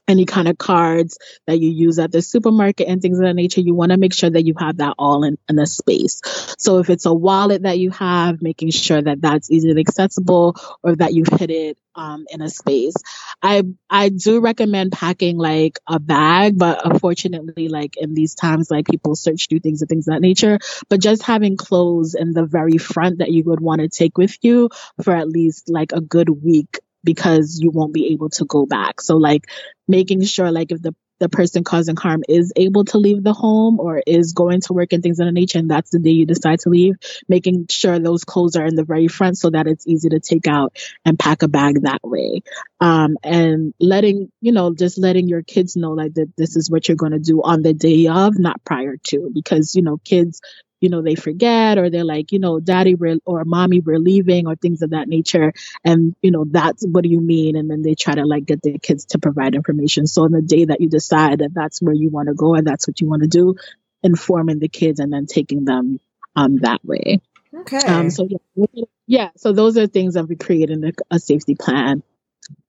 any 0.07 0.25
kind 0.25 0.47
of 0.47 0.57
cards 0.57 1.17
that 1.47 1.59
you 1.59 1.69
use 1.69 1.99
at 1.99 2.11
the 2.11 2.21
supermarket 2.21 2.87
and 2.87 3.01
things 3.01 3.17
of 3.19 3.25
that 3.25 3.35
nature, 3.35 3.61
you 3.61 3.73
want 3.73 3.91
to 3.91 3.97
make 3.97 4.13
sure 4.13 4.29
that 4.29 4.45
you 4.45 4.53
have 4.57 4.77
that 4.77 4.95
all 4.97 5.23
in, 5.23 5.37
in 5.49 5.59
a 5.59 5.65
space. 5.65 6.21
So 6.57 6.79
if 6.79 6.89
it's 6.89 7.05
a 7.05 7.13
wallet 7.13 7.63
that 7.63 7.79
you 7.79 7.91
have, 7.91 8.41
making 8.41 8.71
sure 8.71 9.01
that 9.01 9.21
that's 9.21 9.49
easily 9.51 9.81
accessible 9.81 10.55
or 10.83 10.95
that 10.95 11.13
you've 11.13 11.27
hid 11.27 11.51
it 11.51 11.77
um, 11.95 12.25
in 12.29 12.41
a 12.41 12.49
space. 12.49 12.95
I 13.41 13.63
I 13.89 14.09
do 14.09 14.41
recommend 14.41 14.91
packing 14.91 15.37
like 15.37 15.79
a 15.87 15.99
bag, 15.99 16.57
but 16.57 16.85
unfortunately, 16.85 17.69
like 17.69 17.95
in 17.97 18.13
these 18.13 18.35
times, 18.35 18.69
like 18.69 18.85
people 18.85 19.15
search 19.15 19.47
through 19.47 19.59
things 19.59 19.81
and 19.81 19.89
things 19.89 20.07
of 20.07 20.13
that 20.13 20.21
nature. 20.21 20.59
But 20.89 21.01
just 21.01 21.23
having 21.23 21.57
clothes 21.57 22.15
in 22.15 22.33
the 22.33 22.45
very 22.45 22.77
front 22.77 23.19
that 23.19 23.31
you 23.31 23.43
would 23.45 23.59
want 23.59 23.81
to 23.81 23.87
take 23.87 24.17
with 24.17 24.37
you 24.41 24.69
for 25.03 25.15
at 25.15 25.29
least 25.29 25.69
like 25.69 25.93
a 25.93 26.01
good 26.01 26.29
week 26.29 26.79
because 27.05 27.59
you 27.61 27.71
won't 27.71 27.93
be 27.93 28.13
able 28.13 28.29
to 28.31 28.45
go 28.45 28.65
back. 28.65 28.99
So 28.99 29.17
like 29.17 29.45
making 29.87 30.23
sure 30.23 30.51
like 30.51 30.71
if 30.71 30.81
the 30.81 30.93
the 31.19 31.29
person 31.29 31.63
causing 31.63 31.95
harm 31.95 32.23
is 32.27 32.51
able 32.57 32.83
to 32.83 32.97
leave 32.97 33.23
the 33.23 33.33
home 33.33 33.79
or 33.79 34.01
is 34.05 34.33
going 34.33 34.59
to 34.61 34.73
work 34.73 34.91
and 34.91 35.01
things 35.01 35.19
of 35.19 35.25
the 35.25 35.31
nature, 35.31 35.59
and 35.59 35.71
that's 35.71 35.91
the 35.91 35.99
day 35.99 36.09
you 36.09 36.25
decide 36.25 36.59
to 36.59 36.69
leave, 36.69 36.95
making 37.29 37.67
sure 37.69 37.97
those 37.99 38.25
clothes 38.25 38.55
are 38.57 38.65
in 38.65 38.75
the 38.75 38.83
very 38.83 39.07
front 39.07 39.37
so 39.37 39.49
that 39.49 39.67
it's 39.67 39.87
easy 39.87 40.09
to 40.09 40.19
take 40.19 40.47
out 40.47 40.75
and 41.05 41.17
pack 41.17 41.41
a 41.41 41.47
bag 41.47 41.83
that 41.83 42.01
way. 42.03 42.41
Um, 42.81 43.17
and 43.23 43.73
letting, 43.79 44.29
you 44.41 44.51
know, 44.51 44.75
just 44.75 44.97
letting 44.97 45.29
your 45.29 45.41
kids 45.41 45.77
know 45.77 45.91
like 45.91 46.15
that 46.15 46.33
this 46.37 46.57
is 46.57 46.69
what 46.69 46.87
you're 46.87 46.97
going 46.97 47.13
to 47.13 47.19
do 47.19 47.41
on 47.41 47.61
the 47.61 47.73
day 47.73 48.07
of, 48.07 48.37
not 48.37 48.63
prior 48.65 48.97
to, 49.07 49.31
because, 49.33 49.73
you 49.73 49.83
know, 49.83 49.97
kids 50.03 50.41
you 50.85 50.89
know, 50.89 51.01
they 51.01 51.15
forget 51.15 51.79
or 51.79 51.89
they're 51.89 52.03
like, 52.05 52.31
you 52.31 52.37
know, 52.37 52.59
daddy 52.59 52.93
we're, 52.93 53.17
or 53.25 53.43
mommy, 53.43 53.79
we're 53.79 53.97
leaving 53.97 54.45
or 54.45 54.55
things 54.55 54.83
of 54.83 54.91
that 54.91 55.07
nature. 55.07 55.51
And, 55.83 56.15
you 56.21 56.29
know, 56.29 56.45
that's 56.47 56.85
what 56.85 57.03
do 57.03 57.09
you 57.09 57.19
mean? 57.19 57.55
And 57.55 57.71
then 57.71 57.81
they 57.81 57.95
try 57.95 58.13
to 58.13 58.23
like 58.23 58.45
get 58.45 58.61
the 58.61 58.77
kids 58.77 59.05
to 59.05 59.17
provide 59.17 59.55
information. 59.55 60.05
So 60.05 60.25
on 60.25 60.31
the 60.31 60.43
day 60.43 60.65
that 60.65 60.81
you 60.81 60.87
decide 60.87 61.39
that 61.39 61.55
that's 61.55 61.81
where 61.81 61.95
you 61.95 62.11
want 62.11 62.27
to 62.27 62.35
go 62.35 62.53
and 62.53 62.67
that's 62.67 62.87
what 62.87 63.01
you 63.01 63.09
want 63.09 63.23
to 63.23 63.27
do, 63.27 63.55
informing 64.03 64.59
the 64.59 64.67
kids 64.67 64.99
and 64.99 65.11
then 65.11 65.25
taking 65.25 65.65
them 65.65 65.99
um, 66.35 66.57
that 66.57 66.85
way. 66.85 67.19
Okay. 67.61 67.79
Um, 67.79 68.11
so 68.11 68.27
yeah, 68.29 68.83
yeah, 69.07 69.29
so 69.37 69.53
those 69.53 69.75
are 69.79 69.87
things 69.87 70.13
that 70.13 70.27
we 70.27 70.35
create 70.35 70.69
in 70.69 70.83
a, 70.83 70.91
a 71.09 71.17
safety 71.17 71.55
plan 71.55 72.03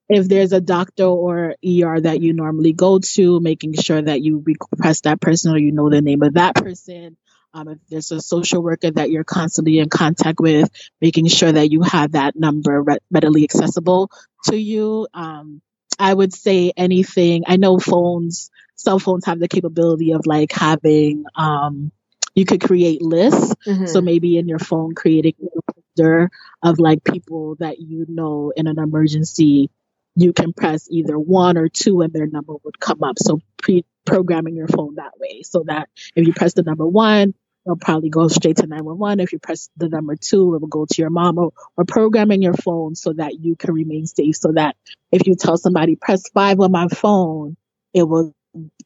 if 0.08 0.28
there's 0.28 0.52
a 0.52 0.60
doctor 0.60 1.04
or 1.04 1.56
ER 1.64 2.00
that 2.00 2.22
you 2.22 2.32
normally 2.32 2.72
go 2.72 2.98
to, 2.98 3.40
making 3.40 3.74
sure 3.74 4.00
that 4.00 4.22
you 4.22 4.42
request 4.46 5.04
that 5.04 5.20
person 5.20 5.52
or 5.52 5.58
you 5.58 5.72
know 5.72 5.90
the 5.90 6.00
name 6.00 6.22
of 6.22 6.34
that 6.34 6.54
person. 6.54 7.16
Um, 7.56 7.68
if 7.68 7.78
there's 7.88 8.12
a 8.12 8.20
social 8.20 8.62
worker 8.62 8.90
that 8.90 9.10
you're 9.10 9.24
constantly 9.24 9.78
in 9.78 9.88
contact 9.88 10.40
with, 10.40 10.68
making 11.00 11.26
sure 11.28 11.50
that 11.50 11.70
you 11.70 11.80
have 11.82 12.12
that 12.12 12.36
number 12.36 12.82
re- 12.82 12.98
readily 13.10 13.44
accessible 13.44 14.10
to 14.44 14.56
you. 14.56 15.08
Um, 15.14 15.62
I 15.98 16.12
would 16.12 16.34
say 16.34 16.72
anything. 16.76 17.44
I 17.46 17.56
know 17.56 17.78
phones, 17.78 18.50
cell 18.74 18.98
phones 18.98 19.24
have 19.24 19.38
the 19.38 19.48
capability 19.48 20.12
of 20.12 20.26
like 20.26 20.52
having, 20.52 21.24
um, 21.34 21.92
you 22.34 22.44
could 22.44 22.60
create 22.60 23.00
lists. 23.00 23.54
Mhm. 23.66 23.88
So 23.88 24.02
maybe 24.02 24.36
in 24.36 24.48
your 24.48 24.58
phone, 24.58 24.94
creating 24.94 25.34
a 25.40 25.72
folder 25.72 26.30
of 26.62 26.78
like 26.78 27.04
people 27.04 27.56
that 27.60 27.80
you 27.80 28.04
know 28.06 28.52
in 28.54 28.66
an 28.66 28.78
emergency, 28.78 29.70
you 30.14 30.34
can 30.34 30.52
press 30.52 30.88
either 30.90 31.18
one 31.18 31.56
or 31.56 31.70
two 31.70 32.02
and 32.02 32.12
their 32.12 32.26
number 32.26 32.52
would 32.64 32.78
come 32.78 33.02
up. 33.02 33.18
So 33.18 33.40
pre 33.56 33.86
programming 34.04 34.54
your 34.54 34.68
phone 34.68 34.96
that 34.96 35.18
way 35.18 35.42
so 35.42 35.64
that 35.66 35.88
if 36.14 36.26
you 36.26 36.32
press 36.32 36.52
the 36.52 36.62
number 36.62 36.86
one, 36.86 37.34
it'll 37.66 37.76
probably 37.76 38.10
go 38.10 38.28
straight 38.28 38.58
to 38.58 38.68
911. 38.68 39.20
If 39.20 39.32
you 39.32 39.40
press 39.40 39.70
the 39.76 39.88
number 39.90 40.16
two, 40.16 40.54
it 40.54 40.62
will 40.62 40.68
go 40.68 40.86
to 40.86 41.02
your 41.02 41.10
mom 41.10 41.38
or, 41.38 41.52
or 41.76 41.84
programming 41.84 42.42
your 42.42 42.54
phone 42.54 42.94
so 42.96 43.14
that 43.14 43.38
you 43.40 43.56
can 43.56 43.74
remain 43.74 44.06
safe. 44.06 44.36
So 44.36 44.52
that 44.52 44.76
if 45.12 45.26
you 45.28 45.36
tell 45.36 45.58
somebody 45.58 45.96
press 45.96 46.30
five 46.30 46.60
on 46.60 46.72
my 46.72 46.88
phone, 46.88 47.56
it 47.94 48.04
will 48.04 48.34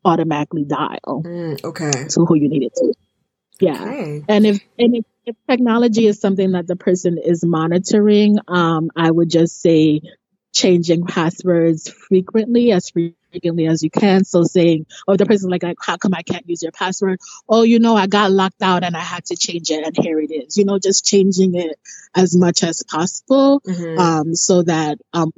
automatically 0.04 0.64
dial 0.64 1.24
Mm, 1.26 1.64
okay. 1.64 1.92
to 2.10 2.26
who 2.26 2.36
you 2.36 2.48
need 2.48 2.64
it 2.64 2.74
to. 2.76 2.94
Yeah. 3.60 3.82
Okay. 3.82 4.24
And 4.28 4.46
if 4.46 4.60
and 4.78 4.96
if, 4.96 5.04
if 5.26 5.36
technology 5.48 6.06
is 6.06 6.20
something 6.20 6.52
that 6.52 6.66
the 6.66 6.76
person 6.76 7.18
is 7.18 7.44
monitoring, 7.44 8.38
um, 8.48 8.90
I 8.96 9.10
would 9.10 9.30
just 9.30 9.60
say 9.60 10.02
changing 10.54 11.06
passwords 11.06 11.90
frequently, 11.90 12.72
as 12.72 12.90
frequently 12.90 13.16
as 13.32 13.82
you 13.82 13.90
can. 13.90 14.24
So 14.24 14.42
saying, 14.44 14.86
oh, 15.06 15.16
the 15.16 15.26
person's 15.26 15.50
like, 15.50 15.62
like, 15.62 15.78
how 15.80 15.96
come 15.96 16.14
I 16.14 16.22
can't 16.22 16.48
use 16.48 16.62
your 16.62 16.72
password? 16.72 17.20
Oh, 17.48 17.62
you 17.62 17.78
know, 17.78 17.96
I 17.96 18.06
got 18.06 18.30
locked 18.30 18.62
out 18.62 18.84
and 18.84 18.96
I 18.96 19.00
had 19.00 19.24
to 19.26 19.36
change 19.36 19.70
it, 19.70 19.84
and 19.84 19.96
here 19.96 20.20
it 20.20 20.30
is. 20.30 20.56
You 20.56 20.64
know, 20.64 20.78
just 20.78 21.04
changing 21.04 21.54
it 21.54 21.78
as 22.14 22.36
much 22.36 22.62
as 22.62 22.82
possible, 22.82 23.60
Mhm. 23.60 23.98
um, 23.98 24.34
so 24.34 24.62
that 24.62 24.98
um, 25.12 25.32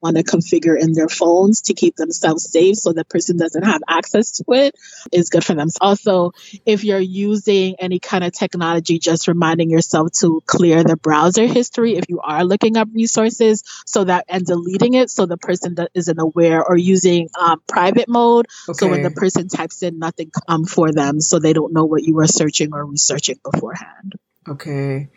want 0.00 0.16
to 0.16 0.22
configure 0.22 0.78
in 0.78 0.92
their 0.92 1.08
phones 1.08 1.62
to 1.62 1.74
keep 1.74 1.96
themselves 1.96 2.50
safe, 2.50 2.76
so 2.76 2.92
the 2.92 3.04
person 3.04 3.36
doesn't 3.36 3.64
have 3.64 3.82
access 3.88 4.32
to 4.32 4.44
it, 4.48 4.74
is 5.12 5.28
good 5.28 5.44
for 5.44 5.54
them. 5.54 5.68
Also, 5.80 6.32
if 6.64 6.84
you're 6.84 6.98
using 6.98 7.76
any 7.78 7.98
kind 7.98 8.24
of 8.24 8.32
technology, 8.32 8.98
just 8.98 9.28
reminding 9.28 9.70
yourself 9.70 10.12
to 10.20 10.42
clear 10.46 10.84
the 10.84 10.96
browser 10.96 11.46
history 11.46 11.96
if 11.96 12.04
you 12.08 12.20
are 12.20 12.44
looking 12.44 12.76
up 12.76 12.88
resources 12.92 13.62
so 13.86 14.04
that 14.04 14.24
and 14.28 14.44
deleting 14.46 14.94
it 14.94 15.10
so 15.10 15.26
the 15.26 15.36
person 15.36 15.74
that 15.76 15.90
isn't 15.94 16.18
aware 16.18 16.64
or 16.64 16.76
using 16.76 17.28
um, 17.38 17.60
private 17.66 18.08
mode 18.08 18.46
so 18.72 18.88
when 18.88 19.02
the 19.02 19.10
person 19.10 19.48
types 19.48 19.82
in 19.82 19.98
nothing 19.98 20.30
um, 20.48 20.64
for 20.64 20.92
them 20.92 21.20
so 21.20 21.38
they 21.38 21.52
don't 21.52 21.72
know 21.72 21.84
what 21.84 22.02
you 22.02 22.14
were 22.14 22.26
searching 22.26 22.72
or 22.72 22.84
researching 22.84 23.36
beforehand. 23.42 24.14
Okay. 24.48 25.08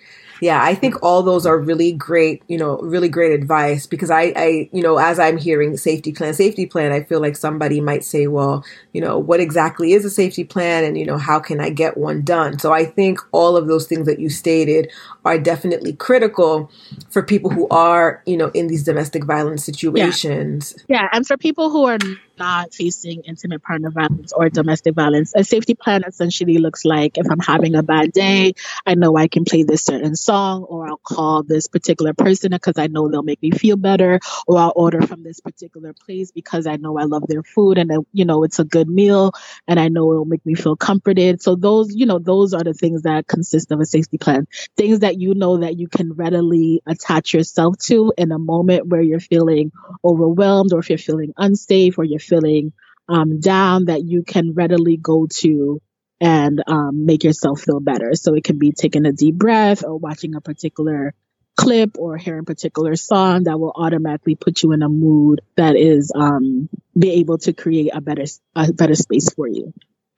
Yeah, 0.42 0.64
I 0.64 0.76
think 0.76 1.02
all 1.04 1.24
those 1.24 1.46
are 1.46 1.58
really 1.58 1.92
great, 1.92 2.44
you 2.48 2.58
know, 2.58 2.78
really 2.80 3.10
great 3.10 3.32
advice 3.32 3.86
because 3.86 4.10
I, 4.10 4.34
I, 4.36 4.70
you 4.72 4.82
know, 4.82 4.98
as 4.98 5.20
I'm 5.20 5.38
hearing 5.38 5.76
safety 5.78 6.12
plan, 6.12 6.34
safety 6.34 6.66
plan, 6.66 6.92
I 6.92 7.04
feel 7.04 7.20
like 7.20 7.36
somebody 7.36 7.82
might 7.82 8.04
say, 8.04 8.28
well, 8.28 8.64
you 8.94 9.02
know, 9.02 9.18
what 9.18 9.40
exactly 9.40 9.94
is 9.94 10.06
a 10.06 10.10
safety 10.10 10.44
plan 10.44 10.84
and, 10.84 10.98
you 10.98 11.06
know, 11.06 11.18
how 11.18 11.40
can 11.40 11.60
I 11.60 11.70
get 11.70 11.98
one 11.98 12.22
done? 12.22 12.60
So 12.60 12.72
I 12.72 12.86
think 12.86 13.20
all 13.32 13.58
of 13.58 13.68
those 13.68 13.88
things 13.88 14.06
that 14.08 14.20
you 14.20 14.30
stated 14.30 14.92
are 15.26 15.38
definitely 15.38 15.94
critical 15.94 16.72
for 17.10 17.22
people 17.22 17.50
who 17.50 17.68
are, 17.70 18.24
you 18.26 18.38
know, 18.38 18.50
in 18.54 18.68
these 18.68 18.84
domestic 18.84 19.26
violence 19.26 19.66
situations. 19.66 20.76
Yeah, 20.88 21.08
and 21.12 21.26
for 21.28 21.38
people 21.38 21.70
who 21.70 21.86
are 21.86 21.98
not 22.40 22.74
facing 22.74 23.24
intimate 23.26 23.62
partner 23.62 23.92
violence 23.92 24.34
or 24.34 24.50
domestic 24.50 24.96
violence, 24.96 25.34
a 25.36 25.44
safety 25.44 25.76
plan 25.76 26.04
essentially 26.08 26.58
looks 26.58 26.86
like 26.86 27.18
if 27.18 27.30
I'm 27.30 27.40
having 27.40 27.76
a 27.76 27.84
bad 27.84 28.12
day, 28.14 28.54
I 28.86 28.96
know 28.96 29.16
I 29.18 29.28
can 29.28 29.46
play 29.46 29.64
this 29.64 29.84
certain 29.84 30.16
song, 30.16 30.64
or 30.64 30.88
I'll 30.88 30.98
call 30.98 31.44
this 31.44 31.68
particular 31.68 32.14
person 32.14 32.52
because 32.52 32.78
I 32.78 32.88
know 32.88 33.10
they'll 33.10 33.22
make 33.24 33.42
me 33.42 33.52
feel 33.52 33.76
better, 33.78 34.20
or 34.48 34.58
I'll 34.58 34.74
order 34.76 35.02
from 35.02 35.24
this 35.24 35.42
particular 35.42 35.94
place 35.94 36.32
because 36.32 36.66
I 36.66 36.78
know 36.78 36.98
I 36.98 37.04
love 37.04 37.28
their 37.28 37.44
food 37.44 37.78
and 37.78 37.92
uh, 37.92 38.02
you 38.14 38.26
know 38.26 38.44
it's 38.44 38.60
a 38.60 38.64
good 38.64 38.88
meal, 38.88 39.34
and 39.68 39.80
I 39.80 39.90
know 39.90 40.12
it'll 40.12 40.26
make 40.26 40.46
me 40.46 40.56
feel 40.56 40.76
comforted. 40.76 41.42
So 41.42 41.56
those, 41.56 41.94
you 41.94 42.06
know, 42.06 42.20
those 42.20 42.54
are 42.54 42.64
the 42.64 42.74
things 42.74 43.04
that 43.04 43.28
consist 43.28 43.72
of 43.72 43.80
a 43.80 43.86
safety 43.86 44.18
plan. 44.18 44.48
Things 44.78 45.00
that 45.00 45.20
you 45.20 45.34
know 45.36 45.58
that 45.58 45.78
you 45.78 45.88
can 45.88 46.14
readily 46.14 46.82
attach 46.86 47.34
yourself 47.34 47.78
to 47.80 48.14
in 48.18 48.32
a 48.32 48.40
moment 48.40 48.88
where 48.88 49.02
you're 49.02 49.20
feeling 49.20 49.72
overwhelmed 50.04 50.74
or 50.74 50.80
if 50.80 50.90
you're 50.90 50.98
feeling 50.98 51.34
unsafe 51.38 51.98
or 51.98 52.04
you're 52.04 52.20
feeling 52.30 52.74
um, 53.08 53.40
down 53.40 53.86
that 53.86 54.04
you 54.04 54.24
can 54.24 54.54
readily 54.54 54.98
go 54.98 55.28
to 55.28 55.82
and 56.22 56.62
um, 56.68 57.06
make 57.06 57.24
yourself 57.24 57.62
feel 57.62 57.80
better. 57.80 58.14
So 58.16 58.36
it 58.36 58.44
can 58.44 58.60
be 58.60 58.72
taking 58.72 59.06
a 59.06 59.12
deep 59.12 59.36
breath 59.36 59.84
or 59.84 59.98
watching 59.98 60.36
a 60.36 60.42
particular 60.42 61.14
clip 61.56 61.98
or 61.98 62.18
hearing 62.18 62.42
a 62.42 62.44
particular 62.44 62.96
song 62.96 63.44
that 63.44 63.60
will 63.60 63.74
automatically 63.76 64.36
put 64.36 64.64
you 64.64 64.72
in 64.72 64.82
a 64.82 64.90
mood 64.90 65.42
that 65.58 65.76
is 65.76 66.12
um, 66.16 66.70
be 66.98 67.14
able 67.14 67.38
to 67.40 67.54
create 67.54 67.92
a 67.94 68.02
better 68.02 68.24
a 68.56 68.72
better 68.72 68.96
space 68.96 69.30
for 69.34 69.48
you. 69.48 69.74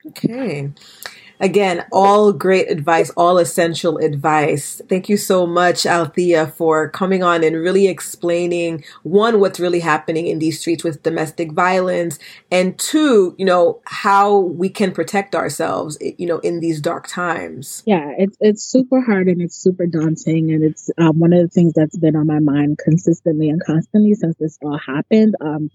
Okay. 0.05 0.72
Again, 1.41 1.83
all 1.91 2.31
great 2.31 2.69
advice, 2.69 3.09
all 3.17 3.39
essential 3.39 3.97
advice. 3.97 4.79
Thank 4.87 5.09
you 5.09 5.17
so 5.17 5.47
much, 5.47 5.87
Alethea, 5.87 6.45
for 6.45 6.87
coming 6.87 7.23
on 7.23 7.43
and 7.43 7.55
really 7.55 7.87
explaining 7.87 8.83
one, 9.01 9.39
what's 9.39 9.59
really 9.59 9.79
happening 9.79 10.27
in 10.27 10.37
these 10.37 10.59
streets 10.59 10.83
with 10.83 11.01
domestic 11.01 11.51
violence, 11.51 12.19
and 12.51 12.77
two, 12.77 13.35
you 13.39 13.45
know, 13.45 13.81
how 13.85 14.37
we 14.37 14.69
can 14.69 14.91
protect 14.91 15.33
ourselves, 15.33 15.97
you 15.99 16.27
know, 16.27 16.37
in 16.39 16.59
these 16.59 16.79
dark 16.79 17.07
times. 17.07 17.81
Yeah, 17.87 18.11
it's 18.19 18.37
it's 18.39 18.63
super 18.63 19.01
hard 19.01 19.27
and 19.27 19.41
it's 19.41 19.55
super 19.55 19.87
daunting, 19.87 20.51
and 20.51 20.63
it's 20.63 20.91
um, 20.99 21.19
one 21.19 21.33
of 21.33 21.41
the 21.41 21.47
things 21.47 21.73
that's 21.73 21.97
been 21.97 22.15
on 22.15 22.27
my 22.27 22.39
mind 22.39 22.77
consistently 22.77 23.49
and 23.49 23.59
constantly 23.65 24.13
since 24.13 24.35
this 24.37 24.59
all 24.61 24.77
happened. 24.77 25.35
Um, 25.41 25.71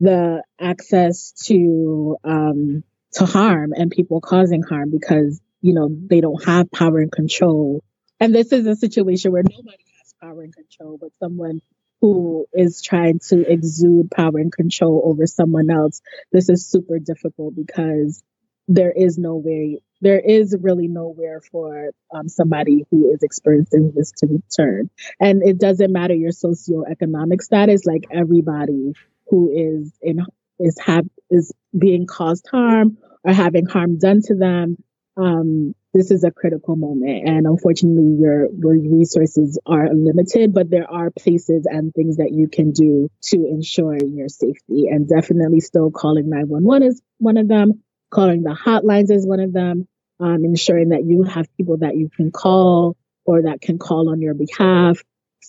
the 0.00 0.42
access 0.58 1.32
to 1.46 2.16
um, 2.24 2.84
to 3.14 3.26
harm 3.26 3.72
and 3.74 3.90
people 3.90 4.20
causing 4.20 4.62
harm 4.62 4.90
because 4.90 5.40
you 5.60 5.74
know 5.74 5.88
they 5.90 6.20
don't 6.20 6.44
have 6.44 6.70
power 6.70 6.98
and 6.98 7.12
control, 7.12 7.82
and 8.20 8.34
this 8.34 8.52
is 8.52 8.66
a 8.66 8.76
situation 8.76 9.32
where 9.32 9.42
nobody 9.42 9.84
has 9.98 10.14
power 10.20 10.42
and 10.42 10.54
control, 10.54 10.98
but 11.00 11.10
someone 11.20 11.60
who 12.00 12.46
is 12.52 12.82
trying 12.82 13.18
to 13.28 13.50
exude 13.50 14.10
power 14.10 14.38
and 14.38 14.52
control 14.52 15.00
over 15.04 15.26
someone 15.26 15.70
else. 15.70 16.02
This 16.32 16.50
is 16.50 16.68
super 16.68 16.98
difficult 16.98 17.56
because 17.56 18.22
there 18.68 18.92
is 18.92 19.18
no 19.18 19.36
way 19.36 19.80
there 20.00 20.18
is 20.20 20.56
really 20.60 20.88
nowhere 20.88 21.40
for 21.40 21.90
um, 22.14 22.28
somebody 22.28 22.84
who 22.90 23.12
is 23.12 23.22
experiencing 23.22 23.92
this 23.94 24.12
to 24.12 24.26
return 24.26 24.90
and 25.20 25.42
it 25.42 25.58
doesn't 25.58 25.92
matter 25.92 26.14
your 26.14 26.30
socioeconomic 26.30 27.42
status 27.42 27.84
like 27.84 28.04
everybody 28.10 28.92
who 29.28 29.50
is 29.50 29.92
in 30.00 30.24
is 30.58 30.78
have 30.78 31.06
is 31.30 31.52
being 31.76 32.06
caused 32.06 32.46
harm 32.50 32.98
or 33.24 33.32
having 33.32 33.66
harm 33.66 33.98
done 33.98 34.20
to 34.22 34.34
them 34.34 34.76
um, 35.16 35.74
this 35.92 36.10
is 36.10 36.24
a 36.24 36.30
critical 36.30 36.74
moment. 36.74 37.28
And 37.28 37.46
unfortunately 37.46 38.16
your 38.20 38.48
your 38.52 38.72
resources 38.72 39.58
are 39.64 39.88
limited 39.94 40.52
but 40.52 40.68
there 40.70 40.90
are 40.90 41.10
places 41.10 41.66
and 41.66 41.92
things 41.94 42.16
that 42.16 42.32
you 42.32 42.48
can 42.48 42.72
do 42.72 43.10
to 43.24 43.36
ensure 43.36 43.96
your 43.96 44.28
safety. 44.28 44.88
And 44.90 45.08
definitely 45.08 45.60
still 45.60 45.90
calling 45.90 46.28
911 46.28 46.88
is 46.88 47.02
one 47.18 47.36
of 47.36 47.48
them 47.48 47.82
calling 48.10 48.42
the 48.42 48.54
hotlines 48.54 49.10
is 49.10 49.26
one 49.26 49.40
of 49.40 49.52
them 49.52 49.86
um, 50.20 50.44
ensuring 50.44 50.90
that 50.90 51.04
you 51.04 51.24
have 51.24 51.46
people 51.56 51.78
that 51.78 51.96
you 51.96 52.08
can 52.08 52.30
call 52.30 52.96
or 53.24 53.42
that 53.42 53.60
can 53.60 53.78
call 53.78 54.10
on 54.10 54.20
your 54.20 54.34
behalf 54.34 54.98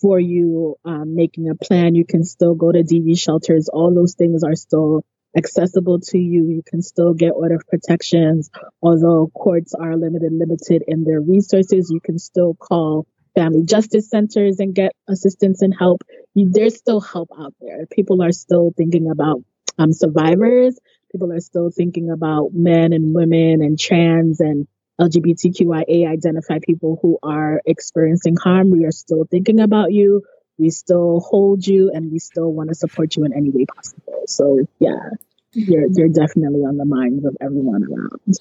for 0.00 0.18
you 0.18 0.76
um, 0.84 1.14
making 1.14 1.48
a 1.48 1.54
plan. 1.54 1.94
You 1.94 2.04
can 2.04 2.22
still 2.24 2.54
go 2.54 2.70
to 2.70 2.82
dv 2.82 3.18
shelters. 3.18 3.68
All 3.68 3.94
those 3.94 4.14
things 4.14 4.44
are 4.44 4.54
still 4.54 5.04
accessible 5.36 6.00
to 6.00 6.18
you. 6.18 6.44
You 6.48 6.62
can 6.66 6.82
still 6.82 7.14
get 7.14 7.30
order 7.30 7.56
of 7.56 7.66
protections. 7.68 8.50
Although 8.82 9.30
courts 9.34 9.74
are 9.74 9.96
limited, 9.96 10.32
limited 10.32 10.82
in 10.86 11.04
their 11.04 11.20
resources, 11.20 11.90
you 11.90 12.00
can 12.00 12.18
still 12.18 12.54
call 12.54 13.06
family 13.34 13.64
justice 13.64 14.08
centers 14.08 14.58
and 14.60 14.74
get 14.74 14.92
assistance 15.08 15.62
and 15.62 15.74
help. 15.78 16.02
You, 16.34 16.50
there's 16.50 16.76
still 16.76 17.00
help 17.00 17.28
out 17.38 17.54
there. 17.60 17.86
People 17.86 18.22
are 18.22 18.32
still 18.32 18.72
thinking 18.76 19.10
about 19.10 19.42
um, 19.78 19.92
survivors. 19.92 20.78
People 21.12 21.32
are 21.32 21.40
still 21.40 21.70
thinking 21.70 22.10
about 22.10 22.50
men 22.52 22.92
and 22.92 23.14
women 23.14 23.62
and 23.62 23.78
trans 23.78 24.40
and 24.40 24.66
LGBTQIA 25.00 26.10
identify 26.10 26.58
people 26.62 26.98
who 27.02 27.18
are 27.22 27.60
experiencing 27.66 28.36
harm. 28.36 28.70
We 28.70 28.84
are 28.86 28.92
still 28.92 29.26
thinking 29.30 29.60
about 29.60 29.92
you. 29.92 30.22
We 30.58 30.70
still 30.70 31.20
hold 31.20 31.66
you 31.66 31.90
and 31.92 32.10
we 32.10 32.18
still 32.18 32.52
want 32.52 32.70
to 32.70 32.74
support 32.74 33.16
you 33.16 33.24
in 33.24 33.32
any 33.32 33.50
way 33.50 33.66
possible. 33.66 34.22
So 34.26 34.66
yeah, 34.78 35.10
you're, 35.52 35.86
you're 35.90 36.08
definitely 36.08 36.60
on 36.60 36.76
the 36.76 36.84
minds 36.84 37.24
of 37.24 37.36
everyone 37.40 37.84
around 37.84 38.38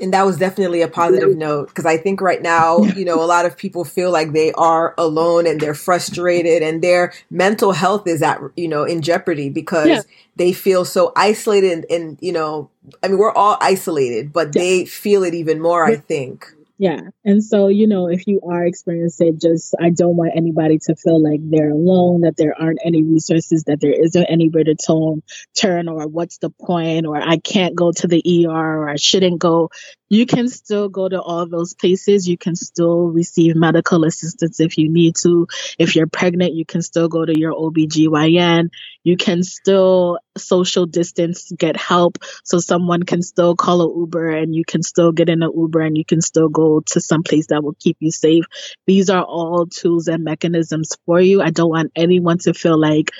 and 0.00 0.12
that 0.12 0.26
was 0.26 0.36
definitely 0.36 0.82
a 0.82 0.88
positive 0.88 1.36
note 1.36 1.68
because 1.68 1.86
I 1.86 1.96
think 1.96 2.20
right 2.20 2.42
now, 2.42 2.78
you 2.78 3.04
know, 3.04 3.22
a 3.22 3.24
lot 3.24 3.46
of 3.46 3.56
people 3.56 3.84
feel 3.84 4.10
like 4.10 4.32
they 4.32 4.52
are 4.52 4.94
alone 4.98 5.46
and 5.46 5.60
they're 5.60 5.74
frustrated 5.74 6.62
and 6.62 6.82
their 6.82 7.12
mental 7.30 7.72
health 7.72 8.06
is 8.06 8.22
at, 8.22 8.40
you 8.56 8.68
know, 8.68 8.84
in 8.84 9.00
jeopardy 9.00 9.48
because 9.48 9.88
yeah. 9.88 10.00
they 10.36 10.52
feel 10.52 10.84
so 10.84 11.12
isolated 11.16 11.72
and, 11.72 11.86
and, 11.90 12.18
you 12.20 12.32
know, 12.32 12.70
I 13.02 13.08
mean, 13.08 13.18
we're 13.18 13.32
all 13.32 13.56
isolated, 13.60 14.32
but 14.32 14.48
yeah. 14.48 14.60
they 14.60 14.84
feel 14.84 15.24
it 15.24 15.34
even 15.34 15.60
more, 15.60 15.84
I 15.84 15.96
think. 15.96 16.52
Yeah. 16.78 17.00
And 17.24 17.42
so, 17.42 17.68
you 17.68 17.86
know, 17.86 18.08
if 18.08 18.26
you 18.26 18.42
are 18.42 18.66
experiencing 18.66 19.38
just, 19.40 19.74
I 19.80 19.88
don't 19.88 20.16
want 20.16 20.32
anybody 20.36 20.78
to 20.84 20.94
feel 20.94 21.22
like 21.22 21.40
they're 21.42 21.70
alone, 21.70 22.20
that 22.20 22.36
there 22.36 22.54
aren't 22.58 22.80
any 22.84 23.02
resources, 23.02 23.64
that 23.64 23.80
there 23.80 23.94
isn't 23.94 24.24
anywhere 24.26 24.64
to 24.64 24.74
tone, 24.74 25.22
turn, 25.58 25.88
or 25.88 26.06
what's 26.06 26.36
the 26.38 26.50
point, 26.50 27.06
or 27.06 27.16
I 27.16 27.38
can't 27.38 27.74
go 27.74 27.92
to 27.92 28.06
the 28.06 28.46
ER, 28.46 28.50
or 28.82 28.90
I 28.90 28.96
shouldn't 28.96 29.38
go 29.38 29.70
you 30.08 30.26
can 30.26 30.48
still 30.48 30.88
go 30.88 31.08
to 31.08 31.20
all 31.20 31.48
those 31.48 31.74
places. 31.74 32.28
You 32.28 32.38
can 32.38 32.54
still 32.54 33.08
receive 33.08 33.56
medical 33.56 34.04
assistance 34.04 34.60
if 34.60 34.78
you 34.78 34.88
need 34.88 35.16
to. 35.22 35.46
If 35.78 35.96
you're 35.96 36.06
pregnant, 36.06 36.54
you 36.54 36.64
can 36.64 36.82
still 36.82 37.08
go 37.08 37.24
to 37.24 37.38
your 37.38 37.52
OBGYN. 37.52 38.70
You 39.02 39.16
can 39.16 39.42
still 39.42 40.18
social 40.36 40.86
distance, 40.86 41.50
get 41.56 41.76
help. 41.76 42.18
So 42.44 42.58
someone 42.58 43.02
can 43.02 43.22
still 43.22 43.56
call 43.56 43.82
a 43.82 43.98
Uber 44.00 44.30
and 44.30 44.54
you 44.54 44.64
can 44.64 44.82
still 44.82 45.12
get 45.12 45.28
in 45.28 45.42
an 45.42 45.52
Uber 45.54 45.80
and 45.80 45.96
you 45.96 46.04
can 46.04 46.20
still 46.20 46.48
go 46.48 46.80
to 46.86 47.00
some 47.00 47.22
place 47.22 47.48
that 47.48 47.62
will 47.64 47.76
keep 47.80 47.96
you 48.00 48.10
safe. 48.10 48.44
These 48.86 49.10
are 49.10 49.24
all 49.24 49.66
tools 49.66 50.08
and 50.08 50.24
mechanisms 50.24 50.96
for 51.06 51.20
you. 51.20 51.42
I 51.42 51.50
don't 51.50 51.70
want 51.70 51.92
anyone 51.96 52.38
to 52.38 52.54
feel 52.54 52.78
like 52.78 53.10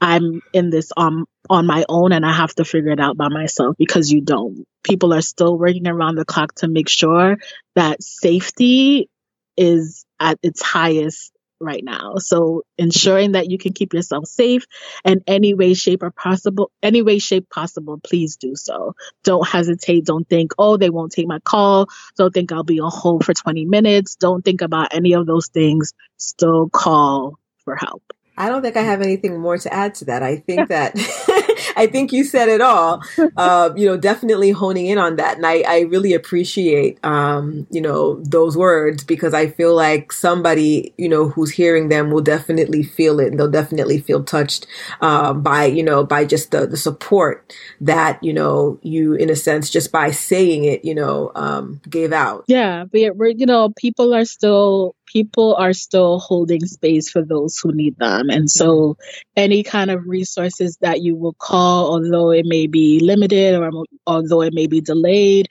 I'm 0.00 0.42
in 0.52 0.70
this 0.70 0.92
on 0.96 1.24
on 1.50 1.66
my 1.66 1.84
own 1.88 2.12
and 2.12 2.24
I 2.26 2.32
have 2.32 2.54
to 2.56 2.64
figure 2.64 2.92
it 2.92 3.00
out 3.00 3.16
by 3.16 3.28
myself 3.28 3.76
because 3.78 4.12
you 4.12 4.20
don't. 4.20 4.66
People 4.84 5.14
are 5.14 5.22
still 5.22 5.58
working 5.58 5.88
around 5.88 6.16
the 6.16 6.24
clock 6.24 6.54
to 6.56 6.68
make 6.68 6.88
sure 6.88 7.38
that 7.74 8.02
safety 8.02 9.08
is 9.56 10.04
at 10.20 10.38
its 10.42 10.62
highest 10.62 11.32
right 11.60 11.82
now. 11.82 12.16
So 12.16 12.62
ensuring 12.76 13.32
that 13.32 13.50
you 13.50 13.58
can 13.58 13.72
keep 13.72 13.94
yourself 13.94 14.26
safe 14.26 14.66
in 15.04 15.22
any 15.26 15.54
way, 15.54 15.74
shape, 15.74 16.02
or 16.02 16.10
possible, 16.10 16.70
any 16.82 17.02
way, 17.02 17.18
shape 17.18 17.48
possible, 17.50 17.98
please 17.98 18.36
do 18.36 18.54
so. 18.54 18.94
Don't 19.24 19.46
hesitate. 19.46 20.04
Don't 20.04 20.28
think, 20.28 20.52
oh, 20.58 20.76
they 20.76 20.90
won't 20.90 21.12
take 21.12 21.26
my 21.26 21.40
call. 21.40 21.88
Don't 22.16 22.32
think 22.32 22.52
I'll 22.52 22.62
be 22.62 22.80
on 22.80 22.90
hold 22.92 23.24
for 23.24 23.34
20 23.34 23.64
minutes. 23.64 24.16
Don't 24.16 24.44
think 24.44 24.62
about 24.62 24.94
any 24.94 25.14
of 25.14 25.26
those 25.26 25.48
things. 25.48 25.92
Still 26.16 26.68
call 26.68 27.38
for 27.64 27.74
help. 27.74 28.02
I 28.38 28.48
don't 28.48 28.62
think 28.62 28.76
I 28.76 28.82
have 28.82 29.02
anything 29.02 29.38
more 29.38 29.58
to 29.58 29.72
add 29.74 29.96
to 29.96 30.04
that. 30.06 30.22
I 30.22 30.36
think 30.36 30.68
that 30.68 30.94
I 31.76 31.86
think 31.86 32.12
you 32.12 32.24
said 32.24 32.48
it 32.48 32.60
all. 32.60 33.02
Uh, 33.36 33.70
you 33.76 33.86
know, 33.86 33.96
definitely 33.96 34.50
honing 34.50 34.86
in 34.86 34.96
on 34.96 35.16
that, 35.16 35.36
and 35.36 35.46
I, 35.46 35.62
I 35.66 35.80
really 35.80 36.14
appreciate 36.14 37.04
um, 37.04 37.66
you 37.70 37.80
know 37.80 38.22
those 38.22 38.56
words 38.56 39.02
because 39.04 39.34
I 39.34 39.48
feel 39.48 39.74
like 39.74 40.12
somebody 40.12 40.94
you 40.96 41.08
know 41.08 41.28
who's 41.28 41.50
hearing 41.50 41.88
them 41.88 42.10
will 42.10 42.22
definitely 42.22 42.84
feel 42.84 43.18
it, 43.20 43.28
and 43.28 43.38
they'll 43.38 43.50
definitely 43.50 44.00
feel 44.00 44.22
touched 44.22 44.66
uh, 45.00 45.32
by 45.32 45.64
you 45.64 45.82
know 45.82 46.04
by 46.04 46.24
just 46.24 46.52
the 46.52 46.66
the 46.66 46.76
support 46.76 47.52
that 47.80 48.22
you 48.22 48.32
know 48.32 48.78
you 48.82 49.14
in 49.14 49.30
a 49.30 49.36
sense 49.36 49.68
just 49.68 49.90
by 49.90 50.10
saying 50.10 50.64
it 50.64 50.84
you 50.84 50.94
know 50.94 51.32
um, 51.34 51.80
gave 51.90 52.12
out. 52.12 52.44
Yeah, 52.46 52.84
but 52.84 53.16
we're 53.16 53.28
you 53.28 53.46
know 53.46 53.72
people 53.76 54.14
are 54.14 54.24
still 54.24 54.94
people 55.12 55.54
are 55.56 55.72
still 55.72 56.18
holding 56.18 56.64
space 56.66 57.10
for 57.10 57.22
those 57.22 57.58
who 57.58 57.72
need 57.72 57.96
them. 57.98 58.30
And 58.30 58.50
so 58.50 58.96
any 59.36 59.62
kind 59.62 59.90
of 59.90 60.06
resources 60.06 60.78
that 60.80 61.00
you 61.00 61.16
will 61.16 61.34
call, 61.34 61.92
although 61.92 62.30
it 62.30 62.46
may 62.46 62.66
be 62.66 63.00
limited 63.00 63.54
or 63.54 63.70
although 64.06 64.42
it 64.42 64.54
may 64.54 64.66
be 64.66 64.80
delayed, 64.80 65.48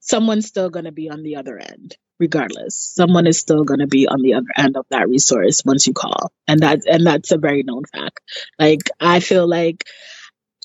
someone's 0.00 0.46
still 0.46 0.70
going 0.70 0.84
to 0.84 0.92
be 0.92 1.10
on 1.10 1.22
the 1.22 1.36
other 1.36 1.58
end 1.58 1.96
regardless. 2.20 2.76
Someone 2.76 3.26
is 3.26 3.38
still 3.38 3.64
going 3.64 3.80
to 3.80 3.86
be 3.86 4.06
on 4.06 4.22
the 4.22 4.34
other 4.34 4.46
end 4.56 4.76
of 4.76 4.86
that 4.90 5.08
resource 5.08 5.62
once 5.64 5.86
you 5.86 5.92
call. 5.92 6.32
And 6.46 6.60
that 6.60 6.86
and 6.86 7.06
that's 7.06 7.32
a 7.32 7.38
very 7.38 7.62
known 7.62 7.84
fact. 7.84 8.20
Like 8.58 8.82
i 9.00 9.20
feel 9.20 9.46
like 9.48 9.84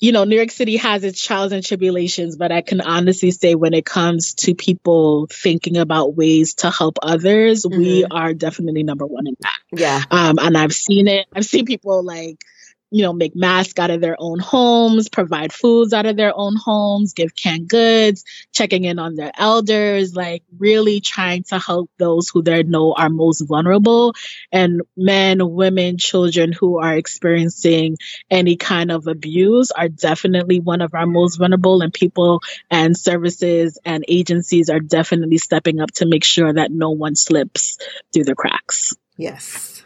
you 0.00 0.12
know, 0.12 0.24
New 0.24 0.36
York 0.36 0.50
City 0.50 0.78
has 0.78 1.04
its 1.04 1.22
trials 1.22 1.52
and 1.52 1.64
tribulations, 1.64 2.36
but 2.36 2.50
I 2.50 2.62
can 2.62 2.80
honestly 2.80 3.30
say 3.30 3.54
when 3.54 3.74
it 3.74 3.84
comes 3.84 4.32
to 4.34 4.54
people 4.54 5.26
thinking 5.30 5.76
about 5.76 6.16
ways 6.16 6.54
to 6.56 6.70
help 6.70 6.98
others, 7.02 7.64
mm-hmm. 7.66 7.78
we 7.78 8.04
are 8.10 8.32
definitely 8.32 8.82
number 8.82 9.06
one 9.06 9.26
in 9.26 9.36
that. 9.40 9.58
Yeah. 9.72 10.02
Um, 10.10 10.38
and 10.38 10.56
I've 10.56 10.72
seen 10.72 11.06
it. 11.06 11.26
I've 11.34 11.44
seen 11.44 11.66
people 11.66 12.02
like 12.02 12.42
you 12.90 13.02
know, 13.02 13.12
make 13.12 13.36
masks 13.36 13.78
out 13.78 13.90
of 13.90 14.00
their 14.00 14.16
own 14.18 14.38
homes, 14.38 15.08
provide 15.08 15.52
foods 15.52 15.92
out 15.92 16.06
of 16.06 16.16
their 16.16 16.32
own 16.36 16.56
homes, 16.56 17.12
give 17.12 17.34
canned 17.34 17.68
goods, 17.68 18.24
checking 18.52 18.84
in 18.84 18.98
on 18.98 19.14
their 19.14 19.32
elders, 19.36 20.14
like 20.14 20.42
really 20.58 21.00
trying 21.00 21.44
to 21.44 21.58
help 21.58 21.90
those 21.98 22.28
who 22.28 22.42
they 22.42 22.62
know 22.62 22.92
are 22.92 23.08
most 23.08 23.42
vulnerable 23.42 24.14
and 24.52 24.82
men, 24.96 25.38
women, 25.50 25.98
children 25.98 26.52
who 26.52 26.78
are 26.78 26.96
experiencing 26.96 27.96
any 28.30 28.56
kind 28.56 28.90
of 28.90 29.06
abuse 29.06 29.70
are 29.70 29.88
definitely 29.88 30.60
one 30.60 30.80
of 30.80 30.94
our 30.94 31.06
most 31.06 31.36
vulnerable 31.36 31.82
and 31.82 31.92
people 31.92 32.40
and 32.70 32.96
services 32.96 33.78
and 33.84 34.04
agencies 34.08 34.68
are 34.68 34.80
definitely 34.80 35.38
stepping 35.38 35.80
up 35.80 35.90
to 35.92 36.06
make 36.06 36.24
sure 36.24 36.52
that 36.52 36.70
no 36.70 36.90
one 36.90 37.14
slips 37.14 37.78
through 38.12 38.24
the 38.24 38.34
cracks. 38.34 38.94
Yes. 39.16 39.79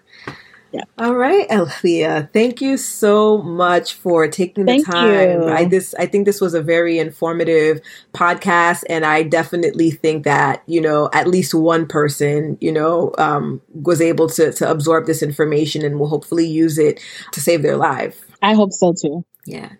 Yeah. 0.74 0.82
All 0.98 1.14
right, 1.14 1.48
Alethea. 1.52 2.28
Thank 2.32 2.60
you 2.60 2.76
so 2.76 3.38
much 3.38 3.94
for 3.94 4.26
taking 4.26 4.64
the 4.64 4.72
Thank 4.72 4.86
time. 4.86 5.42
You. 5.42 5.48
I 5.48 5.66
this 5.66 5.94
I 6.00 6.06
think 6.06 6.26
this 6.26 6.40
was 6.40 6.52
a 6.52 6.60
very 6.60 6.98
informative 6.98 7.80
podcast, 8.12 8.82
and 8.88 9.06
I 9.06 9.22
definitely 9.22 9.92
think 9.92 10.24
that 10.24 10.64
you 10.66 10.80
know 10.80 11.10
at 11.12 11.28
least 11.28 11.54
one 11.54 11.86
person 11.86 12.58
you 12.60 12.72
know 12.72 13.14
um, 13.18 13.62
was 13.72 14.00
able 14.00 14.28
to 14.30 14.52
to 14.52 14.68
absorb 14.68 15.06
this 15.06 15.22
information 15.22 15.84
and 15.84 16.00
will 16.00 16.08
hopefully 16.08 16.48
use 16.48 16.76
it 16.76 17.00
to 17.30 17.40
save 17.40 17.62
their 17.62 17.76
life. 17.76 18.24
I 18.42 18.54
hope 18.54 18.72
so 18.72 18.94
too. 19.00 19.24
Yeah. 19.46 19.70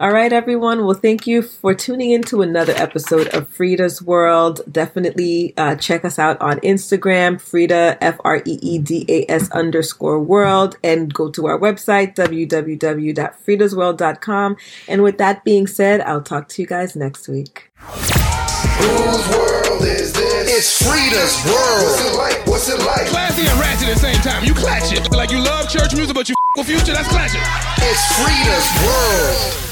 All 0.00 0.10
right, 0.12 0.32
everyone. 0.32 0.84
Well, 0.86 0.94
thank 0.94 1.26
you 1.26 1.42
for 1.42 1.74
tuning 1.74 2.12
in 2.12 2.22
to 2.22 2.40
another 2.40 2.72
episode 2.74 3.28
of 3.34 3.50
FREEda's 3.50 4.00
World. 4.00 4.62
Definitely 4.72 5.52
uh, 5.58 5.76
check 5.76 6.06
us 6.06 6.18
out 6.18 6.40
on 6.40 6.58
Instagram, 6.60 7.34
FREEda, 7.36 7.98
F 8.00 8.16
R 8.24 8.36
E 8.46 8.58
E 8.62 8.78
D 8.78 9.04
A 9.10 9.26
S 9.30 9.50
underscore 9.50 10.18
world, 10.18 10.78
and 10.82 11.12
go 11.12 11.30
to 11.30 11.46
our 11.48 11.58
website, 11.58 12.14
www.freedasworld.com. 12.14 14.56
And 14.88 15.02
with 15.02 15.18
that 15.18 15.44
being 15.44 15.66
said, 15.66 16.00
I'll 16.00 16.22
talk 16.22 16.48
to 16.48 16.62
you 16.62 16.66
guys 16.66 16.96
next 16.96 17.28
week. 17.28 17.70
Whose 17.80 19.28
world 19.28 19.82
is 19.82 20.14
this? 20.14 20.48
It's 20.48 20.82
FREEda's 20.82 21.44
World. 21.44 21.84
What's 21.84 22.00
it 22.00 22.16
like? 22.16 22.46
What's 22.46 22.70
it 22.70 22.78
like? 22.86 23.06
Classy 23.08 23.46
and 23.46 23.60
ratchet 23.60 23.88
at 23.90 23.94
the 23.96 24.00
same 24.00 24.16
time. 24.22 24.44
You 24.44 24.54
clatch 24.54 24.94
it. 24.94 25.12
Like 25.12 25.30
you 25.30 25.40
love 25.44 25.68
church 25.68 25.94
music, 25.94 26.14
but 26.14 26.26
you 26.30 26.34
f- 26.56 26.56
with 26.56 26.68
future, 26.68 26.94
that's 26.94 27.08
clashing. 27.08 27.42
It's 27.84 28.00
FREEda's 28.16 28.66
World. 28.86 29.69